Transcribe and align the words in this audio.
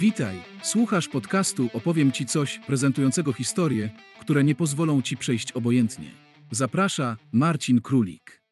Witaj, 0.00 0.36
słuchasz 0.62 1.08
podcastu 1.08 1.70
Opowiem 1.72 2.12
Ci 2.12 2.26
coś 2.26 2.58
prezentującego 2.58 3.32
historie, 3.32 3.90
które 4.20 4.44
nie 4.44 4.54
pozwolą 4.54 5.02
Ci 5.02 5.16
przejść 5.16 5.52
obojętnie. 5.52 6.10
Zaprasza 6.50 7.16
Marcin 7.32 7.80
Królik. 7.80 8.42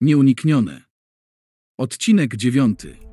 Nieuniknione. 0.00 0.82
Odcinek 1.78 2.36
dziewiąty. 2.36 3.11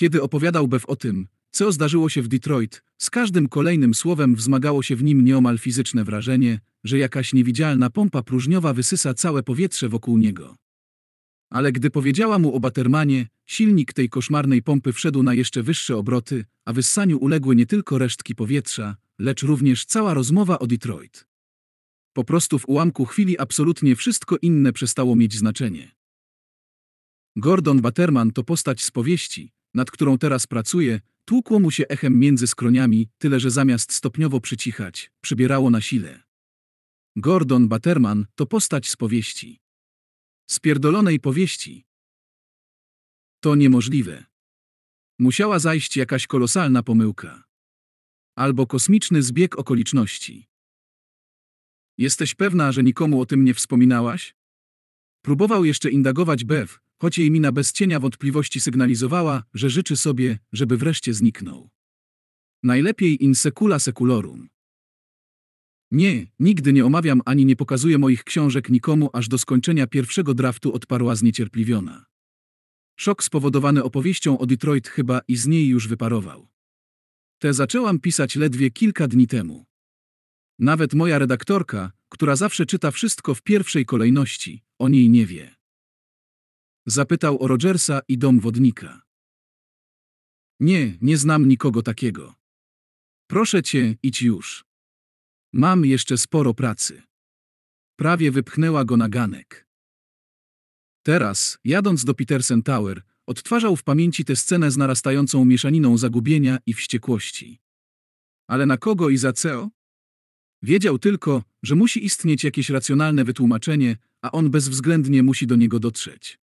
Kiedy 0.00 0.22
opowiadał 0.22 0.68
Bev 0.68 0.86
o 0.86 0.96
tym, 0.96 1.26
co 1.50 1.72
zdarzyło 1.72 2.08
się 2.08 2.22
w 2.22 2.28
Detroit, 2.28 2.82
z 2.98 3.10
każdym 3.10 3.48
kolejnym 3.48 3.94
słowem 3.94 4.34
wzmagało 4.34 4.82
się 4.82 4.96
w 4.96 5.02
nim 5.02 5.24
nieomal 5.24 5.58
fizyczne 5.58 6.04
wrażenie, 6.04 6.60
że 6.84 6.98
jakaś 6.98 7.32
niewidzialna 7.32 7.90
pompa 7.90 8.22
próżniowa 8.22 8.72
wysysa 8.72 9.14
całe 9.14 9.42
powietrze 9.42 9.88
wokół 9.88 10.18
niego. 10.18 10.56
Ale 11.50 11.72
gdy 11.72 11.90
powiedziała 11.90 12.38
mu 12.38 12.54
o 12.54 12.60
Batermanie, 12.60 13.26
silnik 13.46 13.92
tej 13.92 14.08
koszmarnej 14.08 14.62
pompy 14.62 14.92
wszedł 14.92 15.22
na 15.22 15.34
jeszcze 15.34 15.62
wyższe 15.62 15.96
obroty, 15.96 16.44
a 16.64 16.72
wyssaniu 16.72 17.18
uległy 17.18 17.56
nie 17.56 17.66
tylko 17.66 17.98
resztki 17.98 18.34
powietrza, 18.34 18.96
lecz 19.18 19.42
również 19.42 19.84
cała 19.84 20.14
rozmowa 20.14 20.58
o 20.58 20.66
Detroit. 20.66 21.26
Po 22.12 22.24
prostu 22.24 22.58
w 22.58 22.68
ułamku 22.68 23.04
chwili 23.04 23.38
absolutnie 23.38 23.96
wszystko 23.96 24.36
inne 24.42 24.72
przestało 24.72 25.16
mieć 25.16 25.34
znaczenie. 25.34 25.90
Gordon 27.36 27.80
Baterman 27.80 28.30
to 28.30 28.44
postać 28.44 28.82
z 28.82 28.90
powieści, 28.90 29.52
nad 29.74 29.90
którą 29.90 30.18
teraz 30.18 30.46
pracuje, 30.46 31.00
tłukło 31.24 31.60
mu 31.60 31.70
się 31.70 31.88
echem 31.88 32.18
między 32.18 32.46
skroniami, 32.46 33.08
tyle 33.18 33.40
że 33.40 33.50
zamiast 33.50 33.92
stopniowo 33.92 34.40
przycichać, 34.40 35.10
przybierało 35.20 35.70
na 35.70 35.80
sile. 35.80 36.22
Gordon 37.16 37.68
Baterman 37.68 38.26
to 38.34 38.46
postać 38.46 38.88
z 38.88 38.96
powieści. 38.96 39.60
Spierdolonej 40.50 41.20
powieści. 41.20 41.84
To 43.40 43.54
niemożliwe. 43.54 44.24
Musiała 45.18 45.58
zajść 45.58 45.96
jakaś 45.96 46.26
kolosalna 46.26 46.82
pomyłka. 46.82 47.44
Albo 48.36 48.66
kosmiczny 48.66 49.22
zbieg 49.22 49.58
okoliczności. 49.58 50.46
Jesteś 51.98 52.34
pewna, 52.34 52.72
że 52.72 52.82
nikomu 52.82 53.20
o 53.20 53.26
tym 53.26 53.44
nie 53.44 53.54
wspominałaś? 53.54 54.34
Próbował 55.22 55.64
jeszcze 55.64 55.90
indagować 55.90 56.44
Bev, 56.44 56.78
choć 57.02 57.18
jej 57.18 57.30
mina 57.30 57.52
bez 57.52 57.72
cienia 57.72 58.00
wątpliwości 58.00 58.60
sygnalizowała, 58.60 59.42
że 59.54 59.70
życzy 59.70 59.96
sobie, 59.96 60.38
żeby 60.52 60.76
wreszcie 60.76 61.14
zniknął. 61.14 61.70
Najlepiej 62.62 63.24
in 63.24 63.34
secula 63.34 63.78
seculorum. 63.78 64.48
Nie, 65.90 66.26
nigdy 66.38 66.72
nie 66.72 66.86
omawiam 66.86 67.22
ani 67.24 67.44
nie 67.44 67.56
pokazuję 67.56 67.98
moich 67.98 68.24
książek 68.24 68.70
nikomu 68.70 69.10
aż 69.12 69.28
do 69.28 69.38
skończenia 69.38 69.86
pierwszego 69.86 70.34
draftu 70.34 70.74
odparła 70.74 71.16
zniecierpliwiona. 71.16 72.06
Szok 72.96 73.22
spowodowany 73.24 73.84
opowieścią 73.84 74.38
o 74.38 74.46
Detroit 74.46 74.88
chyba 74.88 75.20
i 75.28 75.36
z 75.36 75.46
niej 75.46 75.68
już 75.68 75.88
wyparował. 75.88 76.48
Te 77.38 77.54
zaczęłam 77.54 77.98
pisać 77.98 78.36
ledwie 78.36 78.70
kilka 78.70 79.08
dni 79.08 79.26
temu. 79.26 79.66
Nawet 80.58 80.94
moja 80.94 81.18
redaktorka, 81.18 81.92
która 82.08 82.36
zawsze 82.36 82.66
czyta 82.66 82.90
wszystko 82.90 83.34
w 83.34 83.42
pierwszej 83.42 83.86
kolejności, 83.86 84.62
o 84.78 84.88
niej 84.88 85.10
nie 85.10 85.26
wie. 85.26 85.59
Zapytał 86.86 87.42
o 87.42 87.48
Rogersa 87.48 88.00
i 88.08 88.18
dom 88.18 88.40
wodnika. 88.40 89.02
Nie, 90.60 90.98
nie 91.00 91.16
znam 91.16 91.48
nikogo 91.48 91.82
takiego. 91.82 92.34
Proszę 93.26 93.62
cię, 93.62 93.96
idź 94.02 94.22
już. 94.22 94.64
Mam 95.52 95.84
jeszcze 95.84 96.18
sporo 96.18 96.54
pracy. 96.54 97.02
Prawie 97.96 98.30
wypchnęła 98.30 98.84
go 98.84 98.96
na 98.96 99.08
ganek. 99.08 99.66
Teraz, 101.02 101.58
jadąc 101.64 102.04
do 102.04 102.14
Petersen 102.14 102.62
Tower, 102.62 103.02
odtwarzał 103.26 103.76
w 103.76 103.82
pamięci 103.82 104.24
tę 104.24 104.36
scenę 104.36 104.70
z 104.70 104.76
narastającą 104.76 105.44
mieszaniną 105.44 105.98
zagubienia 105.98 106.58
i 106.66 106.74
wściekłości. 106.74 107.60
Ale 108.48 108.66
na 108.66 108.76
kogo 108.76 109.10
i 109.10 109.16
za 109.16 109.32
co? 109.32 109.70
Wiedział 110.62 110.98
tylko, 110.98 111.42
że 111.62 111.74
musi 111.74 112.04
istnieć 112.04 112.44
jakieś 112.44 112.70
racjonalne 112.70 113.24
wytłumaczenie, 113.24 113.96
a 114.22 114.32
on 114.32 114.50
bezwzględnie 114.50 115.22
musi 115.22 115.46
do 115.46 115.56
niego 115.56 115.80
dotrzeć. 115.80 116.39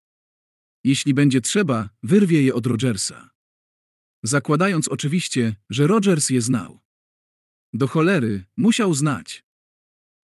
Jeśli 0.84 1.14
będzie 1.14 1.42
trzeba, 1.42 1.90
wyrwie 2.04 2.42
je 2.42 2.54
od 2.54 2.66
Rogersa. 2.66 3.30
Zakładając 4.24 4.88
oczywiście, 4.88 5.56
że 5.70 5.88
Rogers 5.88 6.30
je 6.30 6.42
znał. 6.42 6.80
Do 7.74 7.88
cholery, 7.88 8.46
musiał 8.58 8.94
znać. 8.94 9.46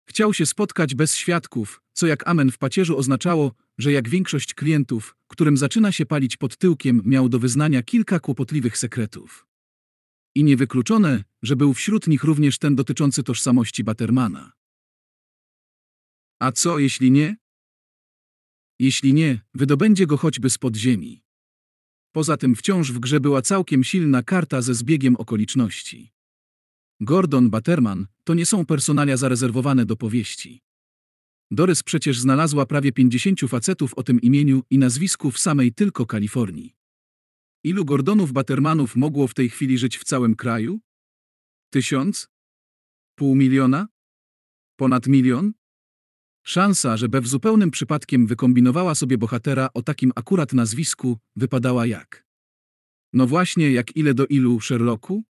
Chciał 0.09 0.33
się 0.33 0.45
spotkać 0.45 0.95
bez 0.95 1.15
świadków, 1.15 1.81
co 1.93 2.07
jak 2.07 2.27
amen 2.27 2.51
w 2.51 2.57
pacierzu 2.57 2.97
oznaczało, 2.97 3.51
że 3.77 3.91
jak 3.91 4.09
większość 4.09 4.53
klientów, 4.53 5.15
którym 5.27 5.57
zaczyna 5.57 5.91
się 5.91 6.05
palić 6.05 6.37
pod 6.37 6.57
tyłkiem, 6.57 7.01
miał 7.05 7.29
do 7.29 7.39
wyznania 7.39 7.83
kilka 7.83 8.19
kłopotliwych 8.19 8.77
sekretów. 8.77 9.47
I 10.35 10.43
niewykluczone, 10.43 11.23
że 11.41 11.55
był 11.55 11.73
wśród 11.73 12.07
nich 12.07 12.23
również 12.23 12.59
ten 12.59 12.75
dotyczący 12.75 13.23
tożsamości 13.23 13.83
Batermana. 13.83 14.51
A 16.39 16.51
co 16.51 16.79
jeśli 16.79 17.11
nie? 17.11 17.35
Jeśli 18.83 19.13
nie, 19.13 19.41
wydobędzie 19.53 20.07
go 20.07 20.17
choćby 20.17 20.49
z 20.49 20.57
podziemi. 20.57 21.23
Poza 22.11 22.37
tym 22.37 22.55
wciąż 22.55 22.91
w 22.91 22.99
grze 22.99 23.19
była 23.19 23.41
całkiem 23.41 23.83
silna 23.83 24.23
karta 24.23 24.61
ze 24.61 24.73
zbiegiem 24.73 25.15
okoliczności. 25.15 26.11
Gordon 27.01 27.49
Baterman 27.49 28.07
to 28.23 28.33
nie 28.33 28.45
są 28.45 28.65
personalia 28.65 29.17
zarezerwowane 29.17 29.85
do 29.85 29.95
powieści. 29.95 30.61
Dorys 31.51 31.83
przecież 31.83 32.19
znalazła 32.19 32.65
prawie 32.65 32.91
pięćdziesięciu 32.91 33.47
facetów 33.47 33.93
o 33.93 34.03
tym 34.03 34.21
imieniu 34.21 34.63
i 34.69 34.77
nazwisku 34.77 35.31
w 35.31 35.39
samej 35.39 35.73
tylko 35.73 36.05
Kalifornii. 36.05 36.75
Ilu 37.63 37.85
Gordonów 37.85 38.31
Batermanów 38.31 38.95
mogło 38.95 39.27
w 39.27 39.33
tej 39.33 39.49
chwili 39.49 39.77
żyć 39.77 39.97
w 39.97 40.03
całym 40.03 40.35
kraju? 40.35 40.79
Tysiąc? 41.69 42.27
Pół 43.15 43.35
miliona? 43.35 43.87
Ponad 44.75 45.07
milion? 45.07 45.53
Szansa, 46.43 46.97
że 46.97 47.09
Bev 47.09 47.27
zupełnym 47.27 47.71
przypadkiem 47.71 48.27
wykombinowała 48.27 48.95
sobie 48.95 49.17
bohatera 49.17 49.69
o 49.73 49.81
takim 49.81 50.11
akurat 50.15 50.53
nazwisku, 50.53 51.17
wypadała 51.35 51.85
jak. 51.85 52.25
No 53.13 53.27
właśnie, 53.27 53.71
jak 53.71 53.95
ile 53.95 54.13
do 54.13 54.25
ilu 54.25 54.61
Sherlocku? 54.61 55.23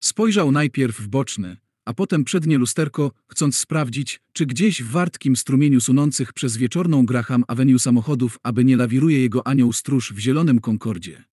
Spojrzał 0.00 0.52
najpierw 0.52 1.00
w 1.00 1.08
boczne, 1.08 1.56
a 1.84 1.94
potem 1.94 2.24
przednie 2.24 2.58
lusterko, 2.58 3.12
chcąc 3.28 3.56
sprawdzić, 3.56 4.20
czy 4.32 4.46
gdzieś 4.46 4.82
w 4.82 4.90
wartkim 4.90 5.36
strumieniu 5.36 5.80
sunących 5.80 6.32
przez 6.32 6.56
wieczorną 6.56 7.06
Graham 7.06 7.44
Avenue 7.48 7.78
samochodów, 7.78 8.38
aby 8.42 8.64
nie 8.64 8.76
lawiruje 8.76 9.20
jego 9.20 9.46
anioł 9.46 9.72
stróż 9.72 10.12
w 10.12 10.18
zielonym 10.18 10.60
Concordzie. 10.60 11.24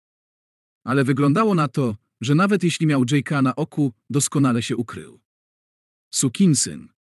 Ale 0.84 1.03
wyglądało 1.03 1.56
na 1.56 1.68
to, 1.68 1.96
że 2.22 2.35
nawet 2.35 2.64
jeśli 2.64 2.88
miał 2.88 3.03
Jake'a 3.03 3.44
na 3.44 3.56
oku, 3.56 3.94
doskonale 4.09 4.62
się 4.62 4.78
ukrył. 4.78 5.20
Sukinsyn. 6.14 6.93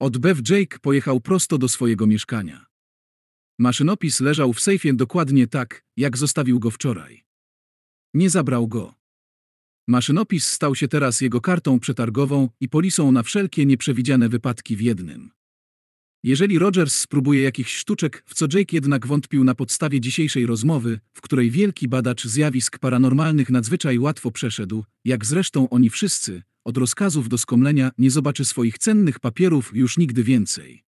Od 0.00 0.18
Bev 0.18 0.42
Jake 0.50 0.78
pojechał 0.78 1.20
prosto 1.20 1.58
do 1.58 1.68
swojego 1.68 2.06
mieszkania. 2.06 2.66
Maszynopis 3.58 4.20
leżał 4.20 4.52
w 4.52 4.60
sejfie 4.60 4.94
dokładnie 4.94 5.46
tak, 5.46 5.84
jak 5.96 6.16
zostawił 6.16 6.60
go 6.60 6.70
wczoraj. 6.70 7.24
Nie 8.14 8.30
zabrał 8.30 8.68
go. 8.68 8.94
Maszynopis 9.88 10.46
stał 10.46 10.74
się 10.74 10.88
teraz 10.88 11.20
jego 11.20 11.40
kartą 11.40 11.80
przetargową 11.80 12.48
i 12.60 12.68
polisą 12.68 13.12
na 13.12 13.22
wszelkie 13.22 13.66
nieprzewidziane 13.66 14.28
wypadki 14.28 14.76
w 14.76 14.80
jednym. 14.80 15.30
Jeżeli 16.22 16.58
Rogers 16.58 16.94
spróbuje 16.94 17.42
jakichś 17.42 17.74
sztuczek, 17.74 18.22
w 18.26 18.34
co 18.34 18.46
Jake 18.52 18.76
jednak 18.76 19.06
wątpił 19.06 19.44
na 19.44 19.54
podstawie 19.54 20.00
dzisiejszej 20.00 20.46
rozmowy, 20.46 21.00
w 21.14 21.20
której 21.20 21.50
wielki 21.50 21.88
badacz 21.88 22.24
zjawisk 22.24 22.78
paranormalnych 22.78 23.50
nadzwyczaj 23.50 23.98
łatwo 23.98 24.30
przeszedł, 24.30 24.84
jak 25.04 25.24
zresztą 25.24 25.68
oni 25.68 25.90
wszyscy, 25.90 26.42
od 26.66 26.76
rozkazów 26.76 27.28
do 27.28 27.38
skomlenia 27.38 27.90
nie 27.98 28.10
zobaczy 28.10 28.44
swoich 28.44 28.78
cennych 28.78 29.20
papierów 29.20 29.76
już 29.76 29.98
nigdy 29.98 30.24
więcej. 30.24 30.84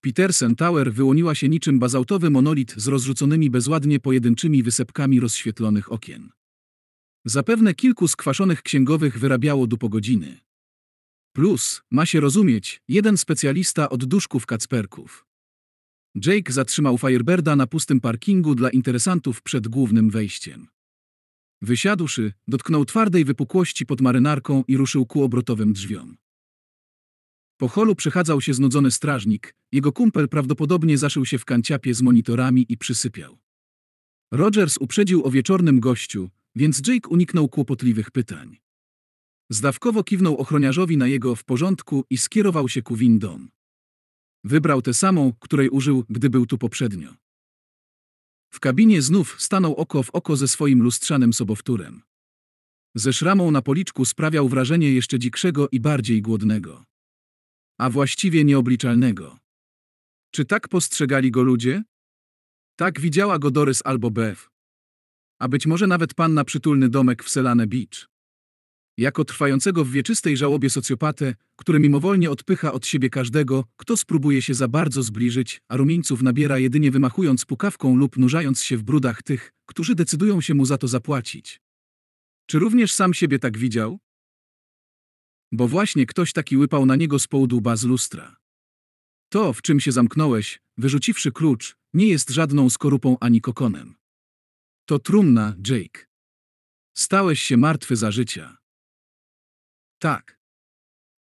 Petersen 0.00 0.56
Tower 0.56 0.92
wyłoniła 0.92 1.34
się 1.34 1.48
niczym 1.48 1.78
bazaltowy 1.78 2.30
monolit 2.30 2.74
z 2.76 2.86
rozrzuconymi 2.86 3.50
bezładnie 3.50 4.00
pojedynczymi 4.00 4.62
wysepkami 4.62 5.20
rozświetlonych 5.20 5.92
okien. 5.92 6.30
Zapewne 7.24 7.74
kilku 7.74 8.08
skwaszonych 8.08 8.62
księgowych 8.62 9.18
wyrabiało 9.18 9.66
du 9.66 9.78
po 9.78 9.88
godziny. 9.88 10.40
Plus, 11.32 11.82
ma 11.90 12.06
się 12.06 12.20
rozumieć, 12.20 12.82
jeden 12.88 13.16
specjalista 13.16 13.88
od 13.88 14.04
duszków 14.04 14.46
kacperków. 14.46 15.26
Jake 16.26 16.52
zatrzymał 16.52 16.98
Firebirda 16.98 17.56
na 17.56 17.66
pustym 17.66 18.00
parkingu 18.00 18.54
dla 18.54 18.70
interesantów 18.70 19.42
przed 19.42 19.68
głównym 19.68 20.10
wejściem. 20.10 20.68
Wysiadłszy, 21.62 22.32
dotknął 22.48 22.84
twardej 22.84 23.24
wypukłości 23.24 23.86
pod 23.86 24.00
marynarką 24.00 24.64
i 24.68 24.76
ruszył 24.76 25.06
ku 25.06 25.22
obrotowym 25.22 25.72
drzwiom. 25.72 26.16
Po 27.56 27.68
holu 27.68 27.94
przechadzał 27.94 28.40
się 28.40 28.54
znudzony 28.54 28.90
strażnik, 28.90 29.54
jego 29.72 29.92
kumpel 29.92 30.28
prawdopodobnie 30.28 30.98
zaszył 30.98 31.26
się 31.26 31.38
w 31.38 31.44
kanciapie 31.44 31.94
z 31.94 32.02
monitorami 32.02 32.66
i 32.68 32.76
przysypiał. 32.76 33.38
Rogers 34.32 34.78
uprzedził 34.78 35.26
o 35.26 35.30
wieczornym 35.30 35.80
gościu, 35.80 36.30
więc 36.54 36.82
Jake 36.86 37.08
uniknął 37.08 37.48
kłopotliwych 37.48 38.10
pytań. 38.10 38.56
Zdawkowo 39.50 40.04
kiwnął 40.04 40.36
ochroniarzowi 40.36 40.96
na 40.96 41.06
jego 41.06 41.34
w 41.34 41.44
porządku 41.44 42.04
i 42.10 42.18
skierował 42.18 42.68
się 42.68 42.82
ku 42.82 42.96
windom. 42.96 43.48
Wybrał 44.44 44.82
tę 44.82 44.94
samą, 44.94 45.32
której 45.40 45.68
użył, 45.68 46.04
gdy 46.08 46.30
był 46.30 46.46
tu 46.46 46.58
poprzednio. 46.58 47.25
W 48.56 48.60
kabinie 48.60 49.02
znów 49.02 49.42
stanął 49.42 49.74
oko 49.74 50.02
w 50.02 50.10
oko 50.10 50.36
ze 50.36 50.48
swoim 50.48 50.82
lustrzanym 50.82 51.32
sobowtórem. 51.32 52.02
Ze 52.94 53.12
szramą 53.12 53.50
na 53.50 53.62
policzku 53.62 54.04
sprawiał 54.04 54.48
wrażenie 54.48 54.92
jeszcze 54.92 55.18
dzikszego 55.18 55.68
i 55.72 55.80
bardziej 55.80 56.22
głodnego. 56.22 56.84
A 57.78 57.90
właściwie 57.90 58.44
nieobliczalnego. 58.44 59.38
Czy 60.30 60.44
tak 60.44 60.68
postrzegali 60.68 61.30
go 61.30 61.42
ludzie? 61.42 61.82
Tak 62.76 63.00
widziała 63.00 63.38
go 63.38 63.50
Dorys 63.50 63.82
albo 63.84 64.10
Bev. 64.10 64.48
A 65.40 65.48
być 65.48 65.66
może 65.66 65.86
nawet 65.86 66.14
panna 66.14 66.44
przytulny 66.44 66.88
domek 66.88 67.24
w 67.24 67.30
Selane 67.30 67.66
Beach. 67.66 68.08
Jako 68.98 69.24
trwającego 69.24 69.84
w 69.84 69.90
wieczystej 69.90 70.36
żałobie 70.36 70.70
socjopatę, 70.70 71.34
który 71.56 71.80
mimowolnie 71.80 72.30
odpycha 72.30 72.72
od 72.72 72.86
siebie 72.86 73.10
każdego, 73.10 73.64
kto 73.76 73.96
spróbuje 73.96 74.42
się 74.42 74.54
za 74.54 74.68
bardzo 74.68 75.02
zbliżyć, 75.02 75.62
a 75.68 75.76
rumieńców 75.76 76.22
nabiera 76.22 76.58
jedynie 76.58 76.90
wymachując 76.90 77.44
pukawką 77.44 77.96
lub 77.96 78.16
nurzając 78.16 78.62
się 78.62 78.76
w 78.76 78.82
brudach 78.82 79.22
tych, 79.22 79.52
którzy 79.66 79.94
decydują 79.94 80.40
się 80.40 80.54
mu 80.54 80.64
za 80.64 80.78
to 80.78 80.88
zapłacić. 80.88 81.60
Czy 82.46 82.58
również 82.58 82.92
sam 82.92 83.14
siebie 83.14 83.38
tak 83.38 83.58
widział? 83.58 83.98
Bo 85.52 85.68
właśnie 85.68 86.06
ktoś 86.06 86.32
taki 86.32 86.56
łypał 86.56 86.86
na 86.86 86.96
niego 86.96 87.18
z 87.18 87.26
połudła 87.26 87.76
z 87.76 87.84
lustra. 87.84 88.36
To, 89.28 89.52
w 89.52 89.62
czym 89.62 89.80
się 89.80 89.92
zamknąłeś, 89.92 90.60
wyrzuciwszy 90.78 91.32
klucz, 91.32 91.76
nie 91.94 92.08
jest 92.08 92.30
żadną 92.30 92.70
skorupą 92.70 93.16
ani 93.20 93.40
kokonem. 93.40 93.94
To 94.86 94.98
trumna, 94.98 95.54
Jake. 95.68 96.06
Stałeś 96.96 97.42
się 97.42 97.56
martwy 97.56 97.96
za 97.96 98.10
życia. 98.10 98.56
Tak. 99.98 100.38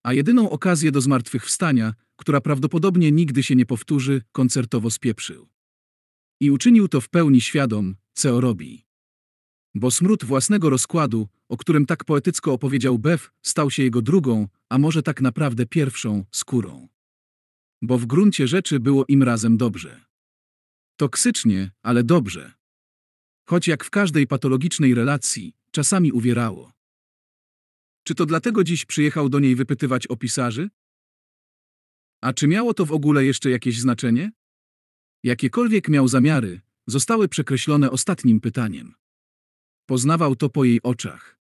A 0.03 0.13
jedyną 0.13 0.49
okazję 0.49 0.91
do 0.91 1.01
zmartwychwstania, 1.01 1.93
która 2.15 2.41
prawdopodobnie 2.41 3.11
nigdy 3.11 3.43
się 3.43 3.55
nie 3.55 3.65
powtórzy, 3.65 4.21
koncertowo 4.31 4.91
spieprzył. 4.91 5.49
I 6.39 6.51
uczynił 6.51 6.87
to 6.87 7.01
w 7.01 7.09
pełni 7.09 7.41
świadom, 7.41 7.95
co 8.13 8.41
robi. 8.41 8.85
Bo 9.75 9.91
smród 9.91 10.25
własnego 10.25 10.69
rozkładu, 10.69 11.27
o 11.49 11.57
którym 11.57 11.85
tak 11.85 12.05
poetycko 12.05 12.53
opowiedział 12.53 12.99
Bev, 12.99 13.29
stał 13.41 13.71
się 13.71 13.83
jego 13.83 14.01
drugą, 14.01 14.47
a 14.69 14.77
może 14.77 15.03
tak 15.03 15.21
naprawdę 15.21 15.65
pierwszą, 15.65 16.25
skórą. 16.31 16.87
Bo 17.81 17.97
w 17.97 18.05
gruncie 18.05 18.47
rzeczy 18.47 18.79
było 18.79 19.05
im 19.07 19.23
razem 19.23 19.57
dobrze. 19.57 20.05
Toksycznie, 20.97 21.71
ale 21.83 22.03
dobrze. 22.03 22.53
Choć 23.49 23.67
jak 23.67 23.83
w 23.83 23.89
każdej 23.89 24.27
patologicznej 24.27 24.95
relacji, 24.95 25.53
czasami 25.71 26.11
uwierało. 26.11 26.74
Czy 28.07 28.15
to 28.15 28.25
dlatego 28.25 28.63
dziś 28.63 28.85
przyjechał 28.85 29.29
do 29.29 29.39
niej 29.39 29.55
wypytywać 29.55 30.07
o 30.07 30.15
pisarzy? 30.15 30.69
A 32.21 32.33
czy 32.33 32.47
miało 32.47 32.73
to 32.73 32.85
w 32.85 32.91
ogóle 32.91 33.25
jeszcze 33.25 33.49
jakieś 33.49 33.79
znaczenie? 33.79 34.31
Jakiekolwiek 35.23 35.89
miał 35.89 36.07
zamiary, 36.07 36.61
zostały 36.87 37.27
przekreślone 37.27 37.91
ostatnim 37.91 38.41
pytaniem. 38.41 38.93
Poznawał 39.85 40.35
to 40.35 40.49
po 40.49 40.63
jej 40.63 40.81
oczach. 40.81 41.39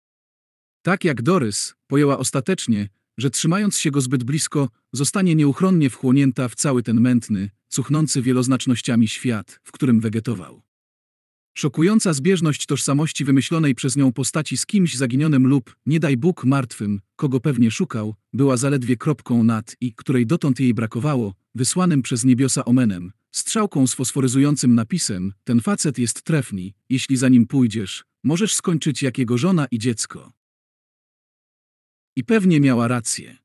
Tak 0.82 1.04
jak 1.04 1.22
Dorys, 1.22 1.74
pojęła 1.86 2.18
ostatecznie, 2.18 2.88
że 3.18 3.30
trzymając 3.30 3.78
się 3.78 3.90
go 3.90 4.00
zbyt 4.00 4.24
blisko, 4.24 4.68
zostanie 4.92 5.34
nieuchronnie 5.34 5.90
wchłonięta 5.90 6.48
w 6.48 6.54
cały 6.54 6.82
ten 6.82 7.00
mętny, 7.00 7.50
cuchnący 7.68 8.22
wieloznacznościami 8.22 9.08
świat, 9.08 9.60
w 9.64 9.72
którym 9.72 10.00
wegetował. 10.00 10.62
Szokująca 11.54 12.12
zbieżność 12.12 12.66
tożsamości 12.66 13.24
wymyślonej 13.24 13.74
przez 13.74 13.96
nią 13.96 14.12
postaci 14.12 14.56
z 14.56 14.66
kimś 14.66 14.96
zaginionym 14.96 15.46
lub, 15.46 15.76
nie 15.86 16.00
daj 16.00 16.16
Bóg, 16.16 16.44
martwym, 16.44 17.00
kogo 17.16 17.40
pewnie 17.40 17.70
szukał, 17.70 18.14
była 18.32 18.56
zaledwie 18.56 18.96
kropką 18.96 19.44
nad 19.44 19.76
i, 19.80 19.94
której 19.94 20.26
dotąd 20.26 20.60
jej 20.60 20.74
brakowało, 20.74 21.34
wysłanym 21.54 22.02
przez 22.02 22.24
niebiosa 22.24 22.64
omenem, 22.64 23.12
strzałką 23.30 23.86
z 23.86 23.94
fosforyzującym 23.94 24.74
napisem, 24.74 25.32
ten 25.44 25.60
facet 25.60 25.98
jest 25.98 26.22
trefny, 26.22 26.72
jeśli 26.88 27.16
za 27.16 27.28
nim 27.28 27.46
pójdziesz, 27.46 28.04
możesz 28.24 28.54
skończyć 28.54 29.02
jak 29.02 29.18
jego 29.18 29.38
żona 29.38 29.66
i 29.70 29.78
dziecko. 29.78 30.32
I 32.16 32.24
pewnie 32.24 32.60
miała 32.60 32.88
rację. 32.88 33.36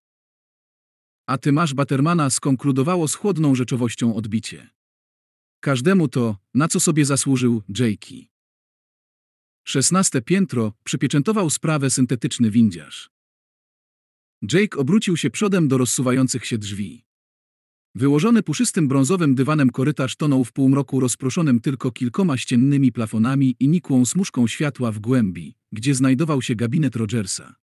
A 1.28 1.38
ty 1.38 1.52
masz 1.52 1.74
Batermana 1.74 2.30
skonkludowało 2.30 3.08
z 3.08 3.16
chłodną 3.16 3.56
rzeczowością 3.56 4.16
odbicie. 4.16 4.77
Każdemu 5.60 6.08
to, 6.08 6.38
na 6.54 6.68
co 6.68 6.80
sobie 6.80 7.06
zasłużył 7.06 7.64
Jakey. 7.70 8.30
Szesnaste 9.64 10.22
piętro 10.22 10.74
przypieczętował 10.84 11.50
sprawę 11.50 11.90
syntetyczny 11.90 12.52
windziarz. 12.52 13.10
Jake 14.54 14.78
obrócił 14.78 15.18
się 15.18 15.30
przodem 15.30 15.68
do 15.68 15.78
rozsuwających 15.78 16.46
się 16.46 16.58
drzwi. 16.58 17.06
Wyłożony 17.96 18.44
puszystym 18.44 18.88
brązowym 18.88 19.36
dywanem 19.36 19.70
korytarz 19.70 20.16
tonął 20.16 20.44
w 20.44 20.52
półmroku 20.52 21.00
rozproszonym 21.00 21.60
tylko 21.60 21.92
kilkoma 21.92 22.38
ściennymi 22.38 22.92
plafonami 22.92 23.56
i 23.60 23.68
nikłą 23.68 24.06
smuszką 24.06 24.48
światła 24.48 24.92
w 24.92 25.00
głębi, 25.00 25.56
gdzie 25.72 25.96
znajdował 25.96 26.42
się 26.42 26.56
gabinet 26.56 26.96
Rogersa. 26.96 27.56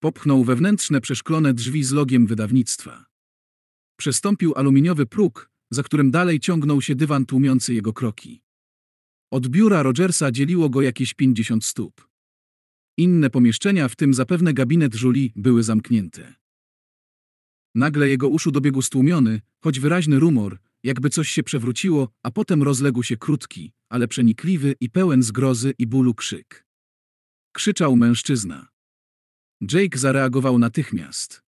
Popchnął 0.00 0.44
wewnętrzne 0.44 1.00
przeszklone 1.00 1.54
drzwi 1.54 1.84
z 1.84 1.92
logiem 1.92 2.26
wydawnictwa. 2.26 3.04
Przestąpił 3.96 4.54
aluminiowy 4.56 5.06
próg, 5.06 5.50
za 5.70 5.82
którym 5.82 6.10
dalej 6.10 6.40
ciągnął 6.40 6.82
się 6.82 6.94
dywan 6.94 7.26
tłumiący 7.26 7.74
jego 7.74 7.92
kroki. 7.92 8.42
Od 9.30 9.48
biura 9.48 9.82
Rogersa 9.82 10.30
dzieliło 10.30 10.70
go 10.70 10.82
jakieś 10.82 11.14
pięćdziesiąt 11.14 11.64
stóp. 11.64 12.08
Inne 12.96 13.30
pomieszczenia, 13.30 13.88
w 13.88 13.96
tym 13.96 14.14
zapewne 14.14 14.54
gabinet 14.54 15.02
Julie, 15.02 15.28
były 15.36 15.62
zamknięte. 15.62 16.34
Nagle 17.74 18.08
jego 18.08 18.28
uszu 18.28 18.50
dobiegł 18.50 18.82
stłumiony, 18.82 19.40
choć 19.60 19.80
wyraźny 19.80 20.18
rumor, 20.18 20.58
jakby 20.82 21.10
coś 21.10 21.28
się 21.28 21.42
przewróciło, 21.42 22.08
a 22.22 22.30
potem 22.30 22.62
rozległ 22.62 23.02
się 23.02 23.16
krótki, 23.16 23.72
ale 23.88 24.08
przenikliwy 24.08 24.74
i 24.80 24.90
pełen 24.90 25.22
zgrozy 25.22 25.74
i 25.78 25.86
bólu 25.86 26.14
krzyk. 26.14 26.66
Krzyczał 27.52 27.96
mężczyzna. 27.96 28.68
Jake 29.72 29.98
zareagował 29.98 30.58
natychmiast. 30.58 31.42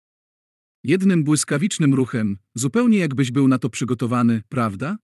Jednym 0.85 1.25
błyskawicznym 1.25 1.95
ruchem, 1.95 2.39
zupełnie 2.55 2.99
jakbyś 2.99 3.31
był 3.31 3.49
na 3.49 3.59
to 3.59 3.71
przygotowany, 3.71 4.43
prawda? 4.49 4.99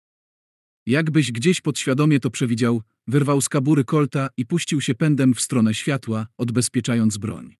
Jakbyś 0.87 1.32
gdzieś 1.32 1.61
podświadomie 1.61 2.20
to 2.20 2.30
przewidział, 2.30 2.82
wyrwał 3.06 3.40
z 3.40 3.49
kabury 3.49 3.85
kolta 3.85 4.28
i 4.37 4.47
puścił 4.47 4.80
się 4.80 4.94
pędem 4.94 5.35
w 5.35 5.40
stronę 5.40 5.75
światła, 5.75 6.26
odbezpieczając 6.38 7.18
broń. 7.18 7.56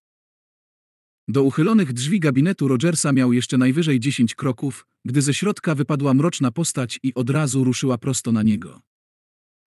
Do 1.29 1.43
uchylonych 1.43 1.93
drzwi 1.93 2.21
gabinetu 2.21 2.69
Rogersa 2.69 3.13
miał 3.13 3.33
jeszcze 3.33 3.59
najwyżej 3.59 4.01
dziesięć 4.01 4.35
kroków, 4.35 4.87
gdy 5.05 5.23
ze 5.23 5.35
środka 5.35 5.75
wypadła 5.75 6.15
mroczna 6.15 6.51
postać 6.51 7.01
i 7.03 7.15
od 7.15 7.31
razu 7.31 7.65
ruszyła 7.65 7.99
prosto 7.99 8.33
na 8.33 8.43
niego. 8.43 8.81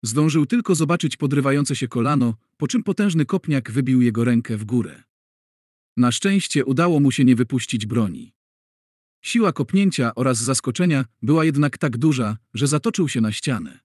Zdążył 0.02 0.46
tylko 0.46 0.74
zobaczyć 0.74 1.16
podrywające 1.16 1.76
się 1.76 1.88
kolano, 1.88 2.34
po 2.56 2.68
czym 2.68 2.82
potężny 2.82 3.26
kopniak 3.26 3.70
wybił 3.70 4.02
jego 4.02 4.24
rękę 4.24 4.56
w 4.56 4.64
górę. 4.64 5.02
Na 5.96 6.12
szczęście 6.12 6.64
udało 6.64 7.00
mu 7.00 7.10
się 7.10 7.24
nie 7.24 7.36
wypuścić 7.36 7.86
broni. 7.86 8.35
Siła 9.26 9.52
kopnięcia 9.52 10.14
oraz 10.14 10.38
zaskoczenia 10.38 11.04
była 11.22 11.44
jednak 11.44 11.78
tak 11.78 11.96
duża, 11.96 12.36
że 12.54 12.66
zatoczył 12.66 13.08
się 13.08 13.20
na 13.20 13.32
ścianę. 13.32 13.80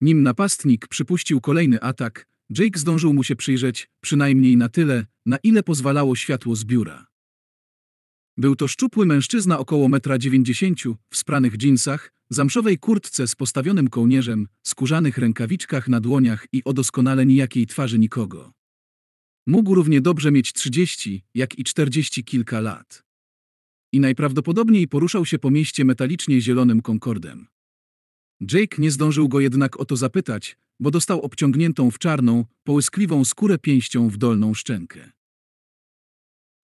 Nim 0.00 0.22
napastnik 0.22 0.88
przypuścił 0.88 1.40
kolejny 1.40 1.80
atak, 1.80 2.26
Jake 2.58 2.78
zdążył 2.78 3.14
mu 3.14 3.24
się 3.24 3.36
przyjrzeć, 3.36 3.90
przynajmniej 4.00 4.56
na 4.56 4.68
tyle, 4.68 5.06
na 5.26 5.36
ile 5.42 5.62
pozwalało 5.62 6.16
światło 6.16 6.56
z 6.56 6.64
biura. 6.64 7.06
Był 8.36 8.56
to 8.56 8.68
szczupły 8.68 9.06
mężczyzna 9.06 9.58
około 9.58 9.88
1,90 9.88 10.88
m, 10.88 10.96
w 11.10 11.16
spranych 11.16 11.56
dżinsach, 11.56 12.12
zamszowej 12.30 12.78
kurtce 12.78 13.26
z 13.26 13.34
postawionym 13.34 13.88
kołnierzem, 13.88 14.48
skórzanych 14.62 15.18
rękawiczkach 15.18 15.88
na 15.88 16.00
dłoniach 16.00 16.46
i 16.52 16.64
o 16.64 16.72
doskonale 16.72 17.26
nijakiej 17.26 17.66
twarzy 17.66 17.98
nikogo. 17.98 18.52
Mógł 19.46 19.74
równie 19.74 20.00
dobrze 20.00 20.32
mieć 20.32 20.52
30, 20.52 21.24
jak 21.34 21.58
i 21.58 21.64
40 21.64 22.24
kilka 22.24 22.60
lat. 22.60 23.03
I 23.94 24.00
najprawdopodobniej 24.00 24.88
poruszał 24.88 25.26
się 25.26 25.38
po 25.38 25.50
mieście 25.50 25.84
metalicznie 25.84 26.40
zielonym 26.40 26.82
Concordem. 26.82 27.46
Jake 28.40 28.76
nie 28.78 28.90
zdążył 28.90 29.28
go 29.28 29.40
jednak 29.40 29.80
o 29.80 29.84
to 29.84 29.96
zapytać, 29.96 30.56
bo 30.80 30.90
dostał 30.90 31.20
obciągniętą 31.20 31.90
w 31.90 31.98
czarną, 31.98 32.44
połyskliwą 32.64 33.24
skórę 33.24 33.58
pięścią 33.58 34.08
w 34.08 34.16
dolną 34.16 34.54
szczękę. 34.54 35.12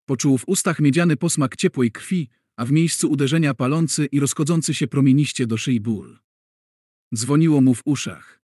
Poczuł 0.05 0.37
w 0.37 0.47
ustach 0.47 0.79
miedziany 0.79 1.17
posmak 1.17 1.55
ciepłej 1.55 1.91
krwi, 1.91 2.29
a 2.57 2.65
w 2.65 2.71
miejscu 2.71 3.11
uderzenia 3.11 3.53
palący 3.53 4.05
i 4.05 4.19
rozchodzący 4.19 4.73
się 4.73 4.87
promieniście 4.87 5.47
do 5.47 5.57
szyi 5.57 5.79
ból. 5.79 6.19
Dzwoniło 7.15 7.61
mu 7.61 7.75
w 7.75 7.81
uszach. 7.85 8.41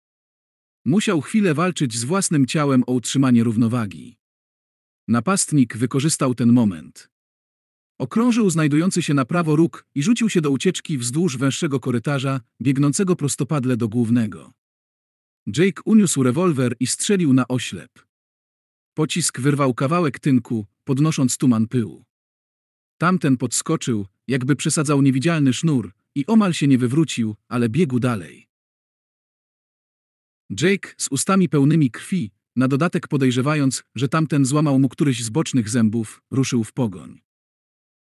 Musiał 0.85 1.21
chwilę 1.21 1.53
walczyć 1.53 1.95
z 1.95 2.03
własnym 2.03 2.45
ciałem 2.45 2.83
o 2.87 2.91
utrzymanie 2.91 3.43
równowagi. 3.43 4.17
Napastnik 5.07 5.77
wykorzystał 5.77 6.35
ten 6.35 6.53
moment. 6.53 7.14
Okrążył 7.97 8.49
znajdujący 8.49 9.01
się 9.01 9.13
na 9.13 9.25
prawo 9.25 9.55
róg 9.55 9.85
i 9.95 10.03
rzucił 10.03 10.29
się 10.29 10.41
do 10.41 10.51
ucieczki 10.51 10.97
wzdłuż 10.97 11.37
węższego 11.37 11.79
korytarza, 11.79 12.41
biegnącego 12.61 13.15
prostopadle 13.15 13.77
do 13.77 13.89
głównego. 13.89 14.53
Jake 15.57 15.81
uniósł 15.85 16.23
rewolwer 16.23 16.75
i 16.79 16.87
strzelił 16.87 17.33
na 17.33 17.47
oślep. 17.47 18.05
Pocisk 18.93 19.39
wyrwał 19.39 19.73
kawałek 19.73 20.19
tynku, 20.19 20.65
podnosząc 20.83 21.37
tuman 21.37 21.67
pyłu. 21.67 22.03
Tamten 22.97 23.37
podskoczył, 23.37 24.05
jakby 24.27 24.55
przesadzał 24.55 25.01
niewidzialny 25.01 25.53
sznur 25.53 25.91
i 26.15 26.25
omal 26.25 26.53
się 26.53 26.67
nie 26.67 26.77
wywrócił, 26.77 27.35
ale 27.47 27.69
biegł 27.69 27.99
dalej. 27.99 28.47
Jake, 30.61 30.93
z 30.97 31.07
ustami 31.07 31.49
pełnymi 31.49 31.91
krwi, 31.91 32.31
na 32.55 32.67
dodatek 32.67 33.07
podejrzewając, 33.07 33.83
że 33.95 34.09
tamten 34.09 34.45
złamał 34.45 34.79
mu 34.79 34.89
któryś 34.89 35.23
z 35.23 35.29
bocznych 35.29 35.69
zębów, 35.69 36.21
ruszył 36.31 36.63
w 36.63 36.73
pogoń. 36.73 37.24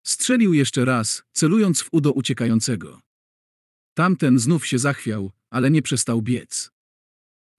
Strzelił 0.09 0.55
jeszcze 0.55 0.85
raz, 0.85 1.23
celując 1.33 1.81
w 1.81 1.89
udo 1.93 2.13
uciekającego. 2.13 3.01
Tamten 3.95 4.39
znów 4.39 4.67
się 4.67 4.79
zachwiał, 4.79 5.33
ale 5.51 5.71
nie 5.71 5.83
przestał 5.83 6.23
biec. 6.23 6.71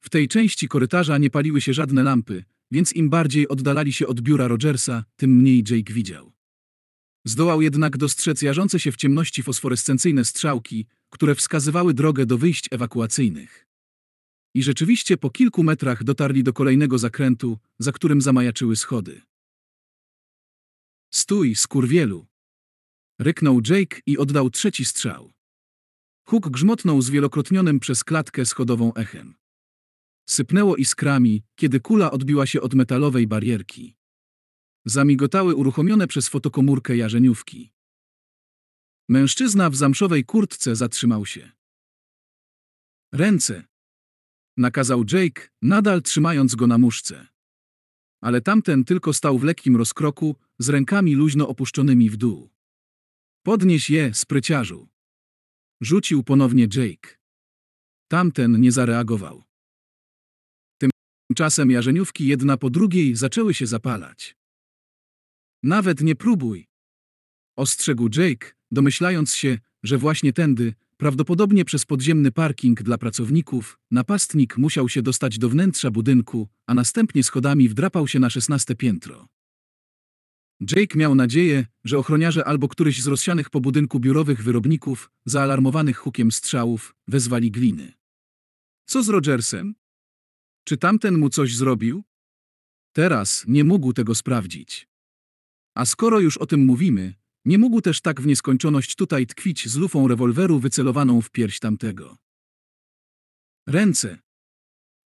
W 0.02 0.10
tej 0.10 0.28
części 0.28 0.68
korytarza 0.68 1.18
nie 1.18 1.30
paliły 1.30 1.62
się 1.62 1.74
żadne 1.74 2.04
lampy, 2.04 2.44
więc 2.72 2.94
im 2.94 3.10
bardziej 3.10 3.48
oddalali 3.48 3.94
się 3.94 4.08
od 4.08 4.22
biura 4.22 4.48
Rogersa, 4.48 5.06
tym 5.16 5.32
mniej 5.32 5.64
Jake 5.70 5.94
widział. 5.94 6.34
Zdołał 7.26 7.62
jednak 7.62 7.98
dostrzec 7.98 8.42
jarzące 8.42 8.80
się 8.80 8.92
w 8.92 8.98
ciemności 8.98 9.44
fosforescencyjne 9.44 10.26
strzałki, 10.26 10.86
które 11.10 11.36
wskazywały 11.36 11.94
drogę 11.94 12.26
do 12.26 12.38
wyjść 12.38 12.68
ewakuacyjnych. 12.72 13.68
I 14.54 14.64
rzeczywiście 14.64 15.18
po 15.18 15.30
kilku 15.30 15.64
metrach 15.64 16.04
dotarli 16.04 16.44
do 16.44 16.54
kolejnego 16.54 16.98
zakrętu, 16.98 17.58
za 17.80 17.92
którym 17.92 18.22
zamajaczyły 18.22 18.76
schody. 18.76 19.22
Stój, 21.12 21.56
skurwielu! 21.56 22.29
Ryknął 23.20 23.62
Jake 23.70 24.02
i 24.06 24.18
oddał 24.18 24.50
trzeci 24.50 24.86
strzał. 24.86 25.32
Huk 26.28 26.50
grzmotnął 26.50 27.02
zwielokrotnionym 27.02 27.80
przez 27.80 28.04
klatkę 28.04 28.46
schodową 28.46 28.94
echem. 28.94 29.36
Sypnęło 30.30 30.76
iskrami, 30.76 31.44
kiedy 31.56 31.80
kula 31.80 32.12
odbiła 32.12 32.46
się 32.46 32.62
od 32.62 32.74
metalowej 32.74 33.28
barierki. 33.28 33.96
Zamigotały 34.86 35.56
uruchomione 35.56 36.08
przez 36.08 36.28
fotokomórkę 36.28 36.98
jarzeniówki. 36.98 37.72
Mężczyzna 39.10 39.70
w 39.70 39.76
zamszowej 39.76 40.26
kurtce 40.26 40.76
zatrzymał 40.76 41.26
się. 41.26 41.52
Ręce! 43.12 43.64
Nakazał 44.58 45.04
Jake, 45.14 45.50
nadal 45.62 46.02
trzymając 46.02 46.56
go 46.56 46.68
na 46.68 46.78
muszce. 46.78 47.28
Ale 48.22 48.42
tamten 48.42 48.84
tylko 48.84 49.14
stał 49.14 49.40
w 49.40 49.44
lekkim 49.44 49.76
rozkroku, 49.76 50.36
z 50.60 50.70
rękami 50.70 51.16
luźno 51.16 51.48
opuszczonymi 51.48 52.10
w 52.10 52.18
dół. 52.18 52.50
Podnieś 53.50 53.90
je, 53.90 54.14
spryciarzu! 54.14 54.88
Rzucił 55.82 56.24
ponownie 56.24 56.68
Jake. 56.76 57.18
Tamten 58.08 58.62
nie 58.62 58.72
zareagował. 58.72 59.44
Tymczasem 61.28 61.72
jarzeniówki 61.72 62.28
jedna 62.28 62.58
po 62.58 62.70
drugiej 62.70 63.16
zaczęły 63.16 63.54
się 63.54 63.68
zapalać. 63.68 64.36
Nawet 65.64 66.02
nie 66.02 66.16
próbuj! 66.16 66.68
Ostrzegł 67.56 68.10
Jake, 68.18 68.52
domyślając 68.72 69.34
się, 69.34 69.58
że 69.84 69.98
właśnie 69.98 70.34
tędy, 70.34 70.74
prawdopodobnie 70.98 71.66
przez 71.66 71.86
podziemny 71.86 72.32
parking 72.32 72.84
dla 72.84 72.98
pracowników, 72.98 73.80
napastnik 73.92 74.58
musiał 74.58 74.90
się 74.90 75.02
dostać 75.02 75.38
do 75.38 75.50
wnętrza 75.50 75.92
budynku, 75.92 76.48
a 76.68 76.74
następnie 76.74 77.24
schodami 77.24 77.70
wdrapał 77.70 78.08
się 78.08 78.20
na 78.20 78.30
szesnaste 78.30 78.76
piętro. 78.76 79.28
Jake 80.62 81.00
miał 81.00 81.16
nadzieję, 81.16 81.66
że 81.84 81.98
ochroniarze 81.98 82.46
albo 82.46 82.68
któryś 82.68 83.02
z 83.02 83.08
rozsianych 83.08 83.50
po 83.50 83.62
budynku 83.62 84.00
biurowych 84.00 84.44
wyrobników, 84.44 85.12
zaalarmowanych 85.26 85.98
hukiem 85.98 86.32
strzałów, 86.32 86.96
wezwali 87.08 87.52
gliny. 87.52 87.94
Co 88.86 89.04
z 89.04 89.10
Rogersem? 89.10 89.76
Czy 90.64 90.78
tamten 90.78 91.18
mu 91.18 91.30
coś 91.30 91.56
zrobił? 91.56 92.04
Teraz 92.94 93.46
nie 93.48 93.64
mógł 93.64 93.94
tego 93.94 94.16
sprawdzić. 94.16 94.88
A 95.76 95.86
skoro 95.86 96.20
już 96.20 96.38
o 96.38 96.46
tym 96.46 96.66
mówimy, 96.66 97.14
nie 97.46 97.58
mógł 97.58 97.82
też 97.82 98.02
tak 98.02 98.22
w 98.22 98.26
nieskończoność 98.26 98.96
tutaj 98.96 99.28
tkwić 99.28 99.68
z 99.68 99.76
lufą 99.76 100.08
rewolweru 100.08 100.60
wycelowaną 100.60 101.22
w 101.22 101.32
pierś 101.32 101.60
tamtego. 101.60 102.18
Ręce! 103.68 104.20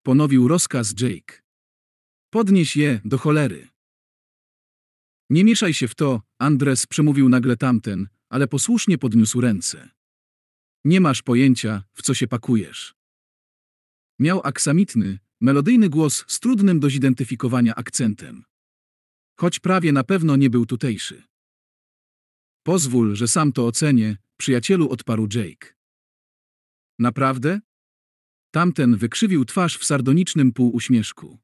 Ponowił 0.03 0.49
rozkaz 0.49 0.95
Jake. 1.01 1.43
Podnieś 2.31 2.77
je 2.77 3.01
do 3.05 3.19
cholery. 3.19 3.72
Nie 5.33 5.45
mieszaj 5.45 5.75
się 5.75 5.89
w 5.89 5.95
to, 5.95 6.23
Andres 6.39 6.87
przemówił 6.87 7.29
nagle 7.29 7.57
tamten, 7.57 8.09
ale 8.29 8.49
posłusznie 8.49 8.99
podniósł 8.99 9.41
ręce. 9.41 9.91
Nie 10.85 11.01
masz 11.01 11.23
pojęcia, 11.23 11.85
w 11.93 12.03
co 12.03 12.15
się 12.15 12.29
pakujesz. 12.29 12.95
Miał 14.19 14.41
aksamitny, 14.45 15.19
melodyjny 15.41 15.89
głos 15.89 16.25
z 16.29 16.41
trudnym 16.41 16.81
do 16.81 16.91
zidentyfikowania 16.91 17.75
akcentem. 17.75 18.45
Choć 19.41 19.61
prawie 19.61 19.93
na 19.93 20.05
pewno 20.05 20.37
nie 20.37 20.51
był 20.51 20.67
tutejszy. 20.67 21.23
Pozwól, 22.63 23.17
że 23.17 23.29
sam 23.29 23.53
to 23.53 23.67
ocenię, 23.67 24.17
przyjacielu 24.37 24.89
odparł 24.89 25.29
Jake. 25.35 25.75
Naprawdę? 26.99 27.61
Tamten 28.51 28.97
wykrzywił 28.97 29.45
twarz 29.45 29.79
w 29.79 29.85
sardonicznym 29.85 30.53
półuśmieszku. 30.53 31.39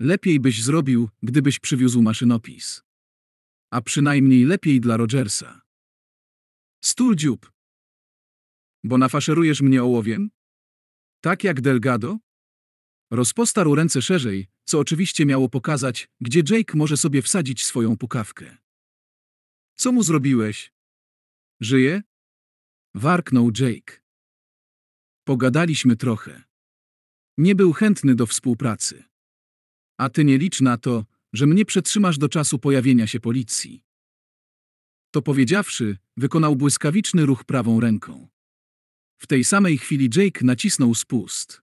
Lepiej 0.00 0.40
byś 0.40 0.62
zrobił, 0.62 1.08
gdybyś 1.22 1.58
przywiózł 1.58 2.02
maszynopis. 2.02 2.89
A 3.70 3.80
przynajmniej 3.80 4.44
lepiej 4.44 4.80
dla 4.80 4.96
Rogersa. 4.96 5.60
Stul 6.84 7.16
dziób. 7.16 7.52
Bo 8.84 8.98
nafaszerujesz 8.98 9.60
mnie 9.60 9.82
ołowiem? 9.82 10.30
Tak 11.20 11.44
jak 11.44 11.60
Delgado? 11.60 12.18
Rozpostarł 13.10 13.74
ręce 13.74 14.02
szerzej, 14.02 14.46
co 14.64 14.78
oczywiście 14.78 15.26
miało 15.26 15.48
pokazać, 15.48 16.08
gdzie 16.20 16.42
Jake 16.50 16.78
może 16.78 16.96
sobie 16.96 17.22
wsadzić 17.22 17.64
swoją 17.64 17.96
pukawkę. 17.96 18.56
Co 19.76 19.92
mu 19.92 20.02
zrobiłeś? 20.02 20.72
Żyje? 21.60 22.02
Warknął 22.94 23.50
Jake. 23.58 24.00
Pogadaliśmy 25.24 25.96
trochę. 25.96 26.42
Nie 27.38 27.54
był 27.54 27.72
chętny 27.72 28.14
do 28.14 28.26
współpracy. 28.26 29.04
A 29.98 30.08
ty 30.08 30.24
nie 30.24 30.38
licz 30.38 30.60
na 30.60 30.76
to, 30.78 31.04
że 31.32 31.46
mnie 31.46 31.64
przetrzymasz 31.64 32.18
do 32.18 32.28
czasu 32.28 32.58
pojawienia 32.58 33.06
się 33.06 33.20
policji. 33.20 33.82
To 35.10 35.22
powiedziawszy, 35.22 35.96
wykonał 36.16 36.56
błyskawiczny 36.56 37.26
ruch 37.26 37.44
prawą 37.44 37.80
ręką. 37.80 38.28
W 39.18 39.26
tej 39.26 39.44
samej 39.44 39.78
chwili 39.78 40.08
Jake 40.16 40.44
nacisnął 40.44 40.94
spust. 40.94 41.62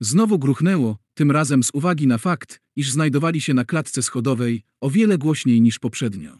Znowu 0.00 0.38
gruchnęło, 0.38 0.98
tym 1.14 1.30
razem 1.30 1.62
z 1.62 1.70
uwagi 1.72 2.06
na 2.06 2.18
fakt, 2.18 2.60
iż 2.76 2.90
znajdowali 2.90 3.40
się 3.40 3.54
na 3.54 3.64
klatce 3.64 4.02
schodowej, 4.02 4.62
o 4.80 4.90
wiele 4.90 5.18
głośniej 5.18 5.60
niż 5.60 5.78
poprzednio. 5.78 6.38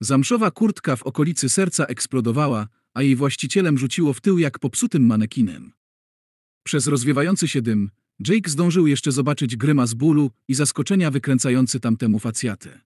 Zamszowa 0.00 0.50
kurtka 0.50 0.96
w 0.96 1.02
okolicy 1.02 1.48
serca 1.48 1.84
eksplodowała, 1.84 2.68
a 2.94 3.02
jej 3.02 3.16
właścicielem 3.16 3.78
rzuciło 3.78 4.12
w 4.12 4.20
tył 4.20 4.38
jak 4.38 4.58
popsutym 4.58 5.06
manekinem. 5.06 5.72
Przez 6.62 6.86
rozwiewający 6.86 7.48
się 7.48 7.62
dym, 7.62 7.90
Jake 8.20 8.50
zdążył 8.50 8.86
jeszcze 8.86 9.12
zobaczyć 9.12 9.56
grymas 9.56 9.94
bólu 9.94 10.30
i 10.48 10.54
zaskoczenia 10.54 11.10
wykręcający 11.10 11.80
tamtemu 11.80 12.18
facjatę. 12.18 12.80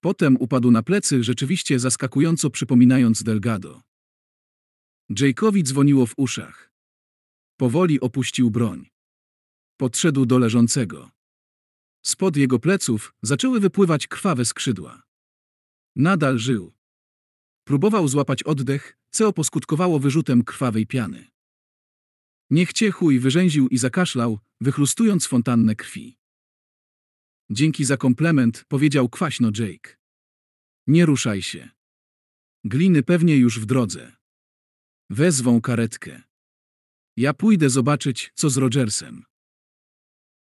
Potem 0.00 0.36
upadł 0.36 0.70
na 0.70 0.82
plecy, 0.82 1.24
rzeczywiście 1.24 1.78
zaskakująco 1.78 2.50
przypominając 2.50 3.22
Delgado. 3.22 3.82
Jake'owi 5.10 5.62
dzwoniło 5.62 6.06
w 6.06 6.14
uszach. 6.16 6.72
Powoli 7.56 8.00
opuścił 8.00 8.50
broń. 8.50 8.86
Podszedł 9.76 10.26
do 10.26 10.38
leżącego. 10.38 11.10
Spod 12.02 12.36
jego 12.36 12.58
pleców 12.58 13.14
zaczęły 13.22 13.60
wypływać 13.60 14.06
krwawe 14.06 14.44
skrzydła. 14.44 15.02
Nadal 15.96 16.38
żył. 16.38 16.72
Próbował 17.64 18.08
złapać 18.08 18.42
oddech, 18.42 18.98
co 19.10 19.32
poskutkowało 19.32 19.98
wyrzutem 19.98 20.44
krwawej 20.44 20.86
piany. 20.86 21.31
Niech 22.52 22.72
cię 22.72 22.90
chuj 22.90 23.20
wyrzęził 23.20 23.68
i 23.68 23.78
zakaszlał, 23.78 24.38
wychlustując 24.60 25.26
fontannę 25.26 25.76
krwi. 25.76 26.18
Dzięki 27.50 27.84
za 27.84 27.96
komplement, 27.96 28.64
powiedział 28.68 29.08
kwaśno 29.08 29.50
Jake. 29.58 29.96
Nie 30.86 31.06
ruszaj 31.06 31.42
się. 31.42 31.70
Gliny 32.64 33.02
pewnie 33.02 33.36
już 33.36 33.60
w 33.60 33.66
drodze. 33.66 34.12
Wezwą 35.10 35.60
karetkę. 35.60 36.22
Ja 37.16 37.34
pójdę 37.34 37.70
zobaczyć, 37.70 38.32
co 38.34 38.50
z 38.50 38.56
Rogersem. 38.56 39.24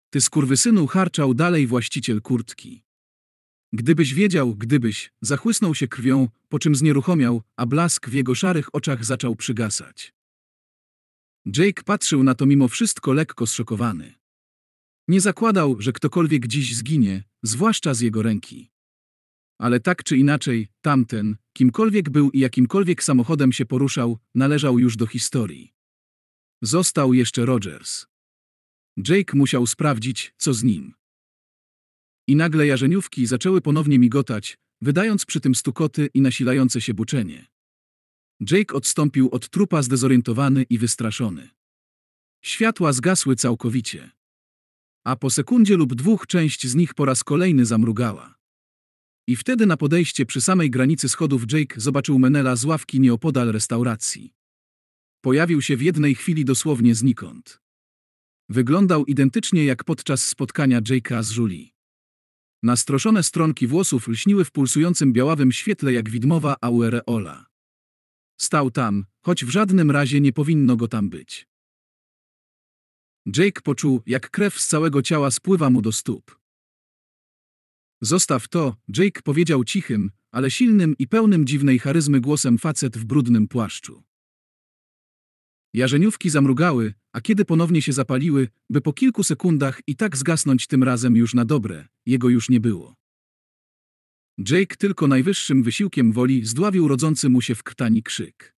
Ty 0.09 0.21
skurwysynu 0.21 0.87
harczał 0.87 1.33
dalej 1.33 1.67
właściciel 1.67 2.21
kurtki. 2.21 2.83
Gdybyś 3.73 4.13
wiedział, 4.13 4.55
gdybyś, 4.55 5.11
zachłysnął 5.21 5.75
się 5.75 5.87
krwią, 5.87 6.27
po 6.49 6.59
czym 6.59 6.75
znieruchomiał, 6.75 7.41
a 7.55 7.65
blask 7.65 8.09
w 8.09 8.13
jego 8.13 8.35
szarych 8.35 8.75
oczach 8.75 9.05
zaczął 9.05 9.35
przygasać. 9.35 10.16
Jake 11.55 11.83
patrzył 11.83 12.23
na 12.23 12.35
to 12.35 12.45
mimo 12.45 12.67
wszystko 12.67 13.13
lekko 13.13 13.47
zszokowany. 13.47 14.13
Nie 15.07 15.21
zakładał, 15.21 15.81
że 15.81 15.93
ktokolwiek 15.93 16.47
dziś 16.47 16.75
zginie, 16.75 17.23
zwłaszcza 17.43 17.93
z 17.93 17.99
jego 17.99 18.21
ręki. 18.21 18.71
Ale 19.59 19.79
tak 19.79 20.03
czy 20.03 20.17
inaczej, 20.17 20.67
tamten, 20.81 21.35
kimkolwiek 21.53 22.09
był 22.09 22.31
i 22.31 22.39
jakimkolwiek 22.39 23.03
samochodem 23.03 23.51
się 23.51 23.65
poruszał, 23.65 24.17
należał 24.35 24.79
już 24.79 24.95
do 24.95 25.07
historii. 25.07 25.73
Został 26.61 27.13
jeszcze 27.13 27.45
Rogers. 27.45 28.05
Jake 29.09 29.37
musiał 29.37 29.67
sprawdzić, 29.67 30.33
co 30.37 30.53
z 30.53 30.63
nim. 30.63 30.93
I 32.27 32.35
nagle 32.35 32.67
jarzeniówki 32.67 33.25
zaczęły 33.25 33.61
ponownie 33.61 33.99
migotać, 33.99 34.57
wydając 34.81 35.25
przy 35.25 35.39
tym 35.39 35.55
stukoty 35.55 36.09
i 36.13 36.21
nasilające 36.21 36.81
się 36.81 36.93
buczenie. 36.93 37.47
Jake 38.39 38.75
odstąpił 38.75 39.29
od 39.29 39.49
trupa 39.49 39.81
zdezorientowany 39.81 40.63
i 40.63 40.77
wystraszony. 40.77 41.49
Światła 42.41 42.93
zgasły 42.93 43.35
całkowicie. 43.35 44.11
A 45.03 45.15
po 45.15 45.29
sekundzie 45.29 45.77
lub 45.77 45.95
dwóch 45.95 46.27
część 46.27 46.67
z 46.67 46.75
nich 46.75 46.93
po 46.93 47.05
raz 47.05 47.23
kolejny 47.23 47.65
zamrugała. 47.65 48.37
I 49.27 49.35
wtedy 49.35 49.65
na 49.65 49.77
podejście 49.77 50.25
przy 50.25 50.41
samej 50.41 50.69
granicy 50.69 51.09
schodów 51.09 51.43
Jake 51.51 51.81
zobaczył 51.81 52.19
Menela 52.19 52.55
z 52.55 52.65
ławki 52.65 52.99
nieopodal 52.99 53.51
restauracji. 53.51 54.33
Pojawił 55.21 55.61
się 55.61 55.77
w 55.77 55.81
jednej 55.81 56.15
chwili 56.15 56.45
dosłownie 56.45 56.95
znikąd. 56.95 57.61
Wyglądał 58.49 59.05
identycznie 59.05 59.65
jak 59.65 59.83
podczas 59.83 60.27
spotkania 60.27 60.81
Jake'a 60.81 61.23
z 61.23 61.35
Julie. 61.35 61.67
Nastroszone 62.63 63.23
stronki 63.23 63.67
włosów 63.67 64.07
lśniły 64.07 64.45
w 64.45 64.51
pulsującym 64.51 65.13
białawym 65.13 65.51
świetle 65.51 65.93
jak 65.93 66.09
widmowa 66.09 66.55
aureola. 66.61 67.45
Stał 68.37 68.71
tam, 68.71 69.05
choć 69.21 69.45
w 69.45 69.49
żadnym 69.49 69.91
razie 69.91 70.21
nie 70.21 70.33
powinno 70.33 70.75
go 70.75 70.87
tam 70.87 71.09
być. 71.09 71.47
Jake 73.37 73.61
poczuł, 73.61 74.01
jak 74.05 74.29
krew 74.29 74.59
z 74.59 74.67
całego 74.67 75.01
ciała 75.01 75.31
spływa 75.31 75.69
mu 75.69 75.81
do 75.81 75.91
stóp. 75.91 76.39
Zostaw 78.01 78.47
to, 78.47 78.75
Jake 78.97 79.21
powiedział 79.21 79.63
cichym, 79.63 80.11
ale 80.31 80.51
silnym 80.51 80.95
i 80.99 81.07
pełnym 81.07 81.45
dziwnej 81.45 81.79
charyzmy 81.79 82.21
głosem 82.21 82.57
facet 82.57 82.97
w 82.97 83.05
brudnym 83.05 83.47
płaszczu. 83.47 84.03
Jarzeniówki 85.73 86.29
zamrugały, 86.29 86.93
a 87.13 87.21
kiedy 87.21 87.45
ponownie 87.45 87.81
się 87.81 87.93
zapaliły, 87.93 88.47
by 88.69 88.81
po 88.81 88.93
kilku 88.93 89.23
sekundach 89.23 89.81
i 89.87 89.95
tak 89.95 90.17
zgasnąć 90.17 90.67
tym 90.67 90.83
razem 90.83 91.15
już 91.15 91.33
na 91.33 91.45
dobre, 91.45 91.87
jego 92.05 92.29
już 92.29 92.49
nie 92.49 92.59
było. 92.59 92.95
Jake 94.37 94.75
tylko 94.77 95.07
najwyższym 95.07 95.63
wysiłkiem 95.63 96.11
woli 96.11 96.45
zdławił 96.45 96.87
rodzący 96.87 97.29
mu 97.29 97.41
się 97.41 97.55
w 97.55 97.63
krtani 97.63 98.03
krzyk. 98.03 98.55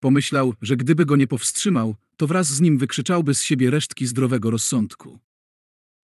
Pomyślał, 0.00 0.54
że 0.62 0.76
gdyby 0.76 1.06
go 1.06 1.16
nie 1.16 1.26
powstrzymał, 1.26 1.96
to 2.16 2.26
wraz 2.26 2.48
z 2.48 2.60
nim 2.60 2.78
wykrzyczałby 2.78 3.34
z 3.34 3.42
siebie 3.42 3.70
resztki 3.70 4.06
zdrowego 4.06 4.50
rozsądku. 4.50 5.18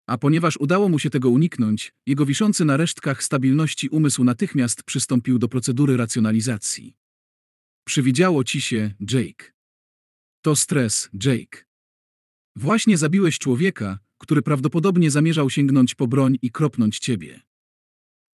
A 0.06 0.18
ponieważ 0.18 0.56
udało 0.56 0.88
mu 0.88 0.98
się 0.98 1.10
tego 1.10 1.30
uniknąć, 1.30 1.94
jego 2.06 2.26
wiszący 2.26 2.64
na 2.64 2.76
resztkach 2.76 3.22
stabilności 3.22 3.88
umysł 3.88 4.24
natychmiast 4.24 4.82
przystąpił 4.82 5.38
do 5.38 5.48
procedury 5.48 5.96
racjonalizacji. 5.96 6.96
Przywidziało 7.84 8.44
ci 8.44 8.60
się, 8.60 8.94
Jake. 9.12 9.52
To 10.42 10.56
stres, 10.56 11.10
Jake. 11.24 11.64
Właśnie 12.56 12.98
zabiłeś 12.98 13.38
człowieka, 13.38 13.98
który 14.18 14.42
prawdopodobnie 14.42 15.10
zamierzał 15.10 15.50
sięgnąć 15.50 15.94
po 15.94 16.06
broń 16.06 16.38
i 16.42 16.50
kropnąć 16.50 16.98
ciebie. 16.98 17.40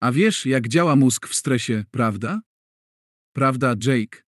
A 0.00 0.12
wiesz, 0.12 0.46
jak 0.46 0.68
działa 0.68 0.96
mózg 0.96 1.28
w 1.28 1.34
stresie, 1.34 1.84
prawda? 1.90 2.40
Prawda, 3.32 3.74
Jake? 3.84 4.22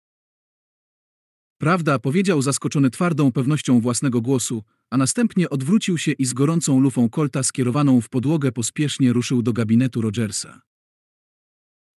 Prawda, 1.59 1.99
powiedział 1.99 2.43
zaskoczony 2.43 2.91
twardą 2.91 3.33
pewnością 3.33 3.81
własnego 3.81 4.21
głosu, 4.21 4.63
a 4.91 4.97
następnie 4.97 5.51
odwrócił 5.51 5.99
się 5.99 6.13
i 6.13 6.25
z 6.25 6.33
gorącą 6.33 6.81
lufą 6.81 7.11
kolta 7.11 7.43
skierowaną 7.43 8.01
w 8.01 8.09
podłogę 8.09 8.53
pospiesznie 8.53 9.13
ruszył 9.13 9.43
do 9.43 9.53
gabinetu 9.53 10.01
Rogersa. 10.01 10.63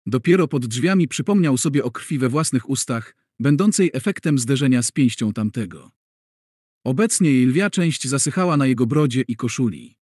Dopiero 0.06 0.48
pod 0.48 0.66
drzwiami 0.66 1.08
przypomniał 1.08 1.58
sobie 1.58 1.84
o 1.84 1.92
krwi 1.92 2.20
we 2.20 2.30
własnych 2.30 2.70
ustach, 2.70 3.16
będącej 3.40 3.92
efektem 3.94 4.40
zderzenia 4.40 4.84
z 4.84 4.92
pięścią 4.92 5.34
tamtego. 5.34 5.92
Obecnie 6.84 7.32
jej 7.32 7.46
lwia 7.46 7.70
część 7.70 8.08
zasychała 8.08 8.58
na 8.58 8.66
jego 8.66 8.86
brodzie 8.86 9.22
i 9.28 9.36
koszuli. 9.36 9.99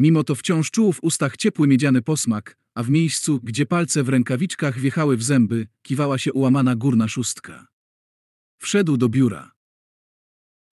Mimo 0.00 0.24
to 0.24 0.34
wciąż 0.34 0.70
czuł 0.70 0.92
w 0.92 1.02
ustach 1.02 1.36
ciepły 1.36 1.68
miedziany 1.68 2.02
posmak, 2.02 2.56
a 2.74 2.82
w 2.82 2.90
miejscu, 2.90 3.40
gdzie 3.42 3.66
palce 3.66 4.02
w 4.02 4.08
rękawiczkach 4.08 4.78
wjechały 4.78 5.16
w 5.16 5.22
zęby, 5.22 5.66
kiwała 5.82 6.18
się 6.18 6.32
ułamana 6.32 6.76
górna 6.76 7.08
szóstka. 7.08 7.66
Wszedł 8.58 8.96
do 8.96 9.08
biura. 9.08 9.52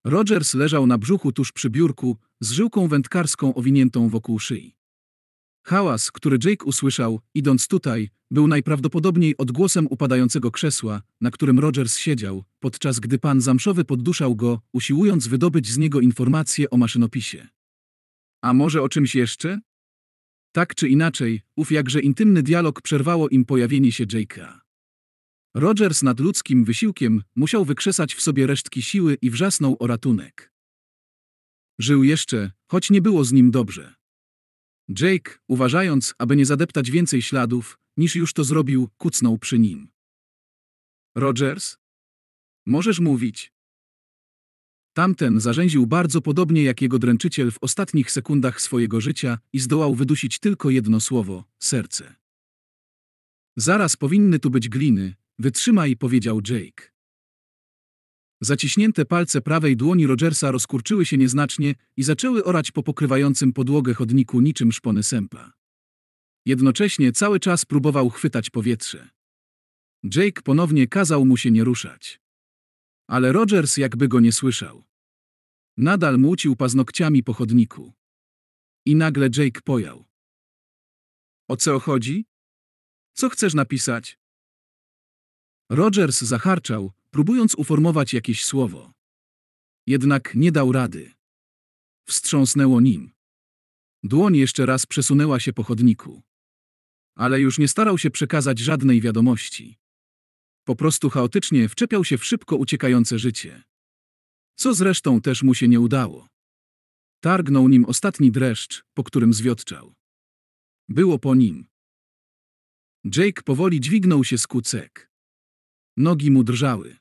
Rogers 0.04 0.54
leżał 0.54 0.87
na 0.87 0.98
brzuchu 0.98 1.32
tuż 1.32 1.52
przy 1.52 1.70
biurku, 1.70 2.16
z 2.40 2.50
żyłką 2.50 2.88
wędkarską 2.88 3.54
owiniętą 3.54 4.08
wokół 4.08 4.38
szyi. 4.38 4.76
Hałas, 5.66 6.10
który 6.10 6.38
Jake 6.44 6.64
usłyszał, 6.64 7.20
idąc 7.34 7.68
tutaj, 7.68 8.10
był 8.30 8.46
najprawdopodobniej 8.46 9.37
odgłosem 9.37 9.87
upadającego 9.90 10.50
krzesła, 10.50 11.02
na 11.20 11.30
którym 11.30 11.58
Rogers 11.58 11.96
siedział, 11.96 12.44
podczas 12.60 13.00
gdy 13.00 13.18
pan 13.18 13.40
zamszowy 13.40 13.84
podduszał 13.84 14.37
go, 14.37 14.60
usiłując 14.72 15.26
wydobyć 15.26 15.70
z 15.70 15.78
niego 15.78 16.00
informacje 16.00 16.70
o 16.70 16.76
maszynopisie. 16.76 17.53
A 18.44 18.54
może 18.54 18.83
o 18.83 18.88
czymś 18.88 19.14
jeszcze? 19.14 19.61
Tak 20.52 20.74
czy 20.74 20.88
inaczej, 20.88 21.42
ów 21.57 21.72
jakże 21.72 22.00
intymny 22.00 22.42
dialog 22.42 22.83
przerwało 22.83 23.28
im 23.28 23.44
pojawienie 23.44 23.92
się 23.92 24.07
Jake'a. 24.07 24.61
Rogers 25.54 26.02
nad 26.02 26.20
ludzkim 26.20 26.64
wysiłkiem 26.64 27.22
musiał 27.37 27.64
wykrzesać 27.64 28.14
w 28.14 28.20
sobie 28.20 28.46
resztki 28.46 28.83
siły 28.83 29.18
i 29.22 29.30
wrzasnął 29.30 29.76
o 29.80 29.87
ratunek. 29.87 30.52
Żył 31.78 32.02
jeszcze, 32.02 32.52
choć 32.70 32.90
nie 32.90 33.02
było 33.02 33.24
z 33.24 33.33
nim 33.33 33.50
dobrze. 33.50 33.94
Jake, 35.00 35.38
uważając, 35.48 36.14
aby 36.18 36.37
nie 36.37 36.46
zadeptać 36.46 36.90
więcej 36.90 37.22
śladów, 37.22 37.78
niż 37.96 38.16
już 38.16 38.33
to 38.33 38.44
zrobił, 38.44 38.88
kucnął 38.98 39.38
przy 39.38 39.59
nim. 39.59 39.88
Rogers? 41.14 41.76
Możesz 42.66 43.00
mówić. 43.00 43.53
Tamten 44.94 45.40
zarzęził 45.40 45.87
bardzo 45.87 46.20
podobnie 46.20 46.62
jak 46.62 46.83
jego 46.83 46.98
dręczyciel 46.98 47.50
w 47.50 47.59
ostatnich 47.61 48.11
sekundach 48.11 48.61
swojego 48.61 49.00
życia 49.00 49.38
i 49.52 49.59
zdołał 49.61 49.94
wydusić 49.94 50.38
tylko 50.38 50.70
jedno 50.70 51.00
słowo– 51.00 51.44
serce. 51.59 52.14
Zaraz 53.57 53.96
powinny 53.96 54.38
tu 54.38 54.50
być 54.50 54.68
gliny, 54.68 55.14
wytrzymaj, 55.38 55.96
powiedział 55.96 56.40
Jake. 56.48 56.94
Zaciśnięte 58.40 59.04
palce 59.04 59.40
prawej 59.40 59.76
dłoni 59.76 60.07
Rogersa 60.07 60.50
rozkurczyły 60.50 61.07
się 61.07 61.16
nieznacznie 61.16 61.74
i 61.96 62.02
zaczęły 62.02 62.44
orać 62.44 62.70
po 62.70 62.83
pokrywającym 62.83 63.52
podłogę 63.52 63.94
chodniku 63.94 64.40
niczym 64.40 64.72
szpony 64.72 65.02
sępa. 65.02 65.52
Jednocześnie 66.46 67.12
cały 67.12 67.40
czas 67.40 67.64
próbował 67.64 68.11
chwytać 68.11 68.50
powietrze. 68.50 69.09
Jake 70.16 70.42
ponownie 70.42 70.87
kazał 70.88 71.24
mu 71.24 71.37
się 71.37 71.50
nie 71.50 71.64
ruszać. 71.64 72.23
Ale 73.06 73.32
Rogers 73.32 73.76
jakby 73.76 74.08
go 74.08 74.20
nie 74.20 74.32
słyszał. 74.32 74.84
Nadal 75.76 76.18
młócił 76.18 76.56
paznokciami 76.56 77.22
po 77.22 77.32
chodniku. 77.32 77.92
I 78.86 78.96
nagle 78.96 79.28
Jake 79.36 79.60
pojął. 79.64 80.04
O 81.48 81.56
co 81.56 81.80
chodzi? 81.80 82.26
Co 83.12 83.28
chcesz 83.28 83.54
napisać? 83.54 84.18
Rogers 85.70 86.20
zacharczał, 86.20 86.92
próbując 87.10 87.54
uformować 87.54 88.14
jakieś 88.14 88.44
słowo. 88.44 88.92
Jednak 89.86 90.34
nie 90.34 90.52
dał 90.52 90.72
rady. 90.72 91.12
Wstrząsnęło 92.06 92.80
nim. 92.80 93.12
Dłoń 94.02 94.36
jeszcze 94.36 94.66
raz 94.66 94.86
przesunęła 94.86 95.40
się 95.40 95.52
po 95.52 95.62
chodniku. 95.62 96.22
Ale 97.14 97.40
już 97.40 97.58
nie 97.58 97.68
starał 97.68 97.98
się 97.98 98.10
przekazać 98.10 98.58
żadnej 98.58 99.00
wiadomości. 99.00 99.78
Po 100.64 100.77
prostu 100.77 101.11
chaotycznie 101.11 101.68
wczepiał 101.68 102.05
się 102.05 102.18
w 102.18 102.24
szybko 102.24 102.57
uciekające 102.57 103.18
życie. 103.18 103.62
Co 104.57 104.74
zresztą 104.74 105.20
też 105.20 105.42
mu 105.42 105.55
się 105.55 105.68
nie 105.68 105.81
udało. 105.81 106.29
Targnął 107.20 107.68
nim 107.68 107.85
ostatni 107.85 108.31
dreszcz, 108.31 108.85
po 108.94 109.05
którym 109.05 109.35
zwiotczał. 109.35 109.94
Było 110.88 111.18
po 111.18 111.35
nim. 111.35 111.66
Jake 113.16 113.42
powoli 113.42 113.81
dźwignął 113.81 114.24
się 114.24 114.38
z 114.38 114.46
kucek. 114.46 115.11
Nogi 115.96 116.31
mu 116.31 116.44
drżały. 116.44 116.96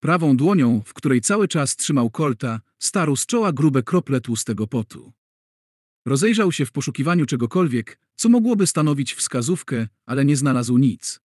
Prawą 0.00 0.36
dłonią, 0.36 0.82
w 0.86 0.94
której 0.94 1.20
cały 1.20 1.48
czas 1.48 1.76
trzymał 1.76 2.10
kolta, 2.10 2.60
starł 2.78 3.16
z 3.16 3.26
czoła 3.26 3.52
grube 3.52 3.82
krople 3.82 4.20
tłustego 4.20 4.66
potu. 4.66 5.12
Rozejrzał 6.06 6.52
się 6.52 6.66
w 6.66 6.72
poszukiwaniu 6.72 7.26
czegokolwiek, 7.26 8.00
co 8.16 8.28
mogłoby 8.28 8.66
stanowić 8.66 9.14
wskazówkę, 9.14 9.88
ale 10.06 10.24
nie 10.24 10.36
znalazł 10.36 10.78
nic. 10.78 11.23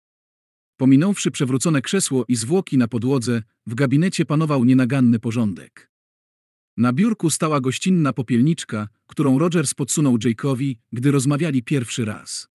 Pominąwszy 0.77 1.31
przewrócone 1.31 1.81
krzesło 1.81 2.25
i 2.27 2.35
zwłoki 2.35 2.77
na 2.77 2.87
podłodze, 2.87 3.43
w 3.67 3.75
gabinecie 3.75 4.25
panował 4.25 4.65
nienaganny 4.65 5.19
porządek. 5.19 5.91
Na 6.77 6.93
biurku 6.93 7.29
stała 7.29 7.61
gościnna 7.61 8.13
popielniczka, 8.13 8.87
którą 9.07 9.39
Rogers 9.39 9.73
podsunął 9.73 10.17
Jake'owi, 10.17 10.75
gdy 10.91 11.11
rozmawiali 11.11 11.63
pierwszy 11.63 12.05
raz. 12.05 12.47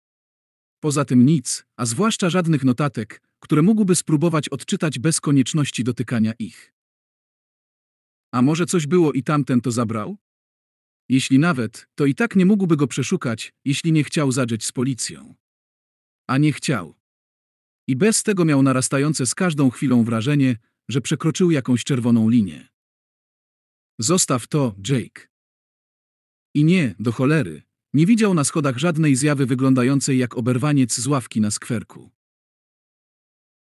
Poza 0.80 1.06
tym 1.06 1.26
nic, 1.26 1.66
a 1.78 1.86
zwłaszcza 1.86 2.30
żadnych 2.30 2.64
notatek, 2.64 3.22
które 3.40 3.62
mógłby 3.62 3.96
spróbować 3.96 4.50
odczytać 4.50 5.00
bez 5.00 5.22
konieczności 5.22 5.84
dotykania 5.84 6.34
ich. 6.40 6.74
A 8.32 8.42
może 8.42 8.66
coś 8.66 8.88
było 8.88 9.14
i 9.14 9.24
tamten 9.24 9.62
to 9.62 9.72
zabrał? 9.72 10.18
Jeśli 11.10 11.40
nawet, 11.40 11.88
to 11.96 12.06
i 12.06 12.16
tak 12.16 12.36
nie 12.36 12.46
mógłby 12.46 12.78
go 12.78 12.88
przeszukać, 12.88 13.54
jeśli 13.66 13.92
nie 13.92 14.04
chciał 14.04 14.32
zadrzeć 14.32 14.66
z 14.66 14.72
policją. 14.72 15.36
A 16.28 16.38
nie 16.38 16.54
chciał. 16.54 16.96
I 17.88 17.96
bez 17.96 18.24
tego 18.24 18.46
miał 18.46 18.64
narastające 18.64 19.26
z 19.26 19.36
każdą 19.36 19.70
chwilą 19.70 20.04
wrażenie, 20.04 20.58
że 20.90 21.02
przekroczył 21.02 21.52
jakąś 21.52 21.84
czerwoną 21.84 22.30
linię. 22.30 22.68
Zostaw 24.00 24.48
to, 24.48 24.76
Jake. 24.90 25.28
I 26.56 26.64
nie, 26.64 26.96
do 27.00 27.12
cholery, 27.12 27.62
nie 27.94 28.06
widział 28.06 28.34
na 28.34 28.44
schodach 28.44 28.78
żadnej 28.78 29.16
zjawy 29.16 29.46
wyglądającej 29.46 30.18
jak 30.18 30.38
oberwaniec 30.38 31.00
z 31.00 31.08
ławki 31.08 31.42
na 31.42 31.52
skwerku. 31.52 32.12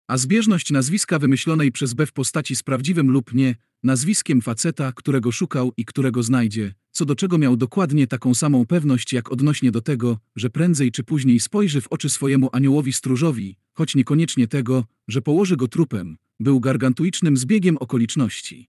A 0.08 0.18
zbieżność 0.18 0.70
nazwiska 0.70 1.18
wymyślonej 1.18 1.72
przez 1.72 1.94
B 1.94 2.06
w 2.06 2.12
postaci 2.12 2.56
z 2.56 2.62
prawdziwym 2.62 3.10
lub 3.10 3.34
nie, 3.34 3.54
nazwiskiem 3.82 4.42
faceta, 4.42 4.92
którego 4.92 5.32
szukał 5.32 5.72
i 5.76 5.84
którego 5.84 6.22
znajdzie, 6.22 6.74
co 6.90 7.04
do 7.04 7.16
czego 7.16 7.38
miał 7.38 7.56
dokładnie 7.56 8.06
taką 8.06 8.34
samą 8.34 8.66
pewność 8.66 9.12
jak 9.12 9.32
odnośnie 9.32 9.70
do 9.70 9.80
tego, 9.80 10.18
że 10.36 10.50
prędzej 10.50 10.92
czy 10.92 11.04
później 11.04 11.40
spojrzy 11.40 11.80
w 11.80 11.88
oczy 11.88 12.08
swojemu 12.08 12.48
aniołowi 12.52 12.92
stróżowi, 12.92 13.56
choć 13.74 13.94
niekoniecznie 13.94 14.48
tego, 14.48 14.84
że 15.08 15.22
położy 15.22 15.56
go 15.56 15.68
trupem, 15.68 16.16
był 16.40 16.60
gargantuicznym 16.60 17.36
zbiegiem 17.36 17.76
okoliczności. 17.76 18.68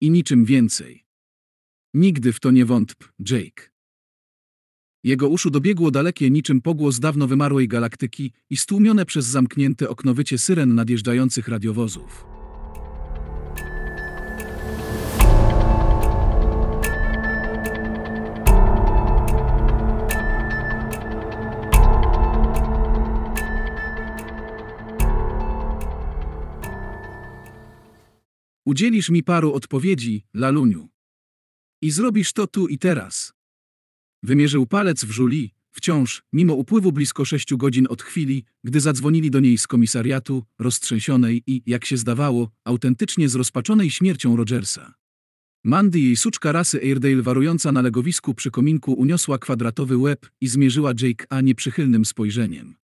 I 0.00 0.10
niczym 0.10 0.44
więcej. 0.44 1.04
Nigdy 1.94 2.32
w 2.32 2.40
to 2.40 2.50
nie 2.50 2.64
wątp, 2.64 3.04
Jake. 3.30 3.70
Jego 5.04 5.28
uszu 5.28 5.50
dobiegło 5.50 5.90
dalekie 5.90 6.30
niczym 6.30 6.60
pogłos 6.60 7.00
dawno 7.00 7.26
wymarłej 7.26 7.68
galaktyki 7.68 8.32
i 8.50 8.56
stłumione 8.56 9.06
przez 9.06 9.26
zamknięte 9.26 9.88
okno 9.88 10.14
wycie 10.14 10.38
syren 10.38 10.74
nadjeżdżających 10.74 11.48
radiowozów. 11.48 12.29
Udzielisz 28.70 29.10
mi 29.10 29.22
paru 29.22 29.52
odpowiedzi, 29.52 30.24
Laluniu. 30.34 30.88
I 31.82 31.90
zrobisz 31.90 32.32
to 32.32 32.46
tu 32.46 32.68
i 32.68 32.78
teraz. 32.78 33.32
Wymierzył 34.22 34.66
palec 34.66 35.04
w 35.04 35.10
żuli, 35.10 35.54
wciąż, 35.70 36.22
mimo 36.32 36.54
upływu 36.54 36.92
blisko 36.92 37.24
sześciu 37.24 37.58
godzin 37.58 37.86
od 37.90 38.02
chwili, 38.02 38.44
gdy 38.64 38.80
zadzwonili 38.80 39.30
do 39.30 39.40
niej 39.40 39.58
z 39.58 39.66
komisariatu, 39.66 40.44
roztrzęsionej 40.58 41.42
i, 41.46 41.62
jak 41.66 41.84
się 41.84 41.96
zdawało, 41.96 42.50
autentycznie 42.64 43.28
zrozpaczonej 43.28 43.90
śmiercią 43.90 44.36
Rogersa. 44.36 44.94
Mandy, 45.64 46.00
jej 46.00 46.16
suczka 46.16 46.52
rasy 46.52 46.80
Airedale 46.80 47.22
warująca 47.22 47.72
na 47.72 47.82
legowisku 47.82 48.34
przy 48.34 48.50
kominku 48.50 48.92
uniosła 48.92 49.38
kwadratowy 49.38 49.96
łeb 49.96 50.30
i 50.40 50.48
zmierzyła 50.48 50.92
Jake 51.00 51.26
A 51.30 51.40
nieprzychylnym 51.40 52.04
spojrzeniem. 52.04 52.79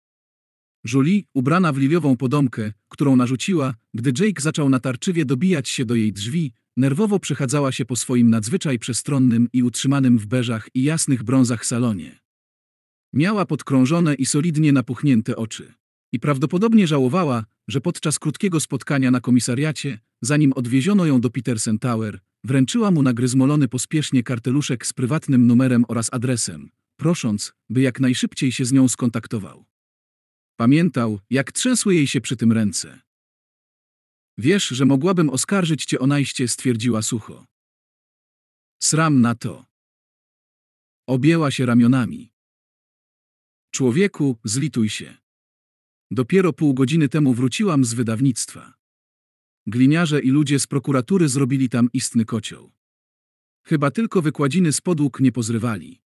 Julie, 0.92 1.22
ubrana 1.34 1.72
w 1.72 1.78
liliową 1.78 2.16
podomkę, 2.16 2.72
którą 2.88 3.16
narzuciła, 3.16 3.74
gdy 3.94 4.24
Jake 4.24 4.42
zaczął 4.42 4.68
natarczywie 4.68 5.24
dobijać 5.24 5.68
się 5.68 5.84
do 5.84 5.94
jej 5.94 6.12
drzwi, 6.12 6.52
nerwowo 6.76 7.18
przechadzała 7.18 7.72
się 7.72 7.84
po 7.84 7.96
swoim 7.96 8.30
nadzwyczaj 8.30 8.78
przestronnym 8.78 9.48
i 9.52 9.62
utrzymanym 9.62 10.18
w 10.18 10.26
beżach 10.26 10.68
i 10.74 10.82
jasnych 10.82 11.22
brązach 11.22 11.66
salonie. 11.66 12.20
Miała 13.12 13.46
podkrążone 13.46 14.14
i 14.14 14.26
solidnie 14.26 14.72
napuchnięte 14.72 15.36
oczy. 15.36 15.74
I 16.12 16.20
prawdopodobnie 16.20 16.86
żałowała, 16.86 17.44
że 17.68 17.80
podczas 17.80 18.18
krótkiego 18.18 18.60
spotkania 18.60 19.10
na 19.10 19.20
komisariacie, 19.20 19.98
zanim 20.22 20.52
odwieziono 20.52 21.06
ją 21.06 21.20
do 21.20 21.30
Petersen 21.30 21.78
Tower, 21.78 22.20
wręczyła 22.44 22.90
mu 22.90 23.02
nagryzmolony 23.02 23.68
pospiesznie 23.68 24.22
karteluszek 24.22 24.86
z 24.86 24.92
prywatnym 24.92 25.46
numerem 25.46 25.84
oraz 25.88 26.08
adresem, 26.12 26.70
prosząc, 26.96 27.52
by 27.70 27.80
jak 27.80 28.00
najszybciej 28.00 28.52
się 28.52 28.64
z 28.64 28.72
nią 28.72 28.88
skontaktował. 28.88 29.64
Pamiętał, 30.56 31.20
jak 31.30 31.52
trzęsły 31.52 31.94
jej 31.94 32.06
się 32.06 32.20
przy 32.20 32.36
tym 32.36 32.52
ręce. 32.52 33.00
Wiesz, 34.38 34.68
że 34.68 34.84
mogłabym 34.84 35.30
oskarżyć 35.30 35.84
cię 35.84 35.98
o 35.98 36.06
najście, 36.06 36.48
stwierdziła 36.48 37.02
sucho. 37.02 37.46
Sram 38.82 39.20
na 39.20 39.34
to. 39.34 39.66
Objęła 41.06 41.50
się 41.50 41.66
ramionami. 41.66 42.32
Człowieku, 43.70 44.38
zlituj 44.44 44.88
się. 44.88 45.16
Dopiero 46.10 46.52
pół 46.52 46.74
godziny 46.74 47.08
temu 47.08 47.34
wróciłam 47.34 47.84
z 47.84 47.94
wydawnictwa. 47.94 48.74
Gliniarze 49.66 50.20
i 50.20 50.30
ludzie 50.30 50.58
z 50.58 50.66
prokuratury 50.66 51.28
zrobili 51.28 51.68
tam 51.68 51.88
istny 51.92 52.24
kocioł. 52.24 52.72
Chyba 53.66 53.90
tylko 53.90 54.22
wykładziny 54.22 54.72
z 54.72 54.80
podłóg 54.80 55.20
nie 55.20 55.32
pozrywali. 55.32 56.02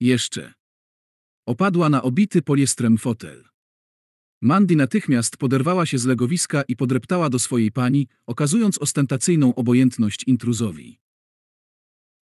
Jeszcze. 0.00 0.54
Opadła 1.46 1.88
na 1.88 2.02
obity 2.02 2.42
poliestrem 2.42 2.98
fotel. 2.98 3.48
Mandy 4.42 4.76
natychmiast 4.76 5.36
poderwała 5.36 5.86
się 5.86 5.98
z 5.98 6.04
legowiska 6.04 6.62
i 6.68 6.76
podreptała 6.76 7.30
do 7.30 7.38
swojej 7.38 7.72
pani, 7.72 8.08
okazując 8.26 8.78
ostentacyjną 8.78 9.54
obojętność 9.54 10.24
intruzowi. 10.26 10.98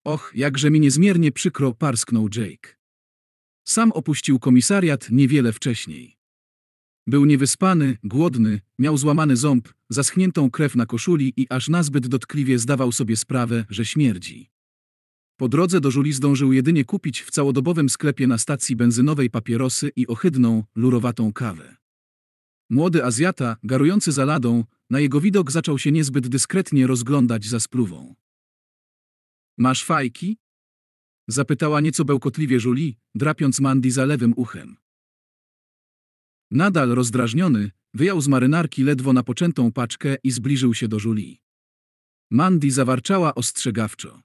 Och, 0.04 0.32
jakże 0.34 0.70
mi 0.70 0.80
niezmiernie 0.80 1.32
przykro, 1.32 1.74
parsknął 1.74 2.28
Jake. 2.36 2.76
Sam 3.64 3.92
opuścił 3.92 4.38
komisariat 4.38 5.10
niewiele 5.10 5.52
wcześniej. 5.52 6.16
Był 7.06 7.24
niewyspany, 7.24 7.98
głodny, 8.04 8.60
miał 8.78 8.96
złamany 8.96 9.36
ząb, 9.36 9.68
zaschniętą 9.88 10.50
krew 10.50 10.76
na 10.76 10.86
koszuli 10.86 11.32
i 11.36 11.46
aż 11.50 11.68
nazbyt 11.68 12.06
dotkliwie 12.06 12.58
zdawał 12.58 12.92
sobie 12.92 13.16
sprawę, 13.16 13.64
że 13.70 13.84
śmierdzi. 13.84 14.50
Po 15.36 15.48
drodze 15.48 15.80
do 15.80 15.90
Żuli 15.90 16.12
zdążył 16.12 16.52
jedynie 16.52 16.84
kupić 16.84 17.20
w 17.20 17.30
całodobowym 17.30 17.88
sklepie 17.88 18.26
na 18.26 18.38
stacji 18.38 18.76
benzynowej 18.76 19.30
papierosy 19.30 19.90
i 19.96 20.06
ohydną, 20.06 20.64
lurowatą 20.74 21.32
kawę. 21.32 21.81
Młody 22.72 23.04
Azjata, 23.04 23.56
garujący 23.62 24.12
za 24.12 24.24
ladą, 24.24 24.64
na 24.90 25.00
jego 25.00 25.20
widok 25.20 25.50
zaczął 25.50 25.78
się 25.78 25.92
niezbyt 25.92 26.28
dyskretnie 26.28 26.86
rozglądać 26.86 27.44
za 27.44 27.60
spluwą. 27.60 28.14
Masz 29.58 29.84
fajki? 29.84 30.38
Zapytała 31.28 31.80
nieco 31.80 32.04
bełkotliwie 32.04 32.58
Julie, 32.64 32.92
drapiąc 33.14 33.60
Mandy 33.60 33.90
za 33.90 34.04
lewym 34.04 34.32
uchem. 34.36 34.76
Nadal 36.50 36.88
rozdrażniony, 36.88 37.70
wyjął 37.94 38.20
z 38.20 38.28
marynarki 38.28 38.82
ledwo 38.82 39.12
napoczętą 39.12 39.72
paczkę 39.72 40.16
i 40.24 40.30
zbliżył 40.30 40.74
się 40.74 40.88
do 40.88 40.98
Julie. 41.04 41.36
Mandy 42.30 42.70
zawarczała 42.70 43.34
ostrzegawczo. 43.34 44.22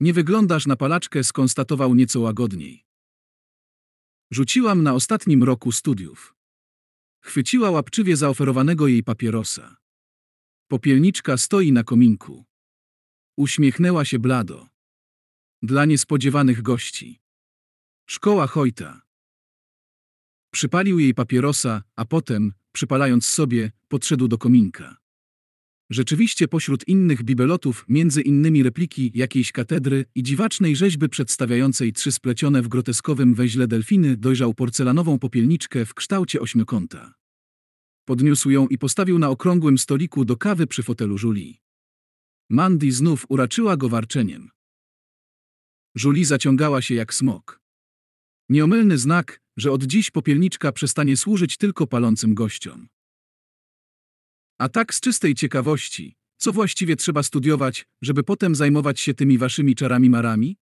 Nie 0.00 0.12
wyglądasz 0.12 0.66
na 0.66 0.76
palaczkę, 0.76 1.24
skonstatował 1.24 1.94
nieco 1.94 2.20
łagodniej. 2.20 2.84
Rzuciłam 4.30 4.82
na 4.82 4.94
ostatnim 4.94 5.42
roku 5.42 5.72
studiów. 5.72 6.35
Chwyciła 7.26 7.70
łapczywie 7.70 8.16
zaoferowanego 8.16 8.86
jej 8.86 9.02
papierosa. 9.02 9.76
Popielniczka 10.68 11.36
stoi 11.36 11.72
na 11.72 11.84
kominku. 11.84 12.44
Uśmiechnęła 13.36 14.04
się 14.04 14.18
blado. 14.18 14.68
Dla 15.62 15.84
niespodziewanych 15.84 16.62
gości. 16.62 17.20
Szkoła 18.08 18.46
Hojta. 18.46 19.02
Przypalił 20.50 20.98
jej 20.98 21.14
papierosa, 21.14 21.82
a 21.96 22.04
potem, 22.04 22.52
przypalając 22.72 23.26
sobie, 23.26 23.72
podszedł 23.88 24.28
do 24.28 24.38
kominka. 24.38 24.96
Rzeczywiście 25.90 26.48
pośród 26.48 26.88
innych 26.88 27.22
bibelotów, 27.22 27.84
między 27.88 28.22
innymi 28.22 28.62
repliki 28.62 29.12
jakiejś 29.14 29.52
katedry 29.52 30.04
i 30.14 30.22
dziwacznej 30.22 30.76
rzeźby 30.76 31.08
przedstawiającej 31.08 31.92
trzy 31.92 32.12
splecione 32.12 32.62
w 32.62 32.68
groteskowym 32.68 33.34
weźle 33.34 33.66
delfiny, 33.66 34.16
dojrzał 34.16 34.54
porcelanową 34.54 35.18
popielniczkę 35.18 35.84
w 35.84 35.94
kształcie 35.94 36.40
ośmiokąta. 36.40 37.14
Podniósł 38.04 38.50
ją 38.50 38.68
i 38.68 38.78
postawił 38.78 39.18
na 39.18 39.30
okrągłym 39.30 39.78
stoliku 39.78 40.24
do 40.24 40.36
kawy 40.36 40.66
przy 40.66 40.82
fotelu 40.82 41.16
Julie. 41.22 41.54
Mandy 42.50 42.92
znów 42.92 43.26
uraczyła 43.28 43.76
go 43.76 43.88
warczeniem. 43.88 44.50
Julie 46.04 46.26
zaciągała 46.26 46.82
się 46.82 46.94
jak 46.94 47.14
smok. 47.14 47.60
Nieomylny 48.48 48.98
znak, 48.98 49.40
że 49.56 49.72
od 49.72 49.84
dziś 49.84 50.10
popielniczka 50.10 50.72
przestanie 50.72 51.16
służyć 51.16 51.56
tylko 51.56 51.86
palącym 51.86 52.34
gościom. 52.34 52.88
A 54.58 54.68
tak 54.68 54.94
z 54.94 55.00
czystej 55.00 55.34
ciekawości, 55.34 56.16
co 56.36 56.52
właściwie 56.52 56.96
trzeba 56.96 57.22
studiować, 57.22 57.86
żeby 58.02 58.22
potem 58.22 58.54
zajmować 58.54 59.00
się 59.00 59.14
tymi 59.14 59.38
waszymi 59.38 59.74
czarami 59.74 60.10
marami? 60.10 60.56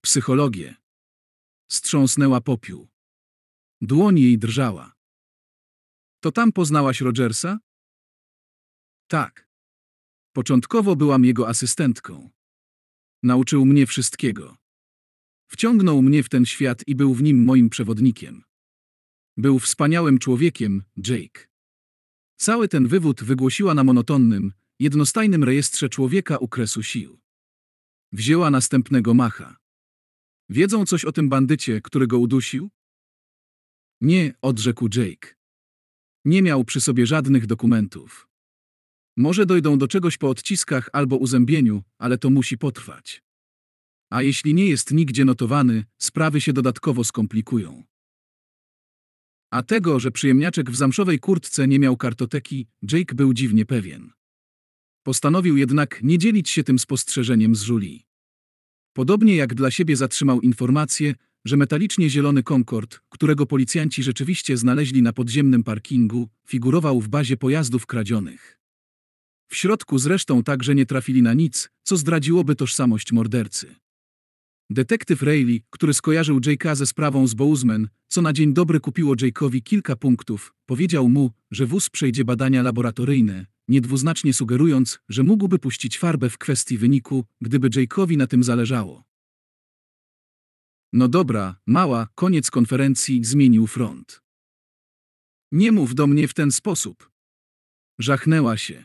Psychologię. 0.00 0.74
Strząsnęła 1.70 2.40
popiół. 2.40 2.88
Dłoń 3.80 4.18
jej 4.18 4.38
drżała. 4.38 4.92
To 6.20 6.32
tam 6.32 6.52
poznałaś 6.52 7.00
Rogersa? 7.00 7.58
Tak. 9.08 9.48
Początkowo 10.32 10.96
byłam 10.96 11.24
jego 11.24 11.48
asystentką. 11.48 12.30
Nauczył 13.22 13.64
mnie 13.64 13.86
wszystkiego. 13.86 14.56
Wciągnął 15.48 16.02
mnie 16.02 16.22
w 16.22 16.28
ten 16.28 16.46
świat 16.46 16.82
i 16.86 16.94
był 16.94 17.14
w 17.14 17.22
nim 17.22 17.44
moim 17.44 17.70
przewodnikiem. 17.70 18.44
Był 19.36 19.58
wspaniałym 19.58 20.18
człowiekiem, 20.18 20.82
Jake. 20.96 21.55
Cały 22.36 22.68
ten 22.68 22.88
wywód 22.88 23.24
wygłosiła 23.24 23.74
na 23.74 23.84
monotonnym, 23.84 24.52
jednostajnym 24.78 25.44
rejestrze 25.44 25.88
człowieka 25.88 26.38
u 26.38 26.48
kresu 26.48 26.82
sił. 26.82 27.20
Wzięła 28.12 28.50
następnego 28.50 29.14
macha. 29.14 29.56
Wiedzą 30.48 30.86
coś 30.86 31.04
o 31.04 31.12
tym 31.12 31.28
bandycie, 31.28 31.80
który 31.80 32.06
go 32.06 32.18
udusił? 32.18 32.70
Nie, 34.00 34.34
odrzekł 34.42 34.88
Jake. 34.94 35.34
Nie 36.24 36.42
miał 36.42 36.64
przy 36.64 36.80
sobie 36.80 37.06
żadnych 37.06 37.46
dokumentów. 37.46 38.28
Może 39.16 39.46
dojdą 39.46 39.78
do 39.78 39.88
czegoś 39.88 40.18
po 40.18 40.28
odciskach 40.28 40.88
albo 40.92 41.16
uzębieniu, 41.16 41.82
ale 41.98 42.18
to 42.18 42.30
musi 42.30 42.58
potrwać. 42.58 43.22
A 44.10 44.22
jeśli 44.22 44.54
nie 44.54 44.66
jest 44.66 44.90
nigdzie 44.92 45.24
notowany, 45.24 45.84
sprawy 45.98 46.40
się 46.40 46.52
dodatkowo 46.52 47.04
skomplikują. 47.04 47.84
A 49.50 49.62
tego, 49.62 50.00
że 50.00 50.10
przyjemniaczek 50.10 50.70
w 50.70 50.76
zamszowej 50.76 51.18
kurtce 51.18 51.68
nie 51.68 51.78
miał 51.78 51.96
kartoteki, 51.96 52.66
Jake 52.92 53.14
był 53.14 53.34
dziwnie 53.34 53.66
pewien. 53.66 54.10
Postanowił 55.02 55.56
jednak 55.56 56.00
nie 56.02 56.18
dzielić 56.18 56.50
się 56.50 56.64
tym 56.64 56.78
spostrzeżeniem 56.78 57.56
z 57.56 57.66
Julie. 57.66 57.98
Podobnie 58.92 59.36
jak 59.36 59.54
dla 59.54 59.70
siebie 59.70 59.96
zatrzymał 59.96 60.40
informację, 60.40 61.14
że 61.44 61.56
metalicznie 61.56 62.10
zielony 62.10 62.42
Concorde, 62.42 62.96
którego 63.08 63.46
policjanci 63.46 64.02
rzeczywiście 64.02 64.56
znaleźli 64.56 65.02
na 65.02 65.12
podziemnym 65.12 65.64
parkingu, 65.64 66.28
figurował 66.46 67.00
w 67.00 67.08
bazie 67.08 67.36
pojazdów 67.36 67.86
kradzionych. 67.86 68.58
W 69.48 69.56
środku 69.56 69.98
zresztą 69.98 70.42
także 70.42 70.74
nie 70.74 70.86
trafili 70.86 71.22
na 71.22 71.34
nic, 71.34 71.70
co 71.82 71.96
zdradziłoby 71.96 72.56
tożsamość 72.56 73.12
mordercy. 73.12 73.74
Detektyw 74.70 75.22
Rayleigh, 75.22 75.64
który 75.70 75.94
skojarzył 75.94 76.40
Jake'a 76.40 76.74
ze 76.74 76.86
sprawą 76.86 77.26
z 77.26 77.34
Bouzman, 77.34 77.88
co 78.08 78.22
na 78.22 78.32
dzień 78.32 78.54
dobry 78.54 78.80
kupiło 78.80 79.14
Jake'owi 79.14 79.62
kilka 79.62 79.96
punktów, 79.96 80.54
powiedział 80.66 81.08
mu, 81.08 81.30
że 81.50 81.66
wóz 81.66 81.90
przejdzie 81.90 82.24
badania 82.24 82.62
laboratoryjne, 82.62 83.46
niedwuznacznie 83.68 84.34
sugerując, 84.34 84.98
że 85.08 85.22
mógłby 85.22 85.58
puścić 85.58 85.98
farbę 85.98 86.30
w 86.30 86.38
kwestii 86.38 86.78
wyniku, 86.78 87.24
gdyby 87.40 87.70
Jake'owi 87.70 88.16
na 88.16 88.26
tym 88.26 88.44
zależało. 88.44 89.04
No 90.92 91.08
dobra, 91.08 91.60
mała, 91.66 92.08
koniec 92.14 92.50
konferencji, 92.50 93.24
zmienił 93.24 93.66
front. 93.66 94.22
Nie 95.52 95.72
mów 95.72 95.94
do 95.94 96.06
mnie 96.06 96.28
w 96.28 96.34
ten 96.34 96.52
sposób. 96.52 97.10
Żachnęła 97.98 98.56
się. 98.56 98.84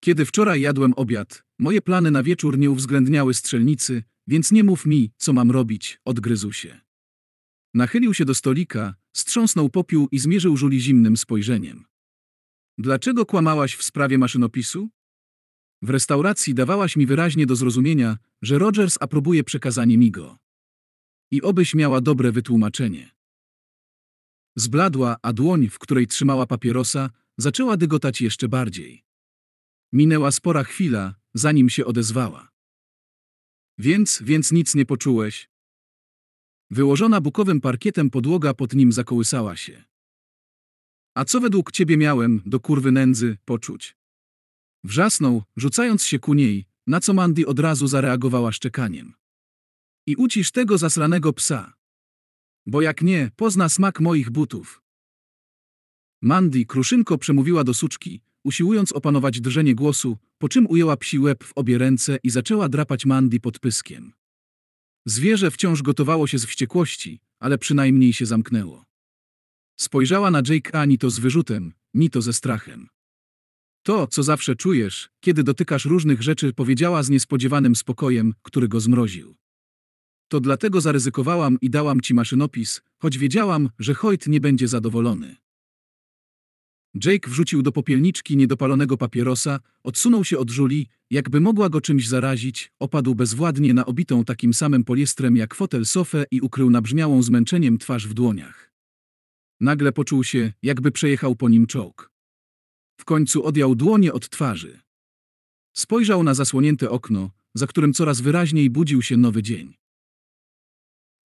Kiedy 0.00 0.24
wczoraj 0.24 0.60
jadłem 0.60 0.94
obiad, 0.94 1.44
moje 1.58 1.82
plany 1.82 2.10
na 2.10 2.22
wieczór 2.22 2.58
nie 2.58 2.70
uwzględniały 2.70 3.34
strzelnicy, 3.34 4.02
więc 4.26 4.52
nie 4.52 4.64
mów 4.64 4.86
mi, 4.86 5.12
co 5.16 5.32
mam 5.32 5.50
robić, 5.50 6.00
odgryzł 6.04 6.52
się. 6.52 6.80
Nachylił 7.74 8.14
się 8.14 8.24
do 8.24 8.34
stolika, 8.34 8.94
strząsnął 9.12 9.68
popiół 9.68 10.08
i 10.12 10.18
zmierzył 10.18 10.56
Żuli 10.56 10.80
zimnym 10.80 11.16
spojrzeniem. 11.16 11.84
Dlaczego 12.78 13.26
kłamałaś 13.26 13.76
w 13.76 13.82
sprawie 13.82 14.18
maszynopisu? 14.18 14.88
W 15.82 15.90
restauracji 15.90 16.54
dawałaś 16.54 16.96
mi 16.96 17.06
wyraźnie 17.06 17.46
do 17.46 17.56
zrozumienia, 17.56 18.18
że 18.42 18.58
Rogers 18.58 18.98
aprobuje 19.00 19.44
przekazanie 19.44 19.98
mi 19.98 20.10
go. 20.10 20.38
I 21.30 21.42
obyś 21.42 21.74
miała 21.74 22.00
dobre 22.00 22.32
wytłumaczenie. 22.32 23.14
Zbladła, 24.56 25.16
a 25.22 25.32
dłoń, 25.32 25.68
w 25.68 25.78
której 25.78 26.06
trzymała 26.06 26.46
papierosa, 26.46 27.10
zaczęła 27.38 27.76
dygotać 27.76 28.20
jeszcze 28.20 28.48
bardziej. 28.48 29.04
Minęła 29.92 30.30
spora 30.30 30.64
chwila, 30.64 31.14
zanim 31.34 31.70
się 31.70 31.84
odezwała. 31.84 32.53
Więc, 33.78 34.22
więc 34.22 34.52
nic 34.52 34.74
nie 34.74 34.86
poczułeś? 34.86 35.50
Wyłożona 36.70 37.20
bukowym 37.20 37.60
parkietem 37.60 38.10
podłoga 38.10 38.54
pod 38.54 38.74
nim 38.74 38.92
zakołysała 38.92 39.56
się. 39.56 39.84
A 41.14 41.24
co 41.24 41.40
według 41.40 41.72
ciebie 41.72 41.96
miałem, 41.96 42.42
do 42.46 42.60
kurwy 42.60 42.92
nędzy, 42.92 43.36
poczuć? 43.44 43.96
Wrzasnął, 44.84 45.42
rzucając 45.56 46.04
się 46.04 46.18
ku 46.18 46.34
niej, 46.34 46.66
na 46.86 47.00
co 47.00 47.14
Mandy 47.14 47.46
od 47.46 47.58
razu 47.58 47.86
zareagowała 47.86 48.52
szczekaniem. 48.52 49.14
I 50.06 50.16
ucisz 50.16 50.50
tego 50.50 50.78
zasranego 50.78 51.32
psa. 51.32 51.72
Bo 52.66 52.82
jak 52.82 53.02
nie, 53.02 53.30
pozna 53.36 53.68
smak 53.68 54.00
moich 54.00 54.30
butów. 54.30 54.82
Mandy 56.22 56.64
kruszynko 56.64 57.18
przemówiła 57.18 57.64
do 57.64 57.74
suczki, 57.74 58.20
usiłując 58.44 58.92
opanować 58.92 59.40
drżenie 59.40 59.74
głosu, 59.74 60.18
po 60.38 60.48
czym 60.48 60.66
ujęła 60.66 60.96
psi 60.96 61.18
łeb 61.18 61.44
w 61.44 61.52
obie 61.54 61.78
ręce 61.78 62.18
i 62.22 62.30
zaczęła 62.30 62.68
drapać 62.68 63.06
Mandy 63.06 63.40
pod 63.40 63.58
pyskiem. 63.58 64.12
Zwierzę 65.06 65.50
wciąż 65.50 65.82
gotowało 65.82 66.26
się 66.26 66.38
z 66.38 66.44
wściekłości, 66.44 67.20
ale 67.40 67.58
przynajmniej 67.58 68.12
się 68.12 68.26
zamknęło. 68.26 68.84
Spojrzała 69.76 70.30
na 70.30 70.42
Jake'a 70.42 70.88
ni 70.88 70.98
to 70.98 71.10
z 71.10 71.18
wyrzutem, 71.18 71.72
ni 71.94 72.10
to 72.10 72.22
ze 72.22 72.32
strachem. 72.32 72.88
To, 73.82 74.06
co 74.06 74.22
zawsze 74.22 74.56
czujesz, 74.56 75.10
kiedy 75.20 75.42
dotykasz 75.42 75.84
różnych 75.84 76.22
rzeczy, 76.22 76.52
powiedziała 76.52 77.02
z 77.02 77.10
niespodziewanym 77.10 77.76
spokojem, 77.76 78.34
który 78.42 78.68
go 78.68 78.80
zmroził. 78.80 79.36
To 80.28 80.40
dlatego 80.40 80.80
zaryzykowałam 80.80 81.58
i 81.60 81.70
dałam 81.70 82.00
ci 82.00 82.14
maszynopis, 82.14 82.82
choć 82.98 83.18
wiedziałam, 83.18 83.68
że 83.78 83.94
Hoyt 83.94 84.26
nie 84.26 84.40
będzie 84.40 84.68
zadowolony. 84.68 85.36
Jake 86.94 87.30
wrzucił 87.30 87.62
do 87.62 87.72
popielniczki 87.72 88.36
niedopalonego 88.36 88.96
papierosa, 88.96 89.60
odsunął 89.82 90.24
się 90.24 90.38
od 90.38 90.56
Julie, 90.56 90.84
jakby 91.10 91.40
mogła 91.40 91.68
go 91.68 91.80
czymś 91.80 92.08
zarazić, 92.08 92.72
opadł 92.78 93.14
bezwładnie 93.14 93.74
na 93.74 93.86
obitą 93.86 94.24
takim 94.24 94.54
samym 94.54 94.84
poliestrem 94.84 95.36
jak 95.36 95.54
fotel 95.54 95.86
sofę 95.86 96.24
i 96.30 96.40
ukrył 96.40 96.70
nabrzmiałą 96.70 97.22
zmęczeniem 97.22 97.78
twarz 97.78 98.08
w 98.08 98.14
dłoniach. 98.14 98.72
Nagle 99.60 99.92
poczuł 99.92 100.24
się, 100.24 100.52
jakby 100.62 100.90
przejechał 100.90 101.36
po 101.36 101.48
nim 101.48 101.66
czołg. 101.66 102.10
W 103.00 103.04
końcu 103.04 103.44
odjął 103.44 103.74
dłonie 103.74 104.12
od 104.12 104.28
twarzy. 104.28 104.80
Spojrzał 105.72 106.22
na 106.22 106.34
zasłonięte 106.34 106.90
okno, 106.90 107.30
za 107.54 107.66
którym 107.66 107.92
coraz 107.92 108.20
wyraźniej 108.20 108.70
budził 108.70 109.02
się 109.02 109.16
nowy 109.16 109.42
dzień. 109.42 109.74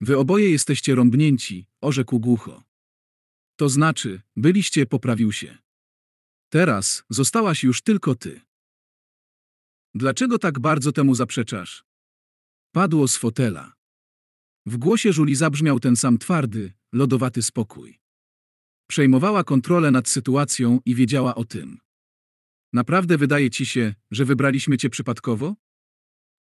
Wy 0.01 0.19
oboje 0.19 0.51
jesteście 0.51 0.95
rąbnięci, 0.95 1.67
orzekł 1.81 2.21
głucho. 2.21 2.66
To 3.57 3.69
znaczy, 3.69 4.21
byliście, 4.37 4.87
poprawił 4.87 5.33
się. 5.33 5.59
Teraz 6.49 7.05
zostałaś 7.11 7.65
już 7.65 7.83
tylko 7.83 8.15
ty. 8.15 8.41
Dlaczego 9.95 10.39
tak 10.39 10.59
bardzo 10.59 10.93
temu 10.93 11.15
zaprzeczasz? 11.15 11.85
Padło 12.73 13.09
z 13.09 13.17
fotela. 13.17 13.73
W 14.67 14.77
głosie 14.77 15.13
Żuli 15.13 15.35
zabrzmiał 15.35 15.81
ten 15.81 15.97
sam 15.97 16.19
twardy, 16.19 16.73
lodowaty 16.93 17.43
spokój. 17.43 18.01
Przejmowała 18.89 19.45
kontrolę 19.45 19.91
nad 19.91 20.09
sytuacją 20.09 20.81
i 20.85 20.95
wiedziała 20.95 21.35
o 21.35 21.45
tym. 21.45 21.79
Naprawdę 22.73 23.19
wydaje 23.19 23.51
ci 23.51 23.67
się, 23.67 23.95
że 24.11 24.25
wybraliśmy 24.25 24.79
cię 24.79 24.91
przypadkowo? 24.91 25.55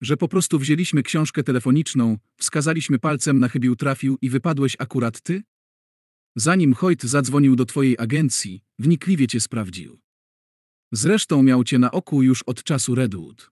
Że 0.01 0.17
po 0.17 0.29
prostu 0.29 0.59
wzięliśmy 0.59 1.03
książkę 1.03 1.43
telefoniczną, 1.43 2.19
wskazaliśmy 2.37 2.99
palcem 2.99 3.39
na 3.39 3.49
chybił 3.49 3.77
trafił 3.77 4.19
i 4.23 4.31
wypadłeś 4.31 4.77
akurat 4.79 5.21
ty? 5.21 5.43
Zanim 6.37 6.75
Hoyt 6.75 7.03
zadzwonił 7.03 7.57
do 7.57 7.65
twojej 7.67 7.97
agencji, 7.99 8.63
wnikliwie 8.79 9.27
cię 9.27 9.41
sprawdził. 9.41 10.01
Zresztą 10.93 11.43
miał 11.43 11.65
cię 11.65 11.79
na 11.79 11.91
oku 11.91 12.23
już 12.23 12.43
od 12.43 12.63
czasu 12.63 12.95
Redwood. 12.95 13.51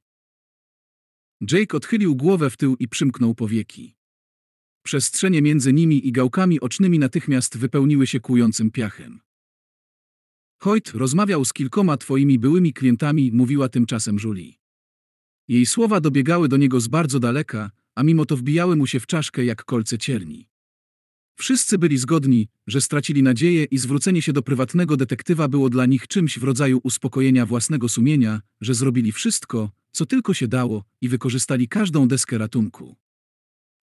Jake 1.53 1.77
odchylił 1.77 2.17
głowę 2.17 2.51
w 2.51 2.57
tył 2.57 2.77
i 2.77 2.89
przymknął 2.89 3.35
powieki. 3.35 3.97
Przestrzenie 4.83 5.43
między 5.43 5.73
nimi 5.73 6.09
i 6.09 6.13
gałkami 6.13 6.61
ocznymi 6.61 6.99
natychmiast 6.99 7.59
wypełniły 7.59 8.07
się 8.07 8.21
kłującym 8.21 8.71
piachem. 8.71 9.21
Hoyt 10.61 10.89
rozmawiał 10.89 11.45
z 11.45 11.53
kilkoma 11.53 11.97
twoimi 11.97 12.39
byłymi 12.39 12.73
klientami, 12.73 13.33
mówiła 13.33 13.69
tymczasem 13.69 14.17
Julie. 14.25 14.53
Jej 15.49 15.67
słowa 15.67 16.01
dobiegały 16.01 16.49
do 16.49 16.57
niego 16.57 16.81
z 16.81 16.89
bardzo 16.89 17.21
daleka, 17.21 17.71
a 17.95 18.03
mimo 18.03 18.27
to 18.27 18.37
wbijały 18.37 18.77
mu 18.77 18.87
się 18.87 19.01
w 19.01 19.07
czaszkę 19.07 19.45
jak 19.45 19.65
kolce 19.65 19.99
cierni. 19.99 20.49
Wszyscy 21.41 21.79
byli 21.79 21.99
zgodni, 21.99 22.49
że 22.67 22.81
stracili 22.81 23.23
nadzieję 23.23 23.65
i 23.65 23.79
zwrócenie 23.79 24.23
się 24.23 24.33
do 24.33 24.43
prywatnego 24.43 24.97
detektywa 24.97 25.49
było 25.49 25.71
dla 25.71 25.87
nich 25.87 26.09
czymś 26.09 26.39
w 26.39 26.45
rodzaju 26.45 26.81
uspokojenia 26.83 27.47
własnego 27.47 27.89
sumienia, 27.89 28.41
że 28.61 28.75
zrobili 28.75 29.13
wszystko, 29.13 29.71
co 29.93 30.07
tylko 30.07 30.35
się 30.35 30.49
dało 30.49 30.85
i 31.01 31.09
wykorzystali 31.09 31.69
każdą 31.69 32.09
deskę 32.09 32.39
ratunku. 32.39 32.97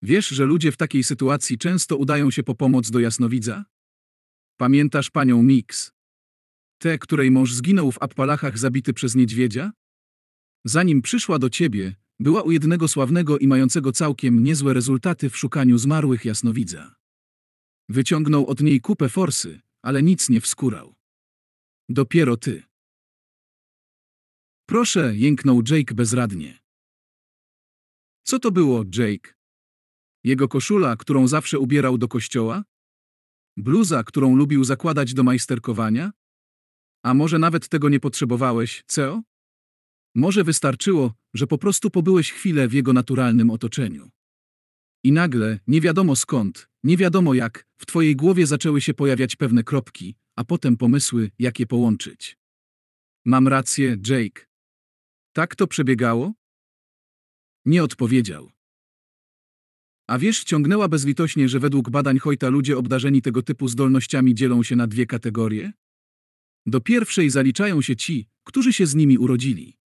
Wiesz, 0.01 0.27
że 0.27 0.45
ludzie 0.45 0.71
w 0.71 0.77
takiej 0.77 1.03
sytuacji 1.03 1.57
często 1.57 1.97
udają 1.97 2.31
się 2.31 2.43
po 2.43 2.55
pomoc 2.55 2.91
do 2.91 2.99
jasnowidza? 2.99 3.65
Pamiętasz 4.57 5.09
panią 5.09 5.43
Mix? 5.43 5.91
Tę, 6.77 6.97
której 6.97 7.31
mąż 7.31 7.53
zginął 7.53 7.91
w 7.91 8.03
Appalachach 8.03 8.57
zabity 8.57 8.93
przez 8.93 9.15
niedźwiedzia? 9.15 9.71
Zanim 10.65 11.01
przyszła 11.01 11.39
do 11.39 11.49
ciebie, 11.49 11.95
była 12.19 12.41
u 12.41 12.51
jednego 12.51 12.87
sławnego 12.87 13.37
i 13.37 13.47
mającego 13.47 13.91
całkiem 13.91 14.43
niezłe 14.43 14.73
rezultaty 14.73 15.29
w 15.29 15.37
szukaniu 15.37 15.77
zmarłych 15.77 16.25
jasnowidza. 16.25 17.00
Wyciągnął 17.91 18.47
od 18.47 18.61
niej 18.61 18.81
kupę 18.81 19.09
forsy, 19.09 19.61
ale 19.81 20.03
nic 20.03 20.29
nie 20.29 20.41
wskurał. 20.41 20.95
Dopiero 21.89 22.37
ty. 22.37 22.63
Proszę, 24.65 25.15
jęknął 25.15 25.61
Jake 25.69 25.95
bezradnie. 25.95 26.59
Co 28.23 28.39
to 28.39 28.51
było, 28.51 28.83
Jake? 28.97 29.33
Jego 30.23 30.47
koszula, 30.47 30.95
którą 30.95 31.27
zawsze 31.27 31.59
ubierał 31.59 31.97
do 31.97 32.07
kościoła? 32.07 32.63
Bluza, 33.57 34.03
którą 34.03 34.35
lubił 34.35 34.63
zakładać 34.63 35.13
do 35.13 35.23
majsterkowania? 35.23 36.11
A 37.03 37.13
może 37.13 37.39
nawet 37.39 37.69
tego 37.69 37.89
nie 37.89 37.99
potrzebowałeś, 37.99 38.83
Ceo? 38.87 39.21
Może 40.15 40.43
wystarczyło, 40.43 41.13
że 41.33 41.47
po 41.47 41.57
prostu 41.57 41.89
pobyłeś 41.89 42.31
chwilę 42.31 42.67
w 42.67 42.73
jego 42.73 42.93
naturalnym 42.93 43.49
otoczeniu. 43.49 44.09
I 45.03 45.11
nagle, 45.11 45.59
nie 45.67 45.81
wiadomo 45.81 46.15
skąd, 46.15 46.69
nie 46.83 46.97
wiadomo 46.97 47.33
jak, 47.33 47.67
w 47.77 47.85
twojej 47.85 48.15
głowie 48.15 48.47
zaczęły 48.47 48.81
się 48.81 48.93
pojawiać 48.93 49.35
pewne 49.35 49.63
kropki, 49.63 50.15
a 50.35 50.43
potem 50.43 50.77
pomysły, 50.77 51.31
jak 51.39 51.59
je 51.59 51.67
połączyć. 51.67 52.37
Mam 53.25 53.47
rację, 53.47 53.97
Jake. 54.07 54.45
Tak 55.33 55.55
to 55.55 55.67
przebiegało? 55.67 56.33
Nie 57.65 57.83
odpowiedział. 57.83 58.51
A 60.07 60.19
wiesz, 60.19 60.43
ciągnęła 60.43 60.87
bezlitośnie, 60.87 61.49
że 61.49 61.59
według 61.59 61.89
badań 61.89 62.19
Hojta 62.19 62.49
ludzie 62.49 62.77
obdarzeni 62.77 63.21
tego 63.21 63.41
typu 63.41 63.67
zdolnościami 63.67 64.35
dzielą 64.35 64.63
się 64.63 64.75
na 64.75 64.87
dwie 64.87 65.05
kategorie? 65.05 65.73
Do 66.65 66.81
pierwszej 66.81 67.29
zaliczają 67.29 67.81
się 67.81 67.95
ci, 67.95 68.27
którzy 68.43 68.73
się 68.73 68.85
z 68.85 68.95
nimi 68.95 69.17
urodzili. 69.17 69.77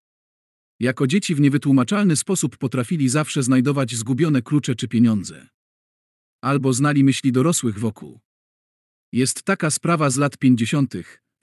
Jako 0.81 1.07
dzieci 1.07 1.35
w 1.35 1.41
niewytłumaczalny 1.41 2.17
sposób 2.17 2.57
potrafili 2.57 3.09
zawsze 3.09 3.43
znajdować 3.43 3.95
zgubione 3.95 4.43
klucze 4.43 4.75
czy 4.75 4.89
pieniądze. 4.89 5.49
Albo 6.43 6.73
znali 6.73 7.05
myśli 7.05 7.33
dorosłych 7.33 7.79
wokół. 7.79 8.21
Jest 9.13 9.43
taka 9.43 9.71
sprawa 9.71 10.11
z 10.11 10.17
lat 10.17 10.39
50. 10.39 10.95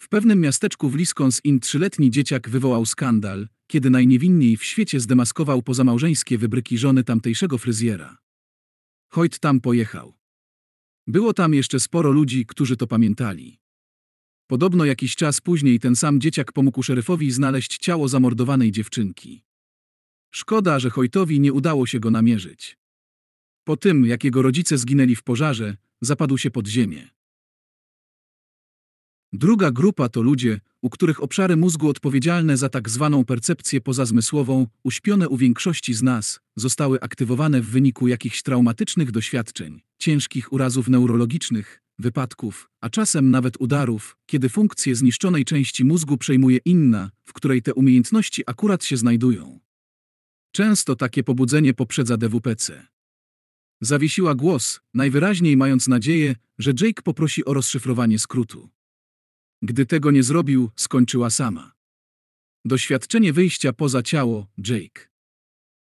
W 0.01 0.09
pewnym 0.09 0.39
miasteczku 0.39 0.89
w 0.89 0.97
Wisconsin 0.97 1.59
trzyletni 1.59 2.11
dzieciak 2.11 2.49
wywołał 2.49 2.85
skandal, 2.85 3.47
kiedy 3.67 3.89
najniewinniej 3.89 4.57
w 4.57 4.63
świecie 4.63 4.99
zdemaskował 4.99 5.61
pozamałżeńskie 5.61 6.37
wybryki 6.37 6.77
żony 6.77 7.03
tamtejszego 7.03 7.57
fryzjera. 7.57 8.17
Hoyt 9.11 9.39
tam 9.39 9.61
pojechał. 9.61 10.13
Było 11.07 11.33
tam 11.33 11.53
jeszcze 11.53 11.79
sporo 11.79 12.11
ludzi, 12.11 12.45
którzy 12.45 12.77
to 12.77 12.87
pamiętali. 12.87 13.59
Podobno 14.51 14.85
jakiś 14.85 15.15
czas 15.15 15.41
później 15.41 15.79
ten 15.79 15.95
sam 15.95 16.21
dzieciak 16.21 16.51
pomógł 16.51 16.83
szeryfowi 16.83 17.31
znaleźć 17.31 17.77
ciało 17.77 18.07
zamordowanej 18.07 18.71
dziewczynki. 18.71 19.43
Szkoda, 20.31 20.79
że 20.79 20.89
Hoytowi 20.89 21.39
nie 21.39 21.53
udało 21.53 21.85
się 21.85 21.99
go 21.99 22.11
namierzyć. 22.11 22.77
Po 23.63 23.77
tym, 23.77 24.05
jak 24.05 24.23
jego 24.23 24.41
rodzice 24.41 24.77
zginęli 24.77 25.15
w 25.15 25.23
pożarze, 25.23 25.77
zapadł 26.01 26.37
się 26.37 26.51
pod 26.51 26.67
ziemię. 26.67 27.09
Druga 29.33 29.71
grupa 29.71 30.09
to 30.09 30.21
ludzie, 30.21 30.59
u 30.81 30.89
których 30.89 31.23
obszary 31.23 31.57
mózgu 31.57 31.89
odpowiedzialne 31.89 32.57
za 32.57 32.69
tak 32.69 32.89
zwaną 32.89 33.25
percepcję 33.25 33.81
pozazmysłową, 33.81 34.67
uśpione 34.83 35.29
u 35.29 35.37
większości 35.37 35.93
z 35.93 36.03
nas, 36.03 36.39
zostały 36.55 37.01
aktywowane 37.01 37.61
w 37.61 37.69
wyniku 37.69 38.07
jakichś 38.07 38.41
traumatycznych 38.41 39.11
doświadczeń, 39.11 39.81
ciężkich 39.99 40.53
urazów 40.53 40.87
neurologicznych, 40.87 41.80
wypadków, 42.01 42.69
a 42.81 42.89
czasem 42.89 43.31
nawet 43.31 43.61
udarów, 43.61 44.17
kiedy 44.25 44.49
funkcje 44.49 44.95
zniszczonej 44.95 45.45
części 45.45 45.85
mózgu 45.85 46.17
przejmuje 46.17 46.59
inna, 46.65 47.11
w 47.23 47.33
której 47.33 47.61
te 47.61 47.73
umiejętności 47.73 48.43
akurat 48.47 48.83
się 48.83 48.97
znajdują. 48.97 49.59
Często 50.51 50.95
takie 50.95 51.23
pobudzenie 51.23 51.73
poprzedza 51.73 52.17
DWPC. 52.17 52.87
Zawiesiła 53.81 54.35
głos, 54.35 54.79
najwyraźniej 54.93 55.57
mając 55.57 55.87
nadzieję, 55.87 56.35
że 56.57 56.71
Jake 56.81 57.01
poprosi 57.01 57.45
o 57.45 57.53
rozszyfrowanie 57.53 58.19
skrótu. 58.19 58.69
Gdy 59.61 59.85
tego 59.85 60.11
nie 60.11 60.23
zrobił, 60.23 60.69
skończyła 60.75 61.29
sama. 61.29 61.73
Doświadczenie 62.65 63.33
wyjścia 63.33 63.73
poza 63.73 64.03
ciało, 64.03 64.47
Jake. 64.57 65.09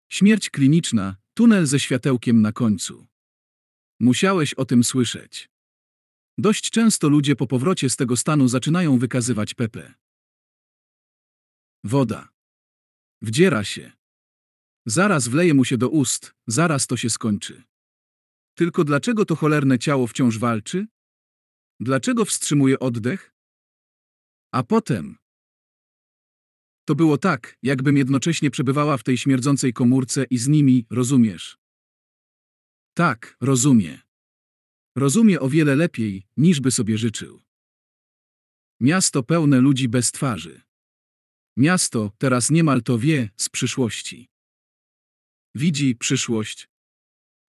Śmierć 0.08 0.50
kliniczna, 0.50 1.16
tunel 1.34 1.66
ze 1.66 1.80
światełkiem 1.80 2.42
na 2.42 2.52
końcu. 2.52 3.06
Musiałeś 4.00 4.54
o 4.54 4.64
tym 4.64 4.84
słyszeć. 4.84 5.50
Dość 6.38 6.70
często 6.70 7.08
ludzie 7.08 7.36
po 7.36 7.46
powrocie 7.46 7.90
z 7.90 7.96
tego 7.96 8.16
stanu 8.16 8.48
zaczynają 8.48 8.98
wykazywać 8.98 9.54
Pepe. 9.54 9.94
Woda. 11.84 12.28
Wdziera 13.22 13.64
się. 13.64 13.92
Zaraz 14.86 15.28
wleje 15.28 15.54
mu 15.54 15.64
się 15.64 15.78
do 15.78 15.88
ust, 15.88 16.34
zaraz 16.46 16.86
to 16.86 16.96
się 16.96 17.10
skończy. 17.10 17.62
Tylko 18.54 18.84
dlaczego 18.84 19.24
to 19.24 19.36
cholerne 19.36 19.78
ciało 19.78 20.06
wciąż 20.06 20.38
walczy? 20.38 20.86
Dlaczego 21.80 22.24
wstrzymuje 22.24 22.78
oddech? 22.78 23.34
A 24.52 24.62
potem. 24.62 25.16
To 26.84 26.94
było 26.94 27.18
tak, 27.18 27.58
jakbym 27.62 27.96
jednocześnie 27.96 28.50
przebywała 28.50 28.96
w 28.96 29.02
tej 29.02 29.18
śmierdzącej 29.18 29.72
komórce 29.72 30.24
i 30.24 30.38
z 30.38 30.48
nimi, 30.48 30.86
rozumiesz? 30.90 31.58
Tak, 32.94 33.36
rozumie. 33.40 34.02
Rozumie 34.96 35.40
o 35.40 35.48
wiele 35.48 35.76
lepiej, 35.76 36.26
niż 36.36 36.60
by 36.60 36.70
sobie 36.70 36.98
życzył. 36.98 37.42
Miasto 38.80 39.22
pełne 39.22 39.60
ludzi 39.60 39.88
bez 39.88 40.12
twarzy. 40.12 40.62
Miasto, 41.56 42.12
teraz 42.18 42.50
niemal 42.50 42.82
to 42.82 42.98
wie, 42.98 43.30
z 43.36 43.48
przyszłości. 43.48 44.28
Widzi 45.54 45.96
przyszłość. 45.96 46.68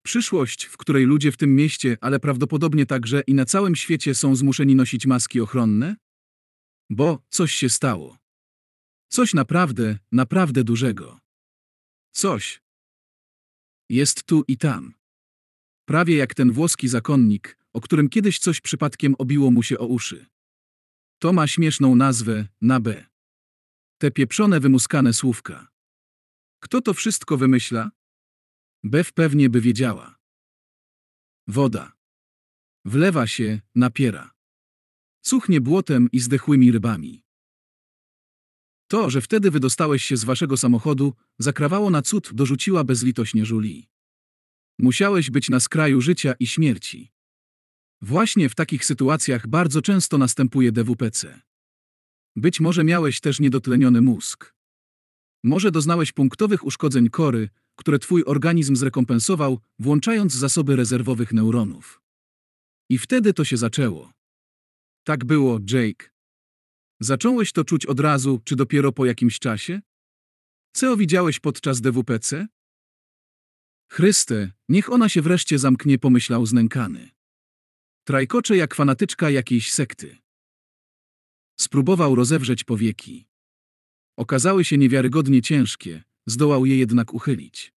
Przyszłość, 0.04 0.64
w 0.64 0.76
której 0.76 1.04
ludzie 1.04 1.32
w 1.32 1.36
tym 1.36 1.54
mieście, 1.54 1.96
ale 2.00 2.20
prawdopodobnie 2.20 2.86
także 2.86 3.22
i 3.26 3.34
na 3.34 3.44
całym 3.44 3.76
świecie 3.76 4.14
są 4.14 4.36
zmuszeni 4.36 4.74
nosić 4.74 5.06
maski 5.06 5.40
ochronne? 5.40 5.96
Bo 6.90 7.22
coś 7.28 7.54
się 7.54 7.68
stało. 7.68 8.18
Coś 9.08 9.34
naprawdę, 9.34 9.98
naprawdę 10.12 10.64
dużego. 10.64 11.20
Coś. 12.12 12.62
Jest 13.88 14.24
tu 14.24 14.44
i 14.48 14.56
tam. 14.56 14.94
Prawie 15.84 16.16
jak 16.16 16.34
ten 16.34 16.52
włoski 16.52 16.88
zakonnik, 16.88 17.58
o 17.72 17.80
którym 17.80 18.08
kiedyś 18.08 18.38
coś 18.38 18.60
przypadkiem 18.60 19.14
obiło 19.18 19.50
mu 19.50 19.62
się 19.62 19.78
o 19.78 19.86
uszy. 19.86 20.26
To 21.18 21.32
ma 21.32 21.46
śmieszną 21.46 21.96
nazwę, 21.96 22.48
na 22.60 22.80
B. 22.80 23.06
Te 23.98 24.10
pieprzone 24.10 24.60
wymuskane 24.60 25.12
słówka. 25.12 25.68
Kto 26.60 26.80
to 26.80 26.94
wszystko 26.94 27.36
wymyśla? 27.36 27.90
Bew 28.84 29.12
pewnie 29.12 29.50
by 29.50 29.60
wiedziała. 29.60 30.18
Woda. 31.46 31.92
Wlewa 32.84 33.26
się, 33.26 33.60
napiera. 33.74 34.30
Cuchnie 35.20 35.60
błotem 35.60 36.08
i 36.12 36.20
zdechłymi 36.20 36.72
rybami. 36.72 37.22
To, 38.88 39.10
że 39.10 39.20
wtedy 39.20 39.50
wydostałeś 39.50 40.04
się 40.04 40.16
z 40.16 40.24
waszego 40.24 40.56
samochodu, 40.56 41.14
zakrawało 41.38 41.90
na 41.90 42.02
cud, 42.02 42.30
dorzuciła 42.34 42.84
bezlitośnie 42.84 43.42
Julie. 43.50 43.91
Musiałeś 44.78 45.30
być 45.30 45.50
na 45.50 45.60
skraju 45.60 46.00
życia 46.00 46.34
i 46.40 46.46
śmierci. 46.46 47.12
Właśnie 48.02 48.48
w 48.48 48.54
takich 48.54 48.84
sytuacjach 48.84 49.46
bardzo 49.46 49.82
często 49.82 50.18
następuje 50.18 50.72
DWPC. 50.72 51.40
Być 52.36 52.60
może 52.60 52.84
miałeś 52.84 53.20
też 53.20 53.40
niedotleniony 53.40 54.00
mózg. 54.00 54.54
Może 55.44 55.70
doznałeś 55.70 56.12
punktowych 56.12 56.64
uszkodzeń 56.64 57.10
kory, 57.10 57.48
które 57.76 57.98
twój 57.98 58.24
organizm 58.26 58.76
zrekompensował, 58.76 59.60
włączając 59.78 60.32
zasoby 60.32 60.76
rezerwowych 60.76 61.32
neuronów. 61.32 62.02
I 62.90 62.98
wtedy 62.98 63.32
to 63.32 63.44
się 63.44 63.56
zaczęło. 63.56 64.12
Tak 65.04 65.24
było, 65.24 65.58
Jake. 65.70 66.10
Zacząłeś 67.00 67.52
to 67.52 67.64
czuć 67.64 67.86
od 67.86 68.00
razu, 68.00 68.40
czy 68.44 68.56
dopiero 68.56 68.92
po 68.92 69.06
jakimś 69.06 69.38
czasie? 69.38 69.80
Co 70.72 70.96
widziałeś 70.96 71.40
podczas 71.40 71.80
DWPC? 71.80 72.46
Chryste, 73.92 74.50
niech 74.68 74.92
ona 74.92 75.08
się 75.08 75.22
wreszcie 75.22 75.58
zamknie, 75.58 75.98
pomyślał 75.98 76.46
znękany. 76.46 77.10
Trajkocze 78.04 78.56
jak 78.56 78.74
fanatyczka 78.74 79.30
jakiejś 79.30 79.72
sekty. 79.72 80.18
Spróbował 81.60 82.14
rozewrzeć 82.14 82.64
powieki. 82.64 83.26
Okazały 84.16 84.64
się 84.64 84.78
niewiarygodnie 84.78 85.42
ciężkie, 85.42 86.02
zdołał 86.26 86.66
je 86.66 86.76
jednak 86.76 87.14
uchylić. 87.14 87.72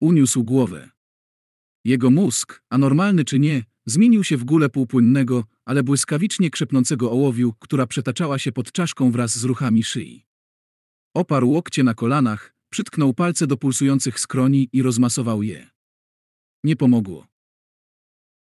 Uniósł 0.00 0.44
głowę. 0.44 0.90
Jego 1.84 2.10
mózg, 2.10 2.62
anormalny 2.70 3.24
czy 3.24 3.38
nie, 3.38 3.64
zmienił 3.86 4.24
się 4.24 4.36
w 4.36 4.44
gulę 4.44 4.68
półpłynnego, 4.68 5.44
ale 5.64 5.82
błyskawicznie 5.82 6.50
krzepnącego 6.50 7.10
ołowiu, 7.10 7.54
która 7.58 7.86
przetaczała 7.86 8.38
się 8.38 8.52
pod 8.52 8.72
czaszką 8.72 9.10
wraz 9.10 9.38
z 9.38 9.44
ruchami 9.44 9.82
szyi. 9.84 10.26
Oparł 11.14 11.50
łokcie 11.50 11.82
na 11.82 11.94
kolanach, 11.94 12.51
przytknął 12.72 13.14
palce 13.14 13.46
do 13.46 13.56
pulsujących 13.56 14.20
skroni 14.20 14.68
i 14.72 14.82
rozmasował 14.82 15.42
je. 15.42 15.70
Nie 16.64 16.76
pomogło. 16.76 17.26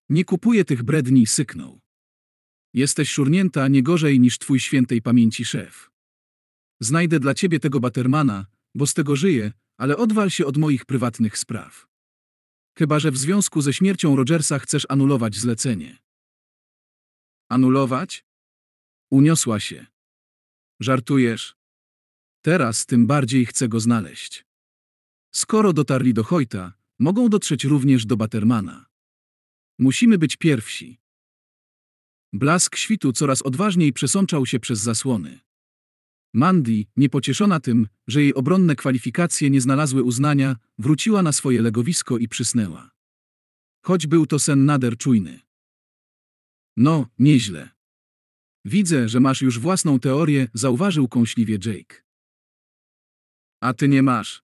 Nie 0.09 0.25
kupuję 0.25 0.65
tych 0.65 0.83
bredni, 0.83 1.27
syknął. 1.27 1.81
Jesteś 2.75 3.11
szurnięta 3.11 3.69
nie 3.69 3.83
gorzej 3.83 4.21
niż 4.21 4.39
twój 4.39 4.61
świętej 4.61 5.03
pamięci 5.03 5.45
szef. 5.45 5.91
Znajdę 6.81 7.21
dla 7.21 7.35
ciebie 7.35 7.61
tego 7.61 7.81
batermana, 7.81 8.47
bo 8.75 8.87
z 8.87 8.95
tego 8.95 9.17
żyję, 9.17 9.53
ale 9.77 9.97
odwal 9.97 10.31
się 10.31 10.47
od 10.47 10.57
moich 10.57 10.85
prywatnych 10.85 11.39
spraw. 11.39 11.89
Chyba, 12.79 12.99
że 12.99 13.11
w 13.11 13.19
związku 13.19 13.61
ze 13.61 13.73
śmiercią 13.73 14.17
Rogersa 14.17 14.59
chcesz 14.59 14.87
anulować 14.89 15.37
zlecenie. 15.37 15.99
Anulować? 17.49 18.25
Uniosła 19.11 19.61
się. 19.61 19.87
Żartujesz? 20.81 21.62
Teraz 22.43 22.87
tym 22.87 23.07
bardziej 23.07 23.47
chcę 23.47 23.69
go 23.69 23.81
znaleźć. 23.81 24.47
Skoro 25.35 25.73
dotarli 25.73 26.15
do 26.15 26.25
Hojta, 26.25 26.73
mogą 26.99 27.29
dotrzeć 27.29 27.65
również 27.65 28.07
do 28.07 28.17
Batermana. 28.17 28.87
Musimy 29.79 30.19
być 30.19 30.37
pierwsi. 30.37 31.01
Blask 32.33 32.77
świtu 32.77 33.13
coraz 33.13 33.43
odważniej 33.43 33.93
przesączał 33.93 34.47
się 34.47 34.61
przez 34.61 34.81
zasłony. 34.81 35.41
Mandy, 36.35 36.85
niepocieszona 36.97 37.61
tym, 37.61 37.89
że 38.07 38.23
jej 38.23 38.35
obronne 38.35 38.77
kwalifikacje 38.77 39.51
nie 39.51 39.61
znalazły 39.61 40.03
uznania, 40.03 40.57
wróciła 40.79 41.23
na 41.23 41.33
swoje 41.33 41.63
legowisko 41.63 42.19
i 42.19 42.29
przysnęła. 42.29 42.91
Choć 43.85 44.07
był 44.07 44.27
to 44.27 44.39
sen 44.39 44.65
nader 44.65 44.97
czujny. 44.97 45.41
No, 46.77 47.07
nieźle. 47.19 47.71
Widzę, 48.65 49.09
że 49.09 49.21
masz 49.21 49.43
już 49.43 49.59
własną 49.59 50.01
teorię, 50.01 50.49
zauważył 50.55 51.09
kąśliwie 51.09 51.59
Jake. 51.65 52.03
A 53.63 53.75
ty 53.75 53.89
nie 53.89 54.03
masz. 54.03 54.43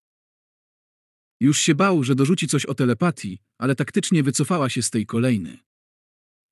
Już 1.39 1.59
się 1.59 1.75
bał, 1.75 2.03
że 2.03 2.15
dorzuci 2.15 2.47
coś 2.47 2.65
o 2.65 2.73
telepatii, 2.73 3.39
ale 3.57 3.75
taktycznie 3.75 4.23
wycofała 4.23 4.69
się 4.69 4.81
z 4.81 4.89
tej 4.89 5.05
kolejny. 5.05 5.57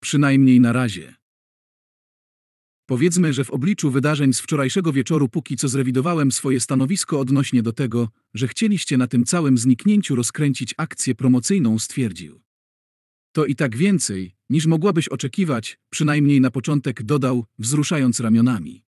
Przynajmniej 0.01 0.59
na 0.59 0.73
razie. 0.73 1.15
Powiedzmy, 2.85 3.33
że 3.33 3.43
w 3.43 3.51
obliczu 3.51 3.91
wydarzeń 3.91 4.33
z 4.33 4.39
wczorajszego 4.39 4.93
wieczoru 4.93 5.29
póki 5.29 5.57
co 5.57 5.67
zrewidowałem 5.67 6.31
swoje 6.31 6.59
stanowisko 6.59 7.19
odnośnie 7.19 7.63
do 7.63 7.73
tego, 7.73 8.09
że 8.33 8.47
chcieliście 8.47 8.97
na 8.97 9.07
tym 9.07 9.25
całym 9.25 9.57
zniknięciu 9.57 10.15
rozkręcić 10.15 10.73
akcję 10.77 11.15
promocyjną, 11.15 11.79
stwierdził. 11.79 12.41
To 13.31 13.45
i 13.45 13.55
tak 13.55 13.77
więcej, 13.77 14.35
niż 14.49 14.65
mogłabyś 14.65 15.07
oczekiwać, 15.07 15.79
przynajmniej 15.89 16.41
na 16.41 16.51
początek 16.51 17.03
dodał, 17.03 17.45
wzruszając 17.59 18.19
ramionami. 18.19 18.86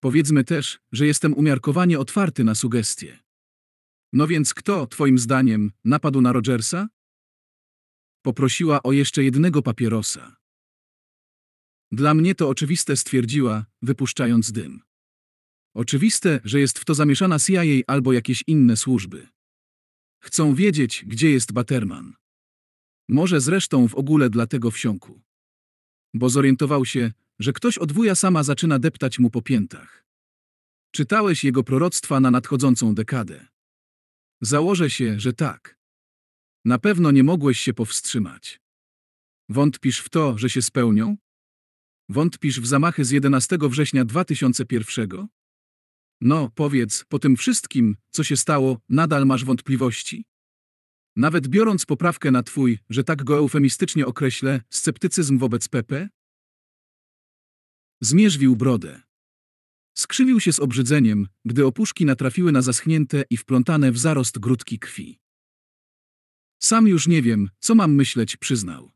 Powiedzmy 0.00 0.44
też, 0.44 0.78
że 0.92 1.06
jestem 1.06 1.34
umiarkowanie 1.34 1.98
otwarty 1.98 2.44
na 2.44 2.54
sugestie. 2.54 3.18
No 4.12 4.26
więc 4.26 4.54
kto, 4.54 4.86
twoim 4.86 5.18
zdaniem, 5.18 5.72
napadł 5.84 6.20
na 6.20 6.32
Rogersa? 6.32 6.88
Poprosiła 8.22 8.82
o 8.82 8.92
jeszcze 8.92 9.24
jednego 9.24 9.62
papierosa. 9.62 10.36
Dla 11.92 12.14
mnie 12.14 12.34
to 12.34 12.48
oczywiste 12.48 12.96
stwierdziła, 12.96 13.66
wypuszczając 13.82 14.52
dym. 14.52 14.82
Oczywiste, 15.74 16.40
że 16.44 16.60
jest 16.60 16.78
w 16.78 16.84
to 16.84 16.94
zamieszana 16.94 17.38
CIA 17.38 17.62
albo 17.86 18.12
jakieś 18.12 18.44
inne 18.46 18.76
służby. 18.76 19.28
Chcą 20.22 20.54
wiedzieć, 20.54 21.04
gdzie 21.06 21.30
jest 21.30 21.52
Baterman. 21.52 22.14
Może 23.08 23.40
zresztą 23.40 23.88
w 23.88 23.94
ogóle 23.94 24.30
dlatego 24.30 24.70
wsiąku. 24.70 25.22
Bo 26.14 26.28
zorientował 26.28 26.84
się, 26.84 27.12
że 27.38 27.52
ktoś 27.52 27.78
od 27.78 27.92
wuja 27.92 28.14
sama 28.14 28.42
zaczyna 28.42 28.78
deptać 28.78 29.18
mu 29.18 29.30
po 29.30 29.42
piętach. 29.42 30.06
Czytałeś 30.90 31.44
jego 31.44 31.64
proroctwa 31.64 32.20
na 32.20 32.30
nadchodzącą 32.30 32.94
dekadę. 32.94 33.46
Założę 34.40 34.90
się, 34.90 35.20
że 35.20 35.32
tak. 35.32 35.78
Na 36.64 36.78
pewno 36.78 37.10
nie 37.10 37.22
mogłeś 37.22 37.60
się 37.60 37.74
powstrzymać. 37.74 38.60
Wątpisz 39.48 40.00
w 40.00 40.08
to, 40.08 40.38
że 40.38 40.50
się 40.50 40.62
spełnią? 40.62 41.16
Wątpisz 42.08 42.60
w 42.60 42.66
zamachy 42.66 43.04
z 43.04 43.10
11 43.10 43.58
września 43.60 44.04
2001? 44.04 45.28
No, 46.20 46.50
powiedz, 46.54 47.04
po 47.08 47.18
tym 47.18 47.36
wszystkim, 47.36 47.96
co 48.10 48.24
się 48.24 48.36
stało, 48.36 48.80
nadal 48.88 49.26
masz 49.26 49.44
wątpliwości? 49.44 50.24
Nawet 51.16 51.48
biorąc 51.48 51.86
poprawkę 51.86 52.30
na 52.30 52.42
twój, 52.42 52.78
że 52.90 53.04
tak 53.04 53.24
go 53.24 53.36
eufemistycznie 53.36 54.06
określę, 54.06 54.60
sceptycyzm 54.70 55.38
wobec 55.38 55.68
Pepe? 55.68 56.08
Zmierzwił 58.00 58.56
brodę. 58.56 59.02
Skrzywił 59.94 60.40
się 60.40 60.52
z 60.52 60.60
obrzydzeniem, 60.60 61.28
gdy 61.44 61.66
opuszki 61.66 62.04
natrafiły 62.04 62.52
na 62.52 62.62
zaschnięte 62.62 63.24
i 63.30 63.36
wplątane 63.36 63.92
w 63.92 63.98
zarost 63.98 64.38
grudki 64.38 64.78
krwi. 64.78 65.18
Sam 66.58 66.88
już 66.88 67.08
nie 67.08 67.22
wiem, 67.22 67.50
co 67.60 67.74
mam 67.74 67.94
myśleć, 67.94 68.36
przyznał. 68.36 68.92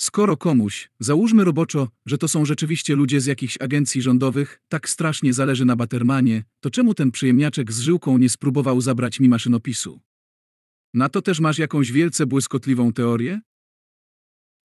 Skoro 0.00 0.36
komuś, 0.36 0.90
załóżmy 1.00 1.44
roboczo, 1.44 1.88
że 2.06 2.18
to 2.18 2.28
są 2.28 2.44
rzeczywiście 2.44 2.96
ludzie 2.96 3.20
z 3.20 3.26
jakichś 3.26 3.58
agencji 3.60 4.02
rządowych, 4.02 4.60
tak 4.68 4.88
strasznie 4.88 5.32
zależy 5.32 5.64
na 5.64 5.76
Batermanie, 5.76 6.44
to 6.60 6.70
czemu 6.70 6.94
ten 6.94 7.10
przyjemniaczek 7.10 7.72
z 7.72 7.80
żyłką 7.80 8.18
nie 8.18 8.28
spróbował 8.28 8.80
zabrać 8.80 9.20
mi 9.20 9.28
maszynopisu? 9.28 10.00
Na 10.94 11.08
to 11.08 11.22
też 11.22 11.40
masz 11.40 11.58
jakąś 11.58 11.92
wielce 11.92 12.26
błyskotliwą 12.26 12.92
teorię? 12.92 13.40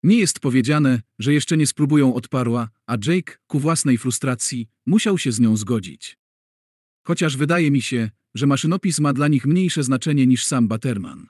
Nie 0.04 0.18
jest 0.18 0.40
powiedziane, 0.40 1.02
że 1.18 1.34
jeszcze 1.34 1.56
nie 1.56 1.66
spróbują 1.66 2.14
odparła, 2.14 2.68
a 2.86 2.96
Jake, 3.06 3.36
ku 3.46 3.60
własnej 3.60 3.98
frustracji, 3.98 4.68
musiał 4.86 5.18
się 5.18 5.32
z 5.32 5.40
nią 5.40 5.56
zgodzić. 5.56 6.18
Chociaż 7.06 7.36
wydaje 7.36 7.70
mi 7.70 7.82
się, 7.82 8.10
że 8.34 8.46
maszynopis 8.46 9.00
ma 9.00 9.12
dla 9.12 9.28
nich 9.28 9.46
mniejsze 9.46 9.82
znaczenie 9.82 10.26
niż 10.26 10.46
sam 10.46 10.68
Baterman. 10.68 11.26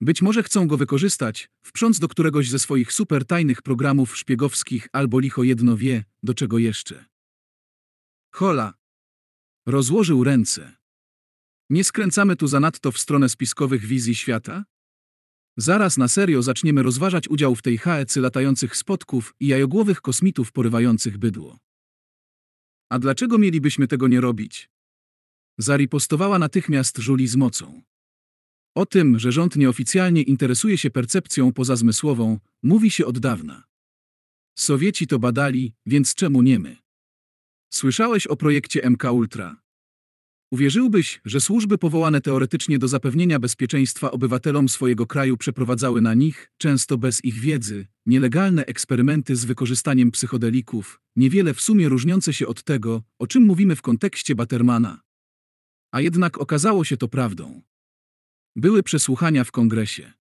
Być 0.00 0.22
może 0.22 0.42
chcą 0.42 0.66
go 0.66 0.76
wykorzystać, 0.76 1.50
wprząc 1.62 1.98
do 1.98 2.08
któregoś 2.08 2.48
ze 2.48 2.58
swoich 2.58 2.92
super 2.92 3.24
tajnych 3.24 3.62
programów 3.62 4.16
szpiegowskich 4.16 4.88
albo 4.92 5.18
licho 5.18 5.42
jedno 5.42 5.76
wie, 5.76 6.04
do 6.22 6.34
czego 6.34 6.58
jeszcze. 6.58 7.04
Hola. 8.34 8.74
Rozłożył 9.66 10.24
ręce. 10.24 10.76
Nie 11.70 11.84
skręcamy 11.84 12.36
tu 12.36 12.46
zanadto 12.46 12.92
w 12.92 12.98
stronę 12.98 13.28
spiskowych 13.28 13.84
wizji 13.84 14.14
świata? 14.14 14.64
Zaraz 15.56 15.96
na 15.96 16.08
serio 16.08 16.42
zaczniemy 16.42 16.82
rozważać 16.82 17.28
udział 17.28 17.54
w 17.54 17.62
tej 17.62 17.78
haecy 17.78 18.20
latających 18.20 18.76
spotków 18.76 19.34
i 19.40 19.46
jajogłowych 19.46 20.00
kosmitów 20.00 20.52
porywających 20.52 21.18
bydło. 21.18 21.58
A 22.90 22.98
dlaczego 22.98 23.38
mielibyśmy 23.38 23.88
tego 23.88 24.08
nie 24.08 24.20
robić? 24.20 24.70
Zaripostowała 25.58 26.38
natychmiast 26.38 26.98
Żuli 26.98 27.28
z 27.28 27.36
mocą. 27.36 27.82
O 28.74 28.86
tym, 28.86 29.18
że 29.18 29.32
rząd 29.32 29.56
nieoficjalnie 29.56 30.22
interesuje 30.22 30.78
się 30.78 30.90
percepcją 30.90 31.52
pozazmysłową, 31.52 32.38
mówi 32.62 32.90
się 32.90 33.06
od 33.06 33.18
dawna. 33.18 33.64
Sowieci 34.58 35.06
to 35.06 35.18
badali, 35.18 35.74
więc 35.86 36.14
czemu 36.14 36.42
nie 36.42 36.58
my? 36.58 36.76
Słyszałeś 37.72 38.26
o 38.26 38.36
projekcie 38.36 38.90
MK 38.90 39.04
Ultra? 39.12 39.62
Uwierzyłbyś, 40.52 41.20
że 41.24 41.40
służby 41.40 41.78
powołane 41.78 42.20
teoretycznie 42.20 42.78
do 42.78 42.88
zapewnienia 42.88 43.38
bezpieczeństwa 43.38 44.10
obywatelom 44.10 44.68
swojego 44.68 45.06
kraju 45.06 45.36
przeprowadzały 45.36 46.00
na 46.00 46.14
nich, 46.14 46.50
często 46.58 46.98
bez 46.98 47.24
ich 47.24 47.34
wiedzy, 47.34 47.86
nielegalne 48.06 48.66
eksperymenty 48.66 49.36
z 49.36 49.44
wykorzystaniem 49.44 50.10
psychodelików, 50.10 51.00
niewiele 51.16 51.54
w 51.54 51.60
sumie 51.60 51.88
różniące 51.88 52.32
się 52.32 52.46
od 52.46 52.62
tego, 52.62 53.02
o 53.18 53.26
czym 53.26 53.42
mówimy 53.42 53.76
w 53.76 53.82
kontekście 53.82 54.34
Batermana. 54.34 55.00
A 55.92 56.00
jednak 56.00 56.38
okazało 56.38 56.84
się 56.84 56.96
to 56.96 57.08
prawdą. 57.08 57.62
Były 58.56 58.82
przesłuchania 58.82 59.44
w 59.44 59.52
kongresie. 59.52 60.12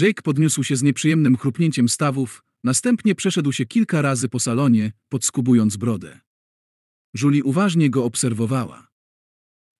Jake 0.00 0.22
podniósł 0.22 0.62
się 0.62 0.76
z 0.76 0.82
nieprzyjemnym 0.82 1.36
chrupnięciem 1.36 1.88
stawów, 1.88 2.44
następnie 2.64 3.14
przeszedł 3.14 3.52
się 3.52 3.66
kilka 3.66 4.02
razy 4.02 4.28
po 4.28 4.40
salonie, 4.40 4.92
podskubując 5.08 5.76
brodę. 5.76 6.20
Julie 7.14 7.44
uważnie 7.44 7.90
go 7.90 8.04
obserwowała. 8.04 8.90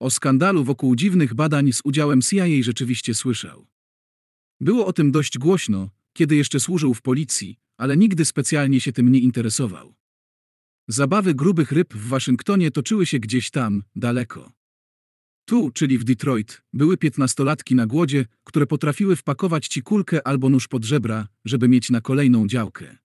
O 0.01 0.11
skandalu 0.11 0.65
wokół 0.65 0.97
dziwnych 0.97 1.35
badań 1.35 1.73
z 1.73 1.81
udziałem 1.85 2.23
CIA 2.23 2.63
rzeczywiście 2.63 3.15
słyszał. 3.15 3.67
Było 4.61 4.87
o 4.87 4.93
tym 4.93 5.13
dość 5.13 5.39
głośno, 5.39 5.91
kiedy 6.13 6.37
jeszcze 6.37 6.61
służył 6.61 6.95
w 6.95 7.03
policji, 7.03 7.59
ale 7.77 7.97
nigdy 7.97 8.25
specjalnie 8.25 8.81
się 8.81 8.93
tym 8.93 9.13
nie 9.13 9.19
interesował. 9.19 9.95
Zabawy 10.89 11.35
grubych 11.35 11.73
ryb 11.73 11.95
w 11.95 12.09
Waszyngtonie 12.09 12.71
toczyły 12.71 13.07
się 13.07 13.19
gdzieś 13.19 13.51
tam, 13.51 13.83
daleko. 13.97 14.53
Tu, 15.45 15.71
czyli 15.71 15.99
w 15.99 16.05
Detroit, 16.05 16.63
były 16.73 16.97
piętnastolatki 16.97 17.75
na 17.75 17.87
głodzie, 17.87 18.27
które 18.45 18.67
potrafiły 18.67 19.17
wpakować 19.17 19.69
ci 19.69 19.83
kulkę 19.83 20.27
albo 20.27 20.49
nóż 20.49 20.69
pod 20.69 20.85
żebra, 20.85 21.29
żeby 21.45 21.69
mieć 21.69 21.91
na 21.91 22.01
kolejną 22.01 22.47
działkę. 22.47 22.97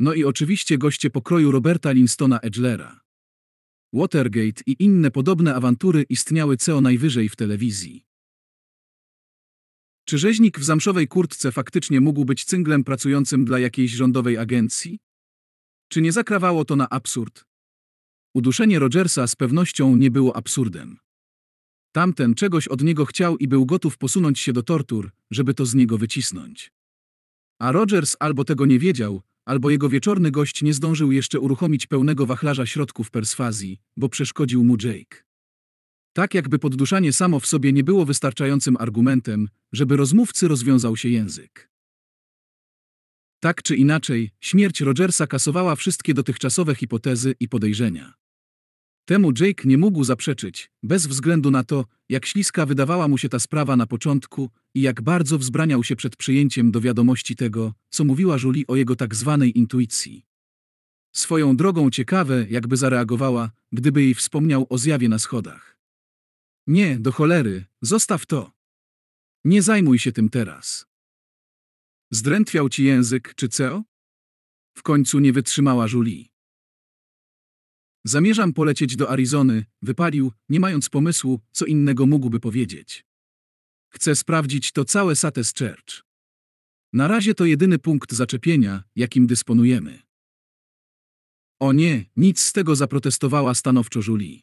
No 0.00 0.14
i 0.14 0.24
oczywiście 0.24 0.78
goście 0.78 1.10
pokroju 1.10 1.50
Roberta 1.50 1.92
Linstona 1.92 2.40
Edglera. 2.40 3.00
Watergate 3.92 4.62
i 4.66 4.76
inne 4.78 5.10
podobne 5.10 5.54
awantury 5.54 6.04
istniały 6.08 6.56
co 6.56 6.80
najwyżej 6.80 7.28
w 7.28 7.36
telewizji. 7.36 8.04
Czy 10.04 10.18
rzeźnik 10.18 10.58
w 10.58 10.64
zamszowej 10.64 11.08
kurtce 11.08 11.52
faktycznie 11.52 12.00
mógł 12.00 12.24
być 12.24 12.44
cynglem 12.44 12.84
pracującym 12.84 13.44
dla 13.44 13.58
jakiejś 13.58 13.90
rządowej 13.90 14.38
agencji? 14.38 14.98
Czy 15.88 16.00
nie 16.00 16.12
zakrawało 16.12 16.64
to 16.64 16.76
na 16.76 16.88
absurd? 16.88 17.44
Uduszenie 18.34 18.78
Rogersa 18.78 19.26
z 19.26 19.36
pewnością 19.36 19.96
nie 19.96 20.10
było 20.10 20.36
absurdem. 20.36 20.98
Tamten 21.92 22.34
czegoś 22.34 22.68
od 22.68 22.82
niego 22.82 23.04
chciał 23.04 23.36
i 23.36 23.48
był 23.48 23.66
gotów 23.66 23.98
posunąć 23.98 24.40
się 24.40 24.52
do 24.52 24.62
tortur, 24.62 25.10
żeby 25.30 25.54
to 25.54 25.66
z 25.66 25.74
niego 25.74 25.98
wycisnąć. 25.98 26.72
A 27.60 27.72
Rogers 27.72 28.16
albo 28.20 28.44
tego 28.44 28.66
nie 28.66 28.78
wiedział, 28.78 29.22
albo 29.48 29.70
jego 29.70 29.88
wieczorny 29.88 30.30
gość 30.30 30.62
nie 30.62 30.74
zdążył 30.74 31.12
jeszcze 31.12 31.40
uruchomić 31.40 31.86
pełnego 31.86 32.26
wachlarza 32.26 32.66
środków 32.66 33.10
perswazji, 33.10 33.80
bo 33.96 34.08
przeszkodził 34.08 34.64
mu 34.64 34.76
Jake. 34.82 35.22
Tak 36.12 36.34
jakby 36.34 36.58
podduszanie 36.58 37.12
samo 37.12 37.40
w 37.40 37.46
sobie 37.46 37.72
nie 37.72 37.84
było 37.84 38.04
wystarczającym 38.04 38.76
argumentem, 38.76 39.48
żeby 39.72 39.96
rozmówcy 39.96 40.48
rozwiązał 40.48 40.96
się 40.96 41.08
język. 41.08 41.70
Tak 43.40 43.62
czy 43.62 43.76
inaczej, 43.76 44.30
śmierć 44.40 44.80
Rogersa 44.80 45.26
kasowała 45.26 45.76
wszystkie 45.76 46.14
dotychczasowe 46.14 46.74
hipotezy 46.74 47.34
i 47.40 47.48
podejrzenia. 47.48 48.14
Temu 49.04 49.32
Jake 49.40 49.62
nie 49.64 49.78
mógł 49.78 50.04
zaprzeczyć, 50.04 50.70
bez 50.82 51.06
względu 51.06 51.50
na 51.50 51.64
to, 51.64 51.84
jak 52.08 52.26
śliska 52.26 52.66
wydawała 52.66 53.08
mu 53.08 53.18
się 53.18 53.28
ta 53.28 53.38
sprawa 53.38 53.76
na 53.76 53.86
początku 53.86 54.50
i 54.74 54.80
jak 54.80 55.02
bardzo 55.02 55.38
wzbraniał 55.38 55.84
się 55.84 55.96
przed 55.96 56.16
przyjęciem 56.16 56.70
do 56.70 56.80
wiadomości 56.80 57.36
tego, 57.36 57.74
co 57.90 58.04
mówiła 58.04 58.36
Julie 58.42 58.66
o 58.66 58.76
jego 58.76 58.96
tak 58.96 59.14
zwanej 59.14 59.58
intuicji. 59.58 60.26
Swoją 61.12 61.56
drogą 61.56 61.90
ciekawe, 61.90 62.46
jakby 62.50 62.76
zareagowała, 62.76 63.50
gdyby 63.72 64.02
jej 64.02 64.14
wspomniał 64.14 64.66
o 64.70 64.78
zjawie 64.78 65.08
na 65.08 65.18
schodach. 65.18 65.78
Nie, 66.66 66.98
do 66.98 67.12
cholery, 67.12 67.64
zostaw 67.82 68.26
to. 68.26 68.52
Nie 69.44 69.62
zajmuj 69.62 69.98
się 69.98 70.12
tym 70.12 70.28
teraz. 70.28 70.86
Zdrętwiał 72.10 72.68
ci 72.68 72.84
język, 72.84 73.34
czy 73.34 73.48
co? 73.48 73.82
W 74.74 74.82
końcu 74.82 75.18
nie 75.18 75.32
wytrzymała 75.32 75.86
Julie. 75.92 76.24
Zamierzam 78.04 78.52
polecieć 78.52 78.96
do 78.96 79.10
Arizony, 79.10 79.64
wypalił, 79.82 80.32
nie 80.48 80.60
mając 80.60 80.88
pomysłu, 80.88 81.40
co 81.52 81.66
innego 81.66 82.06
mógłby 82.06 82.40
powiedzieć. 82.40 83.07
Chcę 83.88 84.16
sprawdzić 84.16 84.72
to 84.72 84.84
całe 84.84 85.16
Sates 85.16 85.52
Church. 85.58 86.04
Na 86.92 87.08
razie 87.08 87.34
to 87.34 87.44
jedyny 87.44 87.78
punkt 87.78 88.12
zaczepienia, 88.12 88.84
jakim 88.96 89.26
dysponujemy. 89.26 90.02
O 91.60 91.72
nie, 91.72 92.04
nic 92.16 92.40
z 92.40 92.52
tego 92.52 92.76
zaprotestowała 92.76 93.54
stanowczo 93.54 94.00
Julie. 94.06 94.40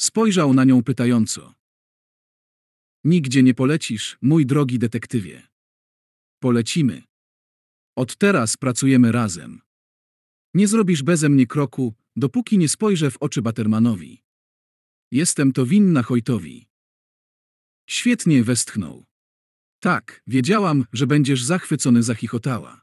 Spojrzał 0.00 0.54
na 0.54 0.64
nią 0.64 0.82
pytająco. 0.82 1.54
Nigdzie 3.04 3.42
nie 3.42 3.54
polecisz, 3.54 4.18
mój 4.22 4.46
drogi 4.46 4.78
detektywie. 4.78 5.48
Polecimy. 6.40 7.02
Od 7.96 8.16
teraz 8.16 8.56
pracujemy 8.56 9.12
razem. 9.12 9.60
Nie 10.54 10.68
zrobisz 10.68 11.02
beze 11.02 11.28
mnie 11.28 11.46
kroku, 11.46 11.94
dopóki 12.16 12.58
nie 12.58 12.68
spojrzę 12.68 13.10
w 13.10 13.16
oczy 13.16 13.42
Batermanowi. 13.42 14.22
Jestem 15.10 15.52
to 15.52 15.66
winna 15.66 16.02
Hojtowi. 16.02 16.67
Świetnie 17.90 18.44
westchnął. 18.44 19.04
Tak, 19.80 20.22
wiedziałam, 20.26 20.84
że 20.92 21.06
będziesz 21.06 21.44
zachwycony 21.44 22.02
zachichotała. 22.02 22.82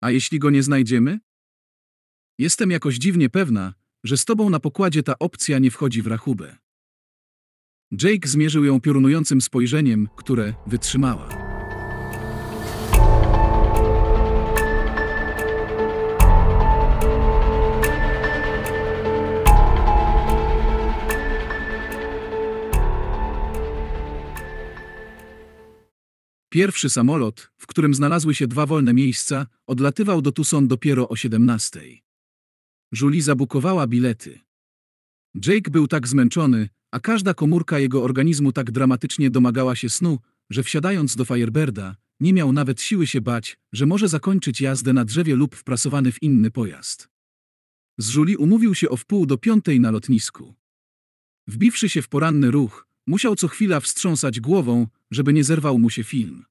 A 0.00 0.10
jeśli 0.10 0.38
go 0.38 0.50
nie 0.50 0.62
znajdziemy? 0.62 1.20
Jestem 2.38 2.70
jakoś 2.70 2.96
dziwnie 2.96 3.30
pewna, 3.30 3.74
że 4.04 4.16
z 4.16 4.24
tobą 4.24 4.50
na 4.50 4.60
pokładzie 4.60 5.02
ta 5.02 5.18
opcja 5.18 5.58
nie 5.58 5.70
wchodzi 5.70 6.02
w 6.02 6.06
rachubę. 6.06 6.56
Jake 8.02 8.28
zmierzył 8.28 8.64
ją 8.64 8.80
piorunującym 8.80 9.40
spojrzeniem, 9.40 10.08
które 10.16 10.54
wytrzymała. 10.66 11.47
Pierwszy 26.58 26.90
samolot, 26.90 27.50
w 27.56 27.66
którym 27.66 27.94
znalazły 27.94 28.34
się 28.34 28.46
dwa 28.46 28.66
wolne 28.66 28.94
miejsca, 28.94 29.46
odlatywał 29.66 30.22
do 30.22 30.32
Tucson 30.32 30.68
dopiero 30.68 31.08
o 31.08 31.16
17. 31.16 31.80
Julie 33.00 33.22
zabukowała 33.22 33.86
bilety. 33.86 34.40
Jake 35.46 35.70
był 35.70 35.88
tak 35.88 36.08
zmęczony, 36.08 36.68
a 36.90 37.00
każda 37.00 37.34
komórka 37.34 37.78
jego 37.78 38.02
organizmu 38.02 38.52
tak 38.52 38.70
dramatycznie 38.70 39.30
domagała 39.30 39.76
się 39.76 39.88
snu, 39.88 40.18
że 40.50 40.62
wsiadając 40.62 41.16
do 41.16 41.24
Firebirda, 41.24 41.96
nie 42.20 42.32
miał 42.32 42.52
nawet 42.52 42.82
siły 42.82 43.06
się 43.06 43.20
bać, 43.20 43.58
że 43.72 43.86
może 43.86 44.08
zakończyć 44.08 44.60
jazdę 44.60 44.92
na 44.92 45.04
drzewie 45.04 45.36
lub 45.36 45.56
wprasowany 45.56 46.12
w 46.12 46.22
inny 46.22 46.50
pojazd. 46.50 47.08
Z 47.98 48.14
Julie 48.14 48.38
umówił 48.38 48.74
się 48.74 48.88
o 48.88 48.96
wpół 48.96 49.26
do 49.26 49.38
piątej 49.38 49.80
na 49.80 49.90
lotnisku. 49.90 50.54
Wbiwszy 51.46 51.88
się 51.88 52.02
w 52.02 52.08
poranny 52.08 52.50
ruch, 52.50 52.87
musiał 53.08 53.36
co 53.36 53.48
chwila 53.48 53.80
wstrząsać 53.80 54.40
głową, 54.40 54.86
żeby 55.10 55.32
nie 55.32 55.44
zerwał 55.44 55.78
mu 55.78 55.90
się 55.90 56.04
film. 56.04 56.44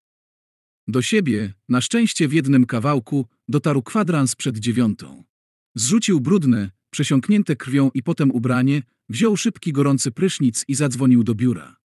Do 0.88 1.01
siebie, 1.01 1.53
na 1.70 1.82
szczęście 1.82 2.28
w 2.28 2.34
jednym 2.34 2.66
kawałku, 2.66 3.26
dotarł 3.47 3.82
kwadrans 3.82 4.36
przed 4.36 4.58
dziewiątą. 4.58 5.24
Zrzucił 5.76 6.20
brudne, 6.20 6.72
przesiąknięte 6.89 7.55
krwią 7.55 7.91
i 7.93 8.03
potem 8.03 8.32
ubranie, 8.32 8.84
wziął 9.10 9.38
szybki 9.38 9.74
gorący 9.74 10.12
prysznic 10.12 10.66
i 10.68 10.76
zadzwonił 10.76 11.24
do 11.24 11.36
biura. 11.36 11.76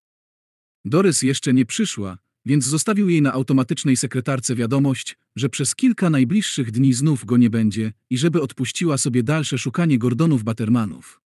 Dorys 0.84 1.22
jeszcze 1.22 1.52
nie 1.52 1.66
przyszła, 1.66 2.18
więc 2.46 2.64
zostawił 2.64 3.08
jej 3.08 3.22
na 3.22 3.32
automatycznej 3.32 3.96
sekretarce 3.96 4.54
wiadomość, 4.54 5.18
że 5.36 5.48
przez 5.48 5.74
kilka 5.74 6.10
najbliższych 6.10 6.70
dni 6.70 6.92
znów 6.92 7.24
go 7.24 7.36
nie 7.36 7.50
będzie 7.50 7.92
i 8.10 8.18
żeby 8.18 8.42
odpuściła 8.42 8.98
sobie 8.98 9.22
dalsze 9.22 9.58
szukanie 9.58 9.98
Gordonów 9.98 10.44
Batermanów. 10.44 11.20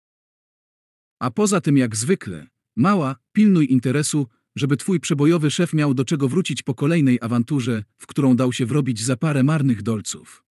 A 1.18 1.30
poza 1.30 1.60
tym 1.60 1.76
jak 1.76 1.96
zwykle, 1.96 2.46
mała, 2.76 3.16
pilnuj 3.32 3.72
interesu, 3.72 4.26
żeby 4.56 4.76
twój 4.76 5.00
przebojowy 5.00 5.50
szef 5.50 5.72
miał 5.72 5.94
do 5.94 6.04
czego 6.04 6.28
wrócić 6.28 6.62
po 6.62 6.74
kolejnej 6.74 7.18
awanturze, 7.22 7.84
w 7.98 8.06
którą 8.06 8.36
dał 8.36 8.52
się 8.52 8.66
wrobić 8.66 9.02
za 9.02 9.16
parę 9.16 9.42
marnych 9.42 9.82
dolców. 9.82 10.44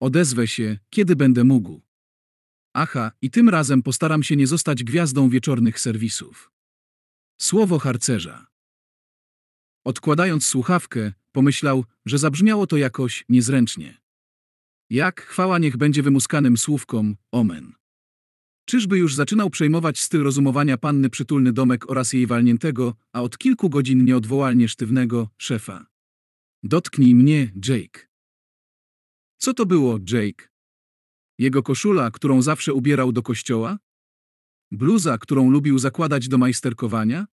Odezwę 0.00 0.46
się, 0.46 0.78
kiedy 0.90 1.16
będę 1.16 1.44
mógł. 1.44 1.82
Aha, 2.74 3.12
i 3.22 3.30
tym 3.30 3.48
razem 3.48 3.82
postaram 3.82 4.22
się 4.22 4.36
nie 4.36 4.46
zostać 4.46 4.84
gwiazdą 4.84 5.28
wieczornych 5.28 5.80
serwisów. 5.80 6.52
Słowo 7.40 7.78
harcerza. 7.78 8.46
Odkładając 9.84 10.46
słuchawkę, 10.46 11.12
pomyślał, 11.32 11.84
że 12.06 12.18
zabrzmiało 12.18 12.66
to 12.66 12.76
jakoś 12.76 13.24
niezręcznie. 13.28 14.00
Jak 14.90 15.22
chwała 15.22 15.58
niech 15.58 15.76
będzie 15.76 16.02
wymuskanym 16.02 16.56
słówkom, 16.56 17.16
omen. 17.32 17.72
Czyżby 18.64 18.98
już 18.98 19.14
zaczynał 19.14 19.50
przejmować 19.50 19.98
styl 20.00 20.22
rozumowania 20.22 20.78
panny 20.78 21.10
przytulny 21.10 21.52
domek 21.52 21.90
oraz 21.90 22.12
jej 22.12 22.26
walniętego, 22.26 22.94
a 23.12 23.22
od 23.22 23.38
kilku 23.38 23.70
godzin 23.70 24.04
nieodwołalnie 24.04 24.68
sztywnego, 24.68 25.28
szefa. 25.38 25.86
Dotknij 26.62 27.14
mnie, 27.14 27.52
Jake. 27.68 28.08
Co 29.38 29.54
to 29.54 29.66
było, 29.66 29.98
Jake? 30.12 30.48
Jego 31.38 31.62
koszula, 31.62 32.10
którą 32.10 32.42
zawsze 32.42 32.74
ubierał 32.74 33.12
do 33.12 33.22
kościoła? 33.22 33.78
Bluza, 34.70 35.18
którą 35.18 35.50
lubił 35.50 35.78
zakładać 35.78 36.28
do 36.28 36.38
majsterkowania? 36.38 37.26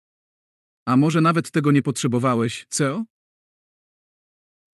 A 0.86 0.96
może 0.96 1.20
nawet 1.20 1.50
tego 1.50 1.72
nie 1.72 1.82
potrzebowałeś, 1.82 2.66
CEO? 2.68 3.04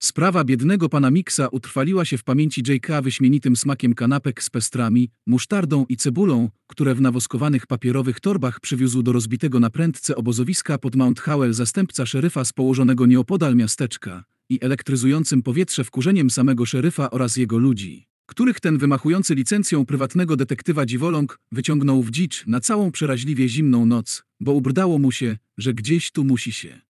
Sprawa 0.00 0.44
biednego 0.44 0.88
pana 0.88 1.10
Mixa 1.10 1.48
utrwaliła 1.48 2.04
się 2.04 2.18
w 2.18 2.24
pamięci 2.24 2.62
Jake'a 2.62 3.02
wyśmienitym 3.02 3.56
smakiem 3.56 3.94
kanapek 3.94 4.42
z 4.42 4.50
pestrami, 4.50 5.10
musztardą 5.26 5.86
i 5.88 5.96
cebulą, 5.96 6.48
które 6.66 6.94
w 6.94 7.00
nawoskowanych 7.00 7.66
papierowych 7.66 8.20
torbach 8.20 8.60
przywiózł 8.60 9.02
do 9.02 9.12
rozbitego 9.12 9.60
na 9.60 9.70
prędce 9.70 10.16
obozowiska 10.16 10.78
pod 10.78 10.96
Mount 10.96 11.20
Howell 11.20 11.54
zastępca 11.54 12.06
szeryfa 12.06 12.44
z 12.44 12.52
położonego 12.52 13.06
nieopodal 13.06 13.56
miasteczka 13.56 14.24
i 14.50 14.58
elektryzującym 14.62 15.42
powietrze 15.42 15.84
wkurzeniem 15.84 16.30
samego 16.30 16.66
szeryfa 16.66 17.10
oraz 17.10 17.36
jego 17.36 17.58
ludzi, 17.58 18.06
których 18.26 18.60
ten 18.60 18.78
wymachujący 18.78 19.34
licencją 19.34 19.86
prywatnego 19.86 20.36
detektywa 20.36 20.86
dziwoląg 20.86 21.38
wyciągnął 21.52 22.02
w 22.02 22.10
dzicz 22.10 22.46
na 22.46 22.60
całą 22.60 22.92
przeraźliwie 22.92 23.48
zimną 23.48 23.86
noc, 23.86 24.22
bo 24.40 24.52
ubrdało 24.52 24.98
mu 24.98 25.12
się, 25.12 25.36
że 25.58 25.74
gdzieś 25.74 26.10
tu 26.10 26.24
musi 26.24 26.52
się 26.52 26.87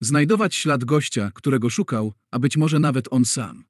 znajdować 0.00 0.54
ślad 0.54 0.84
gościa, 0.84 1.30
którego 1.34 1.70
szukał, 1.70 2.12
a 2.30 2.38
być 2.38 2.56
może 2.56 2.78
nawet 2.78 3.08
on 3.10 3.24
sam. 3.24 3.64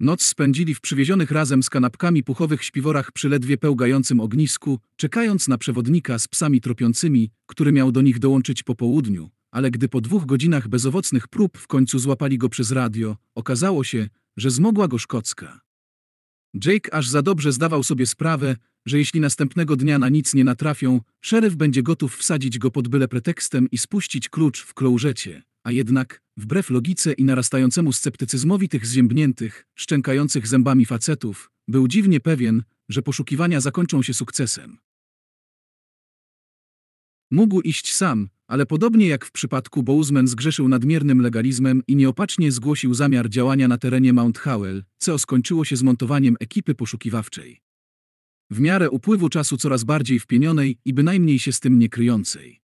Noc 0.00 0.22
spędzili 0.22 0.74
w 0.74 0.80
przywiezionych 0.80 1.30
razem 1.30 1.62
z 1.62 1.70
kanapkami 1.70 2.24
puchowych 2.24 2.64
śpiworach 2.64 3.12
przy 3.12 3.28
ledwie 3.28 3.58
pełgającym 3.58 4.20
ognisku, 4.20 4.78
czekając 4.96 5.48
na 5.48 5.58
przewodnika 5.58 6.18
z 6.18 6.28
psami 6.28 6.60
tropiącymi, 6.60 7.30
który 7.46 7.72
miał 7.72 7.92
do 7.92 8.02
nich 8.02 8.18
dołączyć 8.18 8.62
po 8.62 8.74
południu, 8.74 9.30
ale 9.50 9.70
gdy 9.70 9.88
po 9.88 10.00
dwóch 10.00 10.26
godzinach 10.26 10.68
bezowocnych 10.68 11.28
prób 11.28 11.58
w 11.58 11.66
końcu 11.66 11.98
złapali 11.98 12.38
go 12.38 12.48
przez 12.48 12.70
radio, 12.70 13.16
okazało 13.34 13.84
się, 13.84 14.08
że 14.36 14.50
zmogła 14.50 14.88
go 14.88 14.98
szkocka. 14.98 15.60
Jake 16.64 16.94
aż 16.94 17.08
za 17.08 17.22
dobrze 17.22 17.52
zdawał 17.52 17.82
sobie 17.82 18.06
sprawę, 18.06 18.56
że 18.86 18.98
jeśli 18.98 19.20
następnego 19.20 19.76
dnia 19.76 19.98
na 19.98 20.08
nic 20.08 20.34
nie 20.34 20.44
natrafią, 20.44 21.00
szeryf 21.20 21.56
będzie 21.56 21.82
gotów 21.82 22.16
wsadzić 22.16 22.58
go 22.58 22.70
pod 22.70 22.88
byle 22.88 23.08
pretekstem 23.08 23.70
i 23.70 23.78
spuścić 23.78 24.28
klucz 24.28 24.62
w 24.62 24.74
klołżecie. 24.74 25.42
A 25.64 25.72
jednak, 25.72 26.22
wbrew 26.36 26.70
logice 26.70 27.12
i 27.12 27.24
narastającemu 27.24 27.92
sceptycyzmowi 27.92 28.68
tych 28.68 28.86
zziębniętych, 28.86 29.66
szczękających 29.74 30.46
zębami 30.46 30.86
facetów, 30.86 31.50
był 31.68 31.88
dziwnie 31.88 32.20
pewien, 32.20 32.62
że 32.88 33.02
poszukiwania 33.02 33.60
zakończą 33.60 34.02
się 34.02 34.14
sukcesem. 34.14 34.78
Mógł 37.30 37.60
iść 37.60 37.94
sam, 37.94 38.28
ale 38.46 38.66
podobnie 38.66 39.08
jak 39.08 39.24
w 39.24 39.32
przypadku 39.32 39.82
Bouzman 39.82 40.28
zgrzeszył 40.28 40.68
nadmiernym 40.68 41.22
legalizmem 41.22 41.82
i 41.86 41.96
nieopatrznie 41.96 42.52
zgłosił 42.52 42.94
zamiar 42.94 43.28
działania 43.28 43.68
na 43.68 43.78
terenie 43.78 44.12
Mount 44.12 44.38
Howell, 44.38 44.84
co 44.98 45.18
skończyło 45.18 45.64
się 45.64 45.76
zmontowaniem 45.76 46.36
ekipy 46.40 46.74
poszukiwawczej. 46.74 47.60
W 48.50 48.60
miarę 48.60 48.90
upływu 48.90 49.28
czasu 49.28 49.56
coraz 49.56 49.84
bardziej 49.84 50.18
wpienionej 50.18 50.78
i 50.84 50.94
bynajmniej 50.94 51.38
się 51.38 51.52
z 51.52 51.60
tym 51.60 51.78
nie 51.78 51.88
kryjącej. 51.88 52.60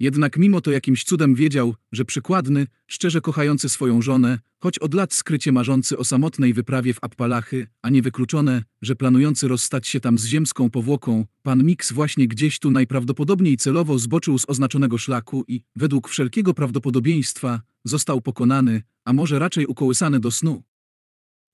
Jednak 0.00 0.36
mimo 0.36 0.60
to 0.60 0.70
jakimś 0.70 1.04
cudem 1.04 1.34
wiedział, 1.34 1.74
że 1.92 2.04
przykładny, 2.04 2.66
szczerze 2.86 3.20
kochający 3.20 3.68
swoją 3.68 4.02
żonę, 4.02 4.38
choć 4.58 4.78
od 4.78 4.94
lat 4.94 5.14
skrycie 5.14 5.52
marzący 5.52 5.98
o 5.98 6.04
samotnej 6.04 6.54
wyprawie 6.54 6.94
w 6.94 6.98
Appalachy, 7.04 7.66
a 7.82 7.90
niewykluczone, 7.90 8.64
że 8.82 8.96
planujący 8.96 9.48
rozstać 9.48 9.88
się 9.88 10.00
tam 10.00 10.18
z 10.18 10.26
ziemską 10.26 10.70
powłoką, 10.70 11.26
pan 11.42 11.64
Mix 11.64 11.92
właśnie 11.92 12.28
gdzieś 12.28 12.58
tu 12.58 12.70
najprawdopodobniej 12.70 13.56
celowo 13.56 13.98
zboczył 13.98 14.38
z 14.38 14.48
oznaczonego 14.48 14.98
szlaku 14.98 15.44
i, 15.48 15.62
według 15.76 16.08
wszelkiego 16.08 16.54
prawdopodobieństwa, 16.54 17.62
został 17.84 18.20
pokonany, 18.20 18.82
a 19.04 19.12
może 19.12 19.38
raczej 19.38 19.66
ukołysany 19.66 20.20
do 20.20 20.30
snu. 20.30 20.62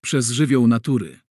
przez 0.01 0.31
żywioł 0.31 0.67
natury. 0.67 1.24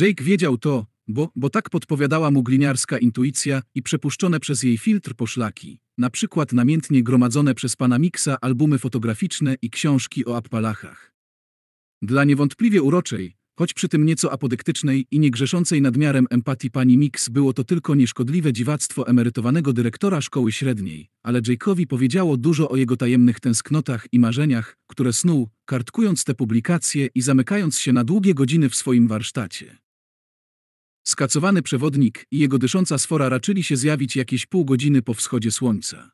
Jake 0.00 0.24
wiedział 0.24 0.58
to, 0.58 0.86
bo, 1.08 1.28
bo 1.36 1.50
tak 1.50 1.70
podpowiadała 1.70 2.30
mu 2.30 2.42
gliniarska 2.42 2.98
intuicja 2.98 3.62
i 3.74 3.82
przepuszczone 3.82 4.40
przez 4.40 4.62
jej 4.62 4.78
filtr 4.78 5.14
poszlaki, 5.14 5.78
na 5.98 6.10
przykład 6.10 6.52
namiętnie 6.52 7.02
gromadzone 7.02 7.54
przez 7.54 7.76
pana 7.76 7.98
Mixa 7.98 8.36
albumy 8.40 8.78
fotograficzne 8.78 9.56
i 9.62 9.70
książki 9.70 10.26
o 10.26 10.36
Appalachach. 10.36 11.12
Dla 12.02 12.24
niewątpliwie 12.24 12.82
uroczej, 12.82 13.36
choć 13.58 13.74
przy 13.74 13.88
tym 13.88 14.04
nieco 14.04 14.32
apodyktycznej 14.32 15.06
i 15.10 15.18
niegrzeszącej 15.18 15.82
nadmiarem 15.82 16.26
empatii 16.30 16.70
pani 16.70 16.98
Mix 16.98 17.28
było 17.28 17.52
to 17.52 17.64
tylko 17.64 17.94
nieszkodliwe 17.94 18.52
dziwactwo 18.52 19.08
emerytowanego 19.08 19.72
dyrektora 19.72 20.20
szkoły 20.20 20.52
średniej, 20.52 21.08
ale 21.22 21.42
Jake'owi 21.42 21.86
powiedziało 21.86 22.36
dużo 22.36 22.68
o 22.68 22.76
jego 22.76 22.96
tajemnych 22.96 23.40
tęsknotach 23.40 24.06
i 24.12 24.18
marzeniach, 24.18 24.76
które 24.86 25.12
snuł, 25.12 25.48
kartkując 25.64 26.24
te 26.24 26.34
publikacje 26.34 27.08
i 27.14 27.22
zamykając 27.22 27.78
się 27.78 27.92
na 27.92 28.04
długie 28.04 28.34
godziny 28.34 28.68
w 28.68 28.74
swoim 28.74 29.08
warsztacie. 29.08 29.81
Skacowany 31.04 31.62
przewodnik 31.62 32.26
i 32.30 32.38
jego 32.38 32.58
dysząca 32.58 32.98
sfora 32.98 33.28
raczyli 33.28 33.62
się 33.62 33.76
zjawić 33.76 34.16
jakieś 34.16 34.46
pół 34.46 34.64
godziny 34.64 35.02
po 35.02 35.14
wschodzie 35.14 35.50
słońca. 35.50 36.10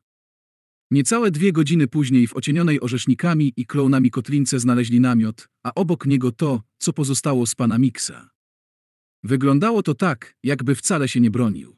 Niecałe 0.91 1.30
dwie 1.30 1.53
godziny 1.53 1.89
później 1.89 2.26
w 2.26 2.36
ocienionej 2.36 2.80
orzesznikami 2.80 3.53
i 3.57 3.66
klonami 3.66 4.11
kotlince 4.11 4.61
znaleźli 4.61 5.01
namiot, 5.01 5.49
a 5.62 5.74
obok 5.74 6.07
niego 6.07 6.32
to, 6.32 6.62
co 6.78 6.93
pozostało 6.93 7.47
z 7.47 7.55
pana 7.55 7.78
Miksa. 7.78 8.30
Wyglądało 9.22 9.82
to 9.82 9.95
tak, 9.95 10.36
jakby 10.43 10.74
wcale 10.74 11.09
się 11.09 11.20
nie 11.20 11.30
bronił. 11.30 11.76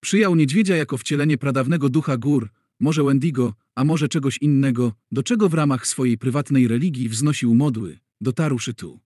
Przyjął 0.00 0.34
niedźwiedzia 0.34 0.76
jako 0.76 0.98
wcielenie 0.98 1.38
pradawnego 1.38 1.88
ducha 1.88 2.16
gór, 2.16 2.50
może 2.80 3.04
Wendigo, 3.04 3.54
a 3.74 3.84
może 3.84 4.08
czegoś 4.08 4.38
innego, 4.38 4.92
do 5.12 5.22
czego 5.22 5.48
w 5.48 5.54
ramach 5.54 5.86
swojej 5.86 6.18
prywatnej 6.18 6.68
religii 6.68 7.08
wznosił 7.08 7.54
modły, 7.54 7.98
dotarłszy 8.20 8.74
tu. 8.74 9.00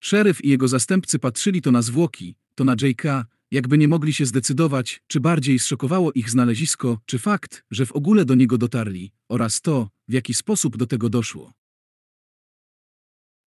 Szeryf 0.00 0.44
i 0.44 0.48
jego 0.48 0.68
zastępcy 0.68 1.18
patrzyli 1.18 1.62
to 1.62 1.70
na 1.72 1.82
zwłoki, 1.82 2.36
to 2.54 2.64
na 2.64 2.76
J.K., 2.82 3.26
jakby 3.50 3.78
nie 3.78 3.88
mogli 3.88 4.12
się 4.12 4.26
zdecydować, 4.26 5.02
czy 5.06 5.20
bardziej 5.20 5.58
zszokowało 5.58 6.12
ich 6.12 6.30
znalezisko, 6.30 6.98
czy 7.06 7.18
fakt, 7.18 7.64
że 7.70 7.86
w 7.86 7.92
ogóle 7.92 8.24
do 8.24 8.34
niego 8.34 8.58
dotarli, 8.58 9.12
oraz 9.28 9.60
to, 9.60 9.88
w 10.08 10.12
jaki 10.12 10.34
sposób 10.34 10.76
do 10.76 10.86
tego 10.86 11.08
doszło. 11.08 11.52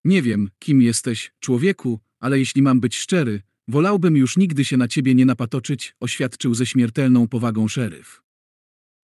Nie 0.06 0.22
wiem, 0.22 0.50
kim 0.60 0.82
jesteś, 0.82 1.32
człowieku, 1.40 2.00
ale 2.20 2.40
jeśli 2.40 2.62
mam 2.62 2.80
być 2.80 2.96
szczery, 2.96 3.42
wolałbym 3.68 4.18
już 4.18 4.38
nigdy 4.38 4.66
się 4.66 4.78
na 4.78 4.88
ciebie 4.88 5.16
nie 5.16 5.26
napatoczyć, 5.26 5.96
oświadczył 6.00 6.54
ze 6.54 6.66
śmiertelną 6.66 7.28
powagą 7.28 7.68
szeryf. 7.68 8.22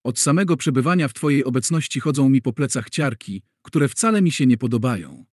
Od 0.04 0.18
samego 0.18 0.56
przebywania 0.56 1.08
w 1.08 1.14
twojej 1.14 1.44
obecności 1.44 2.00
chodzą 2.00 2.28
mi 2.28 2.42
po 2.42 2.52
plecach 2.52 2.90
ciarki, 2.90 3.42
które 3.62 3.88
wcale 3.88 4.22
mi 4.22 4.30
się 4.30 4.46
nie 4.46 4.58
podobają. 4.58 5.24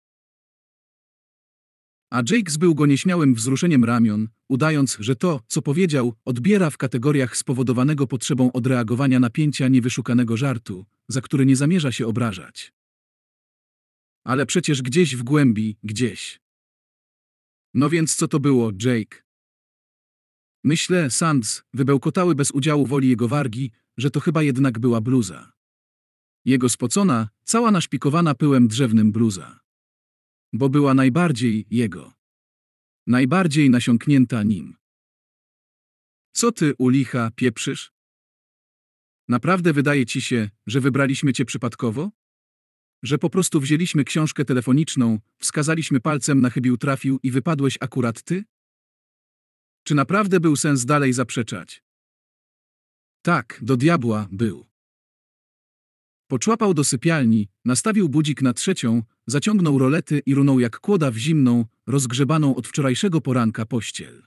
A 2.12 2.18
Jake 2.30 2.52
zbył 2.52 2.76
go 2.76 2.86
nieśmiałym 2.86 3.36
wzruszeniem 3.36 3.86
ramion, 3.86 4.28
udając, 4.50 4.98
że 5.00 5.16
to, 5.16 5.42
co 5.48 5.62
powiedział, 5.62 6.14
odbiera 6.26 6.70
w 6.70 6.78
kategoriach 6.78 7.38
spowodowanego 7.38 8.08
potrzebą 8.08 8.52
odreagowania 8.52 9.20
napięcia 9.20 9.68
niewyszukanego 9.68 10.38
żartu, 10.38 10.86
za 11.08 11.22
który 11.22 11.46
nie 11.46 11.56
zamierza 11.56 11.92
się 11.92 12.08
obrażać. 12.08 12.74
Ale 14.24 14.46
przecież 14.46 14.82
gdzieś 14.82 15.16
w 15.16 15.24
głębi, 15.24 15.78
gdzieś. 15.84 16.42
No 17.74 17.90
więc 17.90 18.16
co 18.16 18.28
to 18.28 18.40
było, 18.40 18.72
Jake? 18.86 19.24
Myślę, 20.64 21.10
Sands, 21.10 21.64
wybełkotały 21.74 22.36
bez 22.36 22.52
udziału 22.52 22.86
woli 22.86 23.10
jego 23.10 23.28
wargi, 23.28 23.72
że 23.98 24.12
to 24.12 24.20
chyba 24.20 24.44
jednak 24.44 24.80
była 24.80 25.02
bluza. 25.02 25.52
Jego 26.46 26.70
spocona, 26.70 27.30
cała 27.44 27.72
naszpikowana 27.72 28.36
pyłem 28.36 28.68
drzewnym 28.68 29.12
bluza 29.12 29.61
bo 30.54 30.70
była 30.70 30.94
najbardziej 30.94 31.66
jego. 31.70 32.14
Najbardziej 33.08 33.70
nasiąknięta 33.70 34.44
nim. 34.44 34.76
Co 36.34 36.52
ty, 36.52 36.74
u 36.78 36.90
licha, 36.90 37.32
pieprzysz? 37.36 37.92
Naprawdę 39.28 39.74
wydaje 39.74 40.06
ci 40.06 40.22
się, 40.22 40.50
że 40.68 40.82
wybraliśmy 40.82 41.34
cię 41.34 41.46
przypadkowo? 41.46 42.12
Że 43.04 43.18
po 43.18 43.30
prostu 43.30 43.60
wzięliśmy 43.60 44.04
książkę 44.04 44.46
telefoniczną, 44.46 45.20
wskazaliśmy 45.40 46.00
palcem 46.00 46.42
na 46.42 46.50
chybił 46.50 46.78
trafił 46.78 47.20
i 47.24 47.32
wypadłeś 47.32 47.78
akurat 47.82 48.24
ty? 48.24 48.44
Czy 49.84 49.96
naprawdę 49.96 50.40
był 50.40 50.56
sens 50.56 50.86
dalej 50.86 51.14
zaprzeczać? 51.14 51.84
Tak, 53.22 53.60
do 53.62 53.78
diabła 53.78 54.28
był. 54.32 54.66
Poczłapał 56.28 56.74
do 56.74 56.84
sypialni, 56.84 57.48
nastawił 57.66 58.10
budzik 58.10 58.42
na 58.42 58.54
trzecią, 58.54 59.04
zaciągnął 59.28 59.80
rolety 59.80 60.22
i 60.26 60.36
runął 60.36 60.60
jak 60.60 60.80
kłoda 60.80 61.12
w 61.12 61.18
zimną, 61.18 61.66
rozgrzebaną 61.88 62.56
od 62.56 62.68
wczorajszego 62.68 63.22
poranka 63.22 63.66
pościel. 63.66 64.24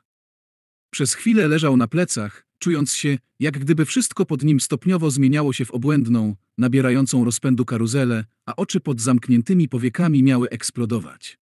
Przez 0.91 1.15
chwilę 1.15 1.49
leżał 1.49 1.77
na 1.77 1.89
plecach, 1.89 2.47
czując 2.59 2.95
się, 2.95 3.19
jak 3.41 3.59
gdyby 3.59 3.85
wszystko 3.85 4.27
pod 4.27 4.43
nim 4.43 4.61
stopniowo 4.61 5.11
zmieniało 5.11 5.53
się 5.53 5.65
w 5.65 5.71
obłędną, 5.71 6.37
nabierającą 6.59 7.25
rozpędu 7.25 7.65
karuzelę, 7.65 8.25
a 8.47 8.57
oczy 8.57 8.81
pod 8.81 9.01
zamkniętymi 9.01 9.69
powiekami 9.69 10.23
miały 10.23 10.49
eksplodować. 10.51 11.39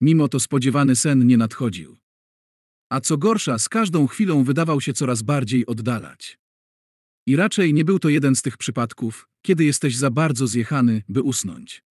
Mimo 0.00 0.28
to 0.28 0.40
spodziewany 0.40 0.96
sen 0.96 1.26
nie 1.26 1.36
nadchodził. 1.36 1.98
A 2.90 3.00
co 3.00 3.18
gorsza, 3.18 3.58
z 3.58 3.68
każdą 3.68 4.06
chwilą 4.06 4.44
wydawał 4.44 4.80
się 4.80 4.92
coraz 4.92 5.22
bardziej 5.22 5.66
oddalać. 5.66 6.38
I 7.26 7.36
raczej 7.36 7.74
nie 7.74 7.84
był 7.84 7.98
to 7.98 8.08
jeden 8.08 8.36
z 8.36 8.42
tych 8.42 8.56
przypadków, 8.56 9.28
kiedy 9.42 9.64
jesteś 9.64 9.96
za 9.96 10.10
bardzo 10.10 10.46
zjechany, 10.46 11.02
by 11.08 11.22
usnąć. 11.22 11.87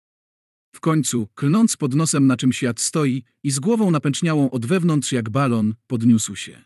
W 0.71 0.79
końcu, 0.79 1.27
klnąc 1.35 1.77
pod 1.77 1.93
nosem 1.93 2.27
na 2.27 2.37
czym 2.37 2.53
świat 2.53 2.79
stoi 2.79 3.23
i 3.43 3.51
z 3.51 3.59
głową 3.59 3.91
napęczniałą 3.91 4.49
od 4.49 4.65
wewnątrz 4.65 5.11
jak 5.11 5.29
balon, 5.29 5.75
podniósł 5.87 6.35
się. 6.35 6.63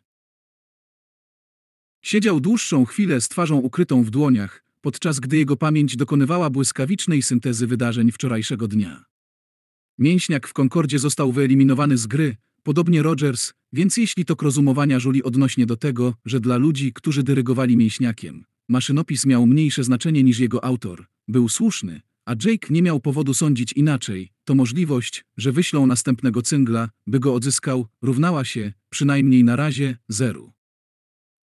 Siedział 2.02 2.40
dłuższą 2.40 2.86
chwilę 2.86 3.22
z 3.22 3.30
twarzą 3.30 3.56
ukrytą 3.56 4.04
w 4.04 4.10
dłoniach, 4.10 4.64
podczas 4.82 5.20
gdy 5.20 5.38
jego 5.38 5.58
pamięć 5.58 5.96
dokonywała 5.96 6.50
błyskawicznej 6.50 7.22
syntezy 7.22 7.68
wydarzeń 7.68 8.12
wczorajszego 8.12 8.68
dnia. 8.68 9.06
Mięśniak 9.98 10.48
w 10.48 10.54
Konkordzie 10.54 11.00
został 11.00 11.32
wyeliminowany 11.32 11.98
z 11.98 12.08
gry, 12.08 12.38
podobnie 12.64 13.04
Rogers, 13.04 13.54
więc 13.74 13.98
jeśli 13.98 14.26
to 14.26 14.36
rozumowania 14.42 15.00
żuli 15.00 15.24
odnośnie 15.24 15.66
do 15.66 15.78
tego, 15.78 16.14
że 16.26 16.40
dla 16.40 16.58
ludzi, 16.58 16.94
którzy 16.94 17.24
dyrygowali 17.24 17.78
mięśniakiem, 17.78 18.46
maszynopis 18.70 19.26
miał 19.26 19.48
mniejsze 19.48 19.84
znaczenie 19.84 20.24
niż 20.24 20.40
jego 20.40 20.64
autor, 20.64 21.06
był 21.28 21.50
słuszny, 21.50 22.02
a 22.26 22.32
Jake 22.46 22.68
nie 22.70 22.82
miał 22.82 23.00
powodu 23.00 23.34
sądzić 23.34 23.74
inaczej, 23.74 24.32
to 24.44 24.56
możliwość, 24.56 25.26
że 25.38 25.52
wyślą 25.52 25.88
następnego 25.88 26.42
cyngla, 26.42 26.90
by 27.08 27.20
go 27.20 27.34
odzyskał, 27.34 27.88
równała 28.02 28.46
się, 28.46 28.74
przynajmniej 28.90 29.44
na 29.44 29.56
razie, 29.56 29.98
zeru. 30.08 30.54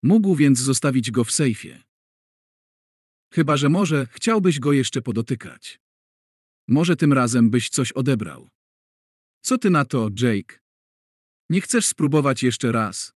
Mógł 0.02 0.34
więc 0.34 0.58
zostawić 0.58 1.10
go 1.10 1.24
w 1.24 1.30
sejfie. 1.30 1.82
Chyba, 3.32 3.56
że 3.56 3.68
może 3.68 4.06
chciałbyś 4.10 4.58
go 4.58 4.72
jeszcze 4.72 5.02
podotykać. 5.02 5.80
Może 6.68 6.96
tym 6.96 7.12
razem 7.12 7.50
byś 7.50 7.68
coś 7.68 7.92
odebrał. 7.92 8.50
Co 9.40 9.58
ty 9.58 9.70
na 9.70 9.84
to, 9.84 10.08
Jake? 10.20 10.58
Nie 11.50 11.60
chcesz 11.60 11.86
spróbować 11.86 12.42
jeszcze 12.42 12.72
raz? 12.72 13.12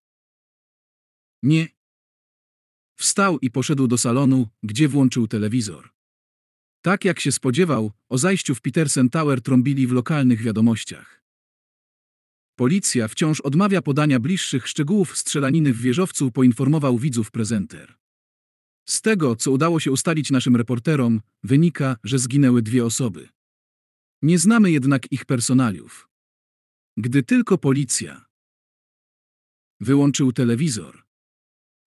Nie. 1.42 1.68
Wstał 2.96 3.38
i 3.38 3.50
poszedł 3.50 3.86
do 3.86 3.98
salonu, 3.98 4.48
gdzie 4.62 4.88
włączył 4.88 5.28
telewizor. 5.28 5.93
Tak 6.84 7.04
jak 7.04 7.20
się 7.20 7.32
spodziewał, 7.32 7.92
o 8.08 8.18
zajściu 8.18 8.54
w 8.54 8.60
Petersen 8.60 9.10
Tower 9.10 9.42
trąbili 9.42 9.86
w 9.86 9.92
lokalnych 9.92 10.42
wiadomościach. 10.42 11.24
Policja 12.56 13.08
wciąż 13.08 13.40
odmawia 13.40 13.82
podania 13.82 14.20
bliższych 14.20 14.68
szczegółów 14.68 15.18
strzelaniny 15.18 15.72
w 15.72 15.80
wieżowcu, 15.80 16.30
poinformował 16.30 16.98
widzów 16.98 17.30
prezenter. 17.30 17.94
Z 18.88 19.00
tego, 19.00 19.36
co 19.36 19.50
udało 19.50 19.80
się 19.80 19.92
ustalić 19.92 20.30
naszym 20.30 20.56
reporterom, 20.56 21.20
wynika, 21.42 21.96
że 22.04 22.18
zginęły 22.18 22.62
dwie 22.62 22.84
osoby. 22.84 23.28
Nie 24.22 24.38
znamy 24.38 24.70
jednak 24.70 25.12
ich 25.12 25.24
personaliów. 25.24 26.08
Gdy 26.96 27.22
tylko 27.22 27.58
policja 27.58 28.24
wyłączył 29.80 30.32
telewizor. 30.32 31.04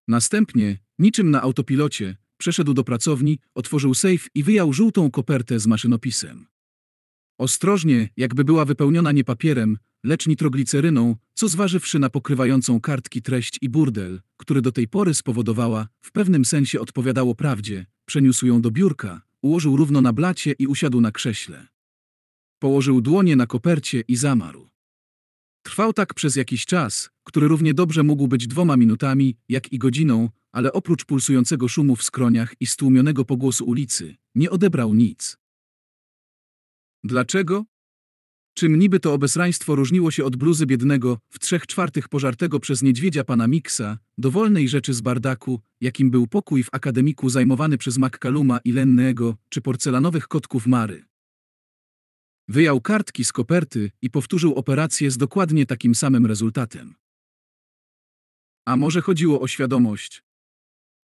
Następnie, 0.08 0.80
niczym 1.00 1.32
na 1.32 1.42
autopilocie, 1.42 2.18
Przeszedł 2.38 2.74
do 2.74 2.84
pracowni, 2.84 3.40
otworzył 3.56 3.94
sejf 3.94 4.28
i 4.36 4.44
wyjął 4.44 4.74
żółtą 4.74 5.12
kopertę 5.12 5.60
z 5.60 5.68
maszynopisem. 5.68 6.48
Ostrożnie, 7.38 8.10
jakby 8.18 8.44
była 8.44 8.66
wypełniona 8.66 9.12
nie 9.12 9.24
papierem, 9.24 9.78
lecz 10.04 10.28
nitrogliceryną, 10.28 11.16
co 11.34 11.48
zważywszy 11.48 12.00
na 12.00 12.10
pokrywającą 12.10 12.82
kartki 12.82 13.22
treść 13.22 13.58
i 13.62 13.70
burdel, 13.70 14.22
który 14.38 14.62
do 14.62 14.72
tej 14.72 14.88
pory 14.88 15.14
spowodowała, 15.14 15.88
w 16.02 16.12
pewnym 16.12 16.46
sensie 16.46 16.80
odpowiadało 16.80 17.36
prawdzie, 17.36 17.86
przeniósł 18.06 18.46
ją 18.46 18.62
do 18.62 18.72
biurka, 18.72 19.22
ułożył 19.42 19.76
równo 19.76 20.02
na 20.02 20.14
blacie 20.14 20.56
i 20.60 20.68
usiadł 20.68 21.02
na 21.02 21.12
krześle. 21.12 21.68
Położył 22.60 23.02
dłonie 23.02 23.36
na 23.36 23.48
kopercie 23.48 24.04
i 24.08 24.16
zamarł. 24.16 24.70
Trwał 25.64 25.94
tak 25.94 26.14
przez 26.14 26.36
jakiś 26.36 26.66
czas, 26.66 27.10
który 27.24 27.48
równie 27.48 27.74
dobrze 27.74 28.04
mógł 28.04 28.28
być 28.28 28.48
dwoma 28.48 28.78
minutami, 28.78 29.36
jak 29.50 29.74
i 29.74 29.78
godziną, 29.78 30.30
ale 30.58 30.74
oprócz 30.74 31.06
pulsującego 31.06 31.68
szumu 31.68 31.96
w 31.96 32.04
skroniach 32.04 32.54
i 32.60 32.66
stłumionego 32.66 33.26
pogłosu 33.26 33.66
ulicy, 33.66 34.16
nie 34.36 34.50
odebrał 34.52 34.94
nic. 34.94 35.38
Dlaczego? 37.04 37.66
Czym 38.54 38.80
niby 38.80 39.00
to 39.00 39.14
obesraństwo 39.14 39.76
różniło 39.76 40.12
się 40.12 40.26
od 40.26 40.36
bluzy 40.36 40.66
biednego, 40.66 41.20
w 41.30 41.40
trzech 41.40 41.68
czwartych 41.68 42.10
pożartego 42.10 42.60
przez 42.60 42.82
niedźwiedzia 42.82 43.24
pana 43.24 43.48
Mixa, 43.48 43.98
dowolnej 44.18 44.70
rzeczy 44.70 44.94
z 44.94 45.02
bardaku, 45.02 45.62
jakim 45.82 46.12
był 46.12 46.28
pokój 46.28 46.64
w 46.64 46.70
akademiku 46.72 47.30
zajmowany 47.30 47.78
przez 47.78 47.98
McCalluma 47.98 48.60
i 48.64 48.72
Lennego, 48.72 49.36
czy 49.50 49.62
porcelanowych 49.62 50.28
kotków 50.28 50.68
Mary. 50.68 51.06
Wyjął 52.48 52.82
kartki 52.82 53.26
z 53.26 53.32
koperty 53.32 53.92
i 54.02 54.10
powtórzył 54.10 54.54
operację 54.56 55.12
z 55.12 55.18
dokładnie 55.18 55.66
takim 55.66 55.96
samym 55.96 56.26
rezultatem. 56.26 56.96
A 58.66 58.78
może 58.78 59.02
chodziło 59.02 59.42
o 59.42 59.48
świadomość? 59.48 60.27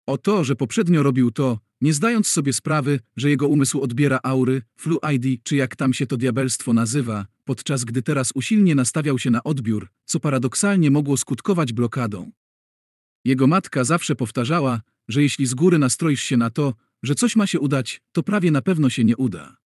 O 0.05 0.17
to, 0.17 0.43
że 0.43 0.55
poprzednio 0.55 1.03
robił 1.03 1.31
to, 1.31 1.59
nie 1.81 1.93
zdając 1.93 2.27
sobie 2.27 2.53
sprawy, 2.53 2.99
że 3.17 3.29
jego 3.29 3.47
umysł 3.47 3.81
odbiera 3.81 4.19
aury, 4.23 4.61
flu 4.75 4.99
ID 5.13 5.43
czy 5.43 5.55
jak 5.55 5.75
tam 5.75 5.93
się 5.93 6.07
to 6.07 6.17
diabelstwo 6.17 6.73
nazywa, 6.73 7.25
podczas 7.43 7.83
gdy 7.83 8.01
teraz 8.01 8.31
usilnie 8.35 8.75
nastawiał 8.75 9.19
się 9.19 9.31
na 9.31 9.43
odbiór, 9.43 9.87
co 10.05 10.19
paradoksalnie 10.19 10.91
mogło 10.91 11.17
skutkować 11.17 11.73
blokadą. 11.73 12.31
Jego 13.25 13.47
matka 13.47 13.83
zawsze 13.83 14.15
powtarzała, 14.15 14.81
że 15.07 15.21
jeśli 15.21 15.45
z 15.45 15.53
góry 15.53 15.77
nastroisz 15.77 16.21
się 16.23 16.37
na 16.37 16.49
to, 16.49 16.73
że 17.03 17.15
coś 17.15 17.35
ma 17.35 17.47
się 17.47 17.59
udać, 17.59 18.01
to 18.11 18.23
prawie 18.23 18.51
na 18.51 18.61
pewno 18.61 18.89
się 18.89 19.03
nie 19.03 19.17
uda. 19.17 19.57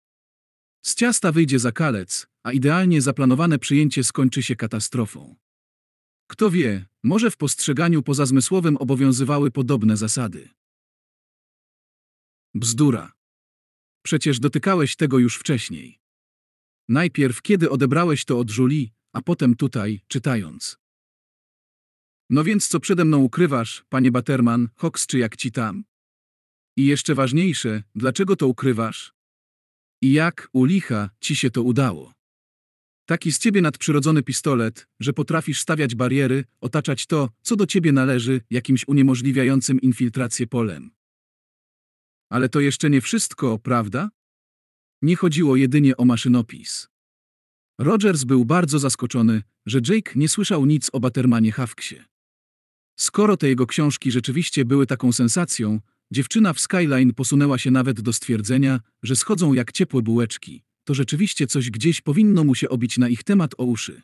Z 0.82 0.96
ciasta 0.96 1.32
wyjdzie 1.32 1.60
zakalec, 1.60 2.28
a 2.44 2.52
idealnie 2.52 3.02
zaplanowane 3.02 3.60
przyjęcie 3.60 4.04
skończy 4.04 4.44
się 4.44 4.56
katastrofą. 4.56 5.36
Kto 6.28 6.52
wie, 6.52 6.86
może 7.04 7.32
w 7.32 7.38
postrzeganiu 7.38 8.04
pozazmysłowym 8.04 8.78
obowiązywały 8.78 9.52
podobne 9.52 9.98
zasady. 9.98 10.50
Bzdura. 12.54 13.12
Przecież 14.04 14.40
dotykałeś 14.40 14.96
tego 14.96 15.20
już 15.20 15.38
wcześniej. 15.38 16.00
Najpierw 16.90 17.42
kiedy 17.42 17.70
odebrałeś 17.70 18.26
to 18.26 18.40
od 18.40 18.58
Julie, 18.58 18.88
a 19.14 19.22
potem 19.22 19.56
tutaj, 19.56 20.02
czytając. 20.08 20.78
No 22.30 22.44
więc 22.44 22.68
co 22.68 22.80
przede 22.80 23.06
mną 23.06 23.18
ukrywasz, 23.18 23.86
panie 23.90 24.12
Baterman, 24.12 24.70
Hox 24.76 25.08
czy 25.08 25.18
jak 25.18 25.38
ci 25.38 25.52
tam? 25.52 25.84
I 26.78 26.86
jeszcze 26.86 27.16
ważniejsze, 27.16 27.84
dlaczego 27.96 28.36
to 28.36 28.48
ukrywasz? 28.48 29.14
I 30.02 30.14
jak, 30.14 30.50
u 30.54 30.66
licha, 30.66 31.10
ci 31.20 31.36
się 31.36 31.52
to 31.52 31.64
udało? 31.64 32.17
Taki 33.08 33.32
z 33.32 33.40
ciebie 33.40 33.62
nadprzyrodzony 33.62 34.24
pistolet, 34.24 34.88
że 35.00 35.14
potrafisz 35.14 35.62
stawiać 35.62 35.96
bariery, 35.96 36.44
otaczać 36.62 37.06
to, 37.06 37.30
co 37.42 37.56
do 37.56 37.66
ciebie 37.66 37.92
należy, 37.92 38.42
jakimś 38.50 38.88
uniemożliwiającym 38.88 39.82
infiltrację 39.82 40.48
polem. 40.48 40.92
Ale 42.30 42.50
to 42.50 42.60
jeszcze 42.60 42.90
nie 42.90 43.02
wszystko, 43.02 43.60
prawda? 43.60 44.10
Nie 45.02 45.16
chodziło 45.16 45.56
jedynie 45.56 45.98
o 45.98 46.06
maszynopis. 46.06 46.88
Rogers 47.80 48.24
był 48.24 48.46
bardzo 48.46 48.80
zaskoczony, 48.80 49.42
że 49.66 49.80
Jake 49.90 50.12
nie 50.16 50.30
słyszał 50.30 50.66
nic 50.66 50.90
o 50.94 51.00
Batermanie 51.00 51.52
Hawksie. 51.52 52.04
Skoro 53.00 53.38
te 53.38 53.48
jego 53.48 53.68
książki 53.68 54.12
rzeczywiście 54.12 54.66
były 54.66 54.88
taką 54.88 55.12
sensacją, 55.12 55.80
dziewczyna 56.12 56.54
w 56.54 56.60
Skyline 56.60 57.14
posunęła 57.14 57.58
się 57.58 57.72
nawet 57.72 58.02
do 58.02 58.14
stwierdzenia, 58.14 58.80
że 59.04 59.16
schodzą 59.16 59.54
jak 59.54 59.72
ciepłe 59.72 60.02
bułeczki. 60.02 60.67
To 60.88 60.94
rzeczywiście 60.94 61.48
coś 61.48 61.72
gdzieś 61.72 62.02
powinno 62.02 62.44
mu 62.44 62.56
się 62.56 62.70
obić 62.70 62.98
na 62.98 63.10
ich 63.10 63.24
temat 63.24 63.52
o 63.58 63.64
uszy. 63.64 64.02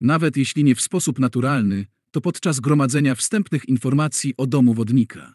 Nawet 0.00 0.36
jeśli 0.36 0.64
nie 0.64 0.74
w 0.74 0.80
sposób 0.80 1.18
naturalny, 1.18 1.86
to 2.10 2.20
podczas 2.20 2.60
gromadzenia 2.60 3.14
wstępnych 3.14 3.68
informacji 3.68 4.34
o 4.36 4.46
domu 4.46 4.74
wodnika. 4.74 5.34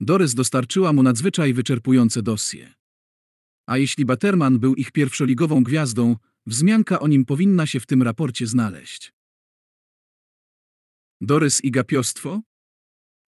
Doris 0.00 0.34
dostarczyła 0.34 0.92
mu 0.92 1.02
nadzwyczaj 1.02 1.54
wyczerpujące 1.54 2.22
dosie. 2.22 2.74
A 3.66 3.78
jeśli 3.78 4.04
Baterman 4.04 4.58
był 4.58 4.74
ich 4.74 4.92
pierwszoligową 4.92 5.64
gwiazdą, 5.64 6.16
wzmianka 6.46 7.00
o 7.00 7.08
nim 7.08 7.24
powinna 7.24 7.66
się 7.66 7.80
w 7.80 7.86
tym 7.86 8.02
raporcie 8.02 8.46
znaleźć. 8.46 9.12
Dorys 11.20 11.64
i 11.64 11.70
gapiostwo? 11.70 12.42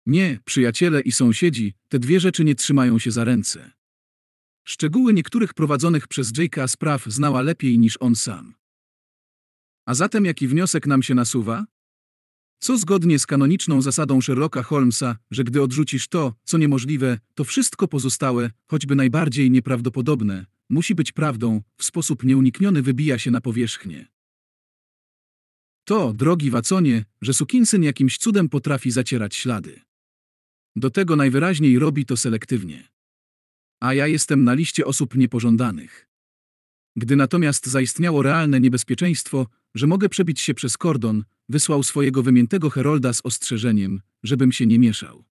Nie, 0.07 0.41
przyjaciele 0.45 1.01
i 1.01 1.13
sąsiedzi, 1.13 1.75
te 1.89 1.99
dwie 1.99 2.21
rzeczy 2.21 2.45
nie 2.45 2.55
trzymają 2.55 2.99
się 2.99 3.11
za 3.11 3.25
ręce. 3.25 3.77
Szczegóły 4.69 5.13
niektórych 5.13 5.55
prowadzonych 5.55 6.09
przez 6.09 6.33
Jake'a 6.33 6.69
spraw 6.69 7.05
znała 7.05 7.43
lepiej 7.43 7.79
niż 7.79 7.97
on 8.01 8.17
sam. 8.17 8.55
A 9.87 9.95
zatem 9.95 10.25
jaki 10.25 10.49
wniosek 10.49 10.87
nam 10.87 11.03
się 11.03 11.15
nasuwa? 11.15 11.67
Co 12.59 12.79
zgodnie 12.79 13.19
z 13.19 13.27
kanoniczną 13.27 13.83
zasadą 13.83 14.21
Sherlocka 14.21 14.63
Holmesa, 14.63 15.17
że 15.31 15.45
gdy 15.45 15.63
odrzucisz 15.63 16.09
to, 16.09 16.35
co 16.45 16.59
niemożliwe, 16.59 17.19
to 17.35 17.45
wszystko 17.45 17.89
pozostałe, 17.89 18.51
choćby 18.67 18.95
najbardziej 18.95 19.51
nieprawdopodobne, 19.51 20.47
musi 20.69 20.95
być 20.95 21.13
prawdą, 21.13 21.63
w 21.77 21.85
sposób 21.85 22.25
nieunikniony 22.25 22.83
wybija 22.83 23.19
się 23.19 23.31
na 23.31 23.41
powierzchnię. 23.41 24.07
To, 25.85 26.13
drogi 26.13 26.51
Waconie, 26.51 27.05
że 27.23 27.35
sukinsyn 27.35 27.83
jakimś 27.83 28.19
cudem 28.19 28.49
potrafi 28.49 28.91
zacierać 28.91 29.37
ślady. 29.37 29.81
Do 30.77 30.91
tego 30.91 31.17
najwyraźniej 31.17 31.79
robi 31.79 32.07
to 32.07 32.17
selektywnie. 32.17 32.96
A 33.81 33.95
ja 33.95 34.07
jestem 34.07 34.45
na 34.45 34.55
liście 34.55 34.87
osób 34.87 35.15
niepożądanych. 35.15 36.09
Gdy 36.97 37.17
natomiast 37.17 37.67
zaistniało 37.67 38.23
realne 38.23 38.61
niebezpieczeństwo, 38.61 39.47
że 39.75 39.87
mogę 39.87 40.09
przebić 40.09 40.41
się 40.41 40.55
przez 40.55 40.79
kordon, 40.79 41.25
wysłał 41.49 41.83
swojego 41.83 42.23
wymiętego 42.23 42.71
herolda 42.71 43.13
z 43.13 43.21
ostrzeżeniem, 43.25 44.01
żebym 44.23 44.53
się 44.53 44.67
nie 44.67 44.79
mieszał. 44.79 45.25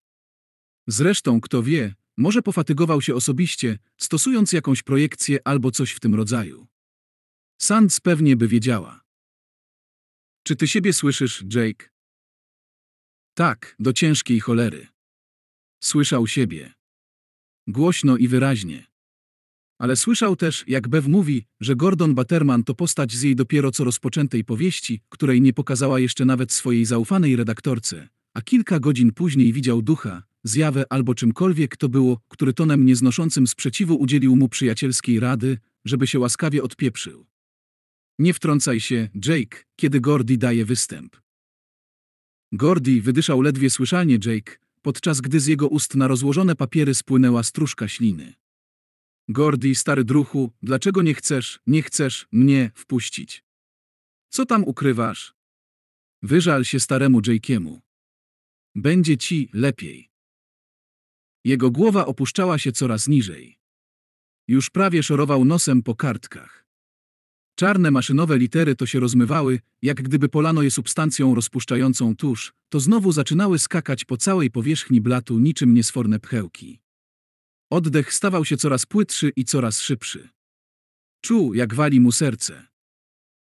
Zresztą, 0.86 1.40
kto 1.40 1.62
wie, 1.62 1.94
może 2.16 2.42
pofatygował 2.42 3.02
się 3.02 3.14
osobiście, 3.14 3.78
stosując 3.96 4.52
jakąś 4.52 4.82
projekcję 4.82 5.38
albo 5.44 5.70
coś 5.70 5.92
w 5.92 6.00
tym 6.00 6.14
rodzaju. 6.14 6.66
Sands 7.58 8.00
pewnie 8.00 8.36
by 8.36 8.48
wiedziała. 8.48 9.00
Czy 10.42 10.56
ty 10.56 10.68
siebie 10.68 10.92
słyszysz, 10.92 11.44
Jake? 11.54 11.88
Tak, 13.34 13.76
do 13.78 13.92
ciężkiej 13.92 14.40
cholery. 14.40 14.86
Słyszał 15.80 16.26
siebie. 16.26 16.74
Głośno 17.66 18.16
i 18.16 18.28
wyraźnie. 18.28 18.86
Ale 19.78 19.96
słyszał 19.96 20.36
też, 20.36 20.64
jak 20.66 20.88
Bev 20.88 21.08
mówi, 21.08 21.44
że 21.60 21.76
Gordon 21.76 22.14
Batterman 22.14 22.64
to 22.64 22.74
postać 22.74 23.12
z 23.12 23.22
jej 23.22 23.36
dopiero 23.36 23.70
co 23.70 23.84
rozpoczętej 23.84 24.44
powieści, 24.44 25.00
której 25.08 25.40
nie 25.42 25.52
pokazała 25.52 26.00
jeszcze 26.00 26.24
nawet 26.24 26.52
swojej 26.52 26.84
zaufanej 26.84 27.36
redaktorce, 27.36 28.08
a 28.34 28.42
kilka 28.42 28.80
godzin 28.80 29.12
później 29.12 29.52
widział 29.52 29.82
ducha, 29.82 30.22
zjawę 30.44 30.84
albo 30.90 31.14
czymkolwiek 31.14 31.76
to 31.76 31.88
było, 31.88 32.20
który 32.28 32.52
tonem 32.52 32.86
nieznoszącym 32.86 33.46
sprzeciwu 33.46 33.96
udzielił 33.96 34.36
mu 34.36 34.48
przyjacielskiej 34.48 35.20
rady, 35.20 35.58
żeby 35.84 36.06
się 36.06 36.18
łaskawie 36.18 36.62
odpieprzył. 36.62 37.26
Nie 38.18 38.34
wtrącaj 38.34 38.80
się, 38.80 39.08
Jake, 39.26 39.64
kiedy 39.76 40.00
Gordy 40.00 40.38
daje 40.38 40.64
występ. 40.64 41.16
Gordy 42.52 43.02
wydyszał 43.02 43.40
ledwie 43.40 43.70
słyszalnie 43.70 44.18
Jake, 44.26 44.56
podczas 44.86 45.20
gdy 45.20 45.40
z 45.40 45.46
jego 45.46 45.68
ust 45.68 45.94
na 45.94 46.08
rozłożone 46.08 46.56
papiery 46.56 46.94
spłynęła 46.94 47.42
stróżka 47.42 47.88
śliny. 47.88 48.34
Gordy, 49.28 49.74
stary 49.74 50.04
druchu, 50.04 50.52
dlaczego 50.62 51.02
nie 51.02 51.14
chcesz, 51.14 51.60
nie 51.66 51.82
chcesz 51.82 52.26
mnie 52.32 52.70
wpuścić? 52.74 53.44
Co 54.28 54.46
tam 54.46 54.64
ukrywasz? 54.64 55.34
Wyżal 56.22 56.64
się 56.64 56.80
staremu 56.80 57.20
Jake'emu. 57.20 57.80
Będzie 58.74 59.18
ci 59.18 59.48
lepiej. 59.52 60.10
Jego 61.44 61.70
głowa 61.70 62.06
opuszczała 62.06 62.58
się 62.58 62.72
coraz 62.72 63.08
niżej. 63.08 63.58
Już 64.48 64.70
prawie 64.70 65.02
szorował 65.02 65.44
nosem 65.44 65.82
po 65.82 65.94
kartkach. 65.94 66.65
Czarne 67.58 67.90
maszynowe 67.90 68.38
litery 68.38 68.76
to 68.76 68.86
się 68.86 69.00
rozmywały, 69.00 69.60
jak 69.82 70.02
gdyby 70.02 70.28
polano 70.28 70.62
je 70.62 70.70
substancją 70.70 71.34
rozpuszczającą 71.34 72.16
tusz, 72.16 72.52
to 72.68 72.80
znowu 72.80 73.12
zaczynały 73.12 73.58
skakać 73.58 74.04
po 74.04 74.16
całej 74.16 74.50
powierzchni 74.50 75.00
blatu 75.00 75.38
niczym 75.38 75.74
niesforne 75.74 76.20
pchełki. 76.20 76.80
Oddech 77.70 78.12
stawał 78.12 78.44
się 78.44 78.56
coraz 78.56 78.86
płytszy 78.86 79.32
i 79.36 79.44
coraz 79.44 79.80
szybszy. 79.80 80.28
Czuł, 81.20 81.54
jak 81.54 81.74
wali 81.74 82.00
mu 82.00 82.12
serce. 82.12 82.66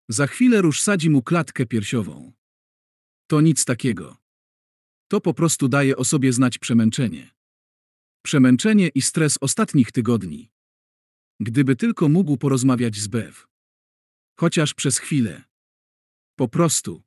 Za 0.09 0.27
chwilę 0.27 0.63
róż 0.63 0.83
sadzi 0.83 1.11
mu 1.11 1.23
klatkę 1.23 1.67
piersiową. 1.67 2.33
To 3.27 3.41
nic 3.41 3.65
takiego. 3.65 4.17
To 5.09 5.21
po 5.21 5.35
prostu 5.35 5.69
daje 5.69 5.97
o 5.97 6.05
sobie 6.05 6.33
znać 6.33 6.59
przemęczenie. 6.59 7.35
Przemęczenie 8.23 8.89
i 8.89 9.03
stres 9.03 9.39
ostatnich 9.41 9.93
tygodni. 9.93 10.51
Gdyby 11.41 11.77
tylko 11.77 12.09
mógł 12.09 12.37
porozmawiać 12.37 12.97
z 12.97 13.07
Bev. 13.07 13.54
Chociaż 14.37 14.75
przez 14.75 14.99
chwilę. 14.99 15.45
Po 16.37 16.49
prostu. 16.49 17.03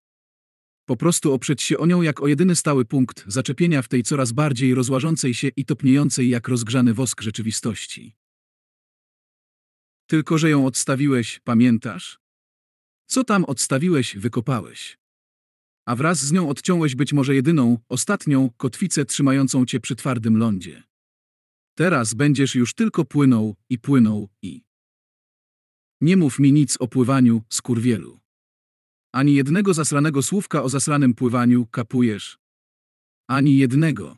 Po 0.85 0.97
prostu 0.97 1.33
oprzeć 1.33 1.61
się 1.61 1.77
o 1.77 1.85
nią 1.85 2.01
jak 2.01 2.21
o 2.21 2.27
jedyny 2.27 2.55
stały 2.55 2.85
punkt 2.85 3.23
zaczepienia 3.27 3.81
w 3.81 3.87
tej 3.87 4.03
coraz 4.03 4.31
bardziej 4.31 4.75
rozłażącej 4.75 5.33
się 5.33 5.47
i 5.47 5.65
topniejącej 5.65 6.29
jak 6.29 6.47
rozgrzany 6.47 6.93
wosk 6.93 7.21
rzeczywistości. 7.21 8.15
Tylko, 10.07 10.37
że 10.37 10.49
ją 10.49 10.65
odstawiłeś, 10.65 11.39
pamiętasz? 11.43 12.19
Co 13.05 13.23
tam 13.23 13.45
odstawiłeś, 13.45 14.17
wykopałeś. 14.17 14.97
A 15.85 15.95
wraz 15.95 16.19
z 16.19 16.31
nią 16.31 16.49
odciąłeś 16.49 16.95
być 16.95 17.13
może 17.13 17.35
jedyną, 17.35 17.77
ostatnią, 17.89 18.49
kotwicę 18.57 19.05
trzymającą 19.05 19.65
cię 19.65 19.79
przy 19.79 19.95
twardym 19.95 20.37
lądzie. 20.37 20.83
Teraz 21.75 22.13
będziesz 22.13 22.55
już 22.55 22.73
tylko 22.73 23.05
płynął 23.05 23.55
i 23.69 23.79
płynął 23.79 24.29
i... 24.41 24.66
Nie 26.01 26.17
mów 26.17 26.39
mi 26.39 26.53
nic 26.53 26.77
o 26.77 26.87
pływaniu, 26.87 27.43
skurwielu. 27.49 28.19
Ani 29.13 29.35
jednego 29.35 29.73
zasranego 29.73 30.23
słówka 30.23 30.63
o 30.63 30.69
zasranym 30.69 31.13
pływaniu, 31.13 31.65
kapujesz? 31.65 32.39
Ani 33.27 33.57
jednego. 33.57 34.17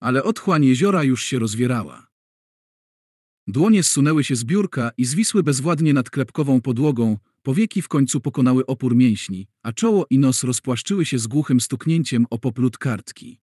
Ale 0.00 0.24
otchłań 0.24 0.64
jeziora 0.64 1.04
już 1.04 1.24
się 1.24 1.38
rozwierała. 1.38 2.06
Dłonie 3.46 3.82
zsunęły 3.82 4.24
się 4.24 4.36
z 4.36 4.44
biurka 4.44 4.90
i 4.96 5.04
zwisły 5.04 5.42
bezwładnie 5.42 5.94
nad 5.94 6.10
klepkową 6.10 6.60
podłogą, 6.60 7.18
powieki 7.42 7.82
w 7.82 7.88
końcu 7.88 8.20
pokonały 8.20 8.66
opór 8.66 8.96
mięśni, 8.96 9.46
a 9.62 9.72
czoło 9.72 10.06
i 10.10 10.18
nos 10.18 10.44
rozpłaszczyły 10.44 11.04
się 11.04 11.18
z 11.18 11.26
głuchym 11.26 11.60
stuknięciem 11.60 12.26
o 12.30 12.38
poplut 12.38 12.78
kartki. 12.78 13.40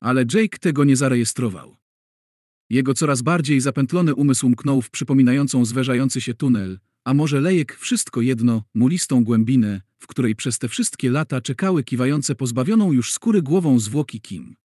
Ale 0.00 0.24
Jake 0.34 0.58
tego 0.58 0.84
nie 0.84 0.96
zarejestrował. 0.96 1.76
Jego 2.70 2.94
coraz 2.94 3.22
bardziej 3.22 3.60
zapętlony 3.60 4.14
umysł 4.14 4.48
mknął 4.48 4.82
w 4.82 4.90
przypominającą 4.90 5.64
zwężający 5.64 6.20
się 6.20 6.34
tunel, 6.34 6.78
a 7.04 7.14
może 7.14 7.40
lejek 7.40 7.76
wszystko 7.76 8.20
jedno, 8.20 8.62
mulistą 8.74 9.24
głębinę, 9.24 9.82
w 9.98 10.06
której 10.06 10.36
przez 10.36 10.58
te 10.58 10.68
wszystkie 10.68 11.10
lata 11.10 11.40
czekały 11.40 11.84
kiwające 11.84 12.34
pozbawioną 12.34 12.92
już 12.92 13.12
skóry 13.12 13.42
głową 13.42 13.78
zwłoki 13.78 14.20
Kim. 14.20 14.56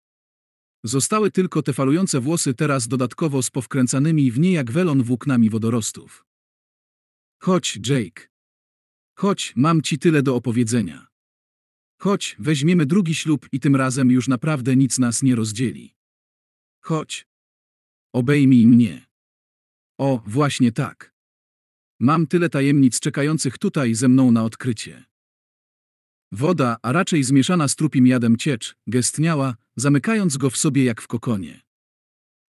Zostały 0.83 1.31
tylko 1.31 1.61
te 1.61 1.73
falujące 1.73 2.19
włosy 2.19 2.53
teraz 2.53 2.87
dodatkowo 2.87 3.43
z 3.43 3.49
powkręcanymi 3.49 4.31
w 4.31 4.39
nie 4.39 4.51
jak 4.51 4.71
welon 4.71 5.03
włóknami 5.03 5.49
wodorostów. 5.49 6.25
Chodź, 7.41 7.79
Jake. 7.89 8.27
Chodź, 9.15 9.53
mam 9.55 9.81
ci 9.81 9.99
tyle 9.99 10.23
do 10.23 10.35
opowiedzenia. 10.35 11.07
Chodź, 11.99 12.35
weźmiemy 12.39 12.85
drugi 12.85 13.15
ślub 13.15 13.47
i 13.51 13.59
tym 13.59 13.75
razem 13.75 14.11
już 14.11 14.27
naprawdę 14.27 14.75
nic 14.75 14.99
nas 14.99 15.23
nie 15.23 15.35
rozdzieli. 15.35 15.95
Chodź. 16.81 17.32
Obejmij 18.13 18.67
mnie. 18.67 19.05
O, 19.99 20.21
właśnie 20.27 20.71
tak. 20.71 21.13
Mam 21.99 22.27
tyle 22.27 22.49
tajemnic 22.49 22.99
czekających 22.99 23.57
tutaj 23.57 23.95
ze 23.95 24.07
mną 24.07 24.31
na 24.31 24.43
odkrycie. 24.43 25.03
Woda, 26.31 26.77
a 26.81 26.91
raczej 26.91 27.23
zmieszana 27.23 27.67
z 27.67 27.75
trupim 27.75 28.07
jadem 28.07 28.37
ciecz, 28.37 28.75
gestniała, 28.87 29.55
zamykając 29.75 30.37
go 30.37 30.49
w 30.49 30.57
sobie 30.57 30.83
jak 30.83 31.01
w 31.01 31.07
kokonie. 31.07 31.61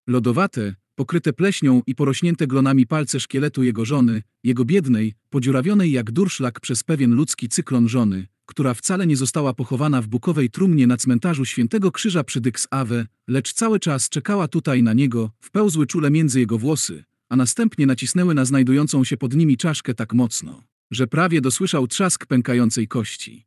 Lodowate, 0.07 0.75
pokryte 0.95 1.33
pleśnią 1.33 1.81
i 1.87 1.95
porośnięte 1.95 2.47
glonami 2.47 2.87
palce 2.87 3.19
szkieletu 3.19 3.63
jego 3.63 3.85
żony, 3.85 4.23
jego 4.43 4.65
biednej, 4.65 5.13
podziurawionej 5.29 5.91
jak 5.91 6.11
durszlak 6.11 6.59
przez 6.59 6.83
pewien 6.83 7.13
ludzki 7.13 7.49
cyklon 7.49 7.89
żony, 7.89 8.27
która 8.45 8.73
wcale 8.73 9.07
nie 9.07 9.17
została 9.17 9.53
pochowana 9.53 10.01
w 10.01 10.07
bukowej 10.07 10.49
trumnie 10.49 10.87
na 10.87 10.97
cmentarzu 10.97 11.45
Świętego 11.45 11.91
Krzyża 11.91 12.23
przy 12.23 12.41
Ave, 12.71 13.05
lecz 13.27 13.53
cały 13.53 13.79
czas 13.79 14.09
czekała 14.09 14.47
tutaj 14.47 14.83
na 14.83 14.93
niego, 14.93 15.31
wpełzły 15.39 15.87
czule 15.87 16.11
między 16.11 16.39
jego 16.39 16.57
włosy, 16.57 17.03
a 17.29 17.35
następnie 17.35 17.85
nacisnęły 17.85 18.33
na 18.33 18.45
znajdującą 18.45 19.03
się 19.03 19.17
pod 19.17 19.33
nimi 19.35 19.57
czaszkę 19.57 19.93
tak 19.93 20.13
mocno, 20.13 20.63
że 20.91 21.07
prawie 21.07 21.41
dosłyszał 21.41 21.87
trzask 21.87 22.25
pękającej 22.25 22.87
kości. 22.87 23.45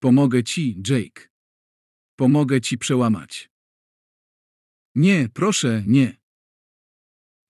Pomogę 0.00 0.44
ci, 0.44 0.82
Jake. 0.88 1.28
Pomogę 2.16 2.60
ci 2.60 2.78
przełamać. 2.78 3.50
Nie, 4.94 5.28
proszę, 5.34 5.84
nie. 5.86 6.16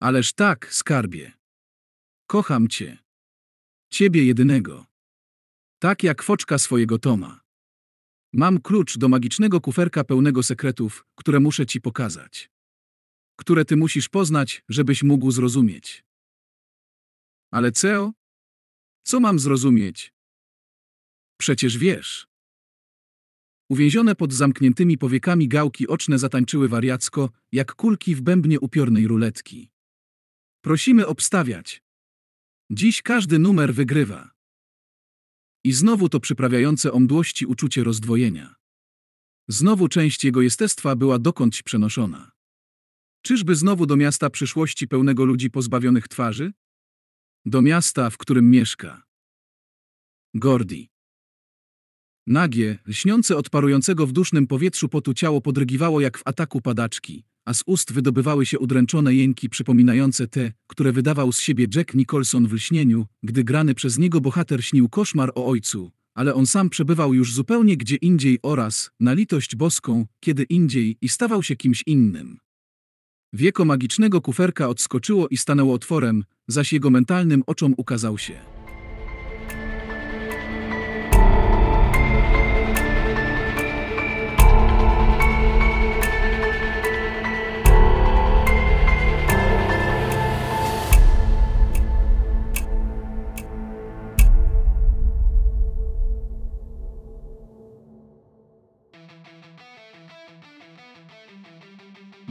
Ależ 0.00 0.32
tak, 0.32 0.74
skarbie. 0.74 1.32
Kocham 2.26 2.68
cię. 2.68 2.98
Ciebie 3.90 4.24
jedynego. 4.24 4.86
Tak 5.78 6.02
jak 6.02 6.22
foczka 6.22 6.58
swojego 6.58 6.98
Toma. 6.98 7.40
Mam 8.32 8.60
klucz 8.60 8.98
do 8.98 9.08
magicznego 9.08 9.60
kuferka 9.60 10.04
pełnego 10.04 10.42
sekretów, 10.42 11.06
które 11.14 11.40
muszę 11.40 11.66
ci 11.66 11.80
pokazać. 11.80 12.50
Które 13.36 13.64
ty 13.64 13.76
musisz 13.76 14.08
poznać, 14.08 14.62
żebyś 14.68 15.02
mógł 15.02 15.30
zrozumieć. 15.30 16.04
Ale 17.50 17.72
co? 17.72 18.12
Co 19.04 19.20
mam 19.20 19.38
zrozumieć? 19.38 20.12
Przecież 21.40 21.78
wiesz. 21.78 22.26
Uwięzione 23.70 24.14
pod 24.14 24.32
zamkniętymi 24.32 24.98
powiekami 24.98 25.48
gałki 25.48 25.88
oczne 25.88 26.18
zatańczyły 26.18 26.68
wariacko, 26.68 27.30
jak 27.52 27.74
kulki 27.74 28.14
w 28.14 28.20
bębnie 28.20 28.60
upiornej 28.60 29.06
ruletki. 29.06 29.70
Prosimy 30.60 31.06
obstawiać. 31.06 31.82
Dziś 32.70 33.02
każdy 33.02 33.38
numer 33.38 33.74
wygrywa. 33.74 34.35
I 35.66 35.72
znowu 35.72 36.08
to 36.08 36.20
przyprawiające 36.20 36.92
o 36.92 36.98
mdłości 36.98 37.46
uczucie 37.46 37.84
rozdwojenia. 37.84 38.54
Znowu 39.48 39.88
część 39.88 40.24
jego 40.24 40.42
jestestwa 40.42 40.96
była 40.96 41.18
dokądś 41.18 41.62
przenoszona. 41.62 42.32
Czyżby 43.22 43.54
znowu 43.54 43.86
do 43.86 43.96
miasta 43.96 44.30
przyszłości 44.30 44.88
pełnego 44.88 45.24
ludzi 45.24 45.50
pozbawionych 45.50 46.08
twarzy? 46.08 46.52
Do 47.44 47.62
miasta, 47.62 48.10
w 48.10 48.16
którym 48.18 48.50
mieszka. 48.50 49.02
Gordi. 50.34 50.90
Nagie, 52.26 52.78
lśniące 52.86 53.36
od 53.36 53.50
parującego 53.50 54.06
w 54.06 54.12
dusznym 54.12 54.46
powietrzu 54.46 54.88
potu 54.88 55.14
ciało 55.14 55.40
podrygiwało 55.40 56.00
jak 56.00 56.18
w 56.18 56.22
ataku 56.24 56.60
padaczki, 56.60 57.24
a 57.46 57.54
z 57.54 57.62
ust 57.66 57.92
wydobywały 57.92 58.46
się 58.46 58.58
udręczone 58.58 59.14
jęki 59.14 59.48
przypominające 59.48 60.28
te, 60.28 60.52
które 60.66 60.92
wydawał 60.92 61.32
z 61.32 61.40
siebie 61.40 61.66
Jack 61.74 61.94
Nicholson 61.94 62.46
w 62.46 62.52
lśnieniu, 62.52 63.06
gdy 63.22 63.44
grany 63.44 63.74
przez 63.74 63.98
niego 63.98 64.20
bohater 64.20 64.64
śnił 64.64 64.88
koszmar 64.88 65.32
o 65.34 65.46
ojcu, 65.46 65.90
ale 66.14 66.34
on 66.34 66.46
sam 66.46 66.70
przebywał 66.70 67.14
już 67.14 67.34
zupełnie 67.34 67.76
gdzie 67.76 67.96
indziej 67.96 68.38
oraz, 68.42 68.90
na 69.00 69.12
litość 69.12 69.56
boską, 69.56 70.06
kiedy 70.20 70.42
indziej 70.42 70.96
i 71.00 71.08
stawał 71.08 71.42
się 71.42 71.56
kimś 71.56 71.82
innym. 71.86 72.38
Wieko 73.32 73.64
magicznego 73.64 74.20
kuferka 74.20 74.68
odskoczyło 74.68 75.28
i 75.28 75.36
stanęło 75.36 75.74
otworem, 75.74 76.24
zaś 76.48 76.72
jego 76.72 76.90
mentalnym 76.90 77.42
oczom 77.46 77.74
ukazał 77.76 78.18
się. 78.18 78.55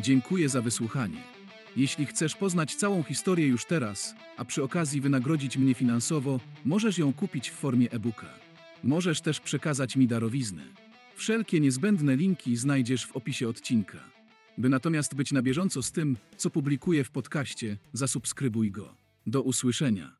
Dziękuję 0.05 0.49
za 0.49 0.61
wysłuchanie. 0.61 1.23
Jeśli 1.75 2.05
chcesz 2.05 2.35
poznać 2.35 2.75
całą 2.75 3.03
historię 3.03 3.47
już 3.47 3.65
teraz, 3.65 4.15
a 4.37 4.45
przy 4.45 4.63
okazji 4.63 5.01
wynagrodzić 5.01 5.57
mnie 5.57 5.73
finansowo, 5.73 6.39
możesz 6.65 6.97
ją 6.97 7.13
kupić 7.13 7.49
w 7.49 7.53
formie 7.53 7.91
e-booka. 7.91 8.29
Możesz 8.83 9.21
też 9.21 9.39
przekazać 9.39 9.95
mi 9.95 10.07
darowiznę. 10.07 10.63
Wszelkie 11.15 11.59
niezbędne 11.59 12.15
linki 12.15 12.55
znajdziesz 12.55 13.05
w 13.05 13.15
opisie 13.15 13.49
odcinka. 13.49 13.97
By 14.57 14.69
natomiast 14.69 15.15
być 15.15 15.31
na 15.31 15.41
bieżąco 15.41 15.83
z 15.83 15.91
tym, 15.91 16.17
co 16.37 16.49
publikuję 16.49 17.03
w 17.03 17.11
podcaście, 17.11 17.77
zasubskrybuj 17.93 18.71
go. 18.71 18.95
Do 19.27 19.41
usłyszenia. 19.41 20.14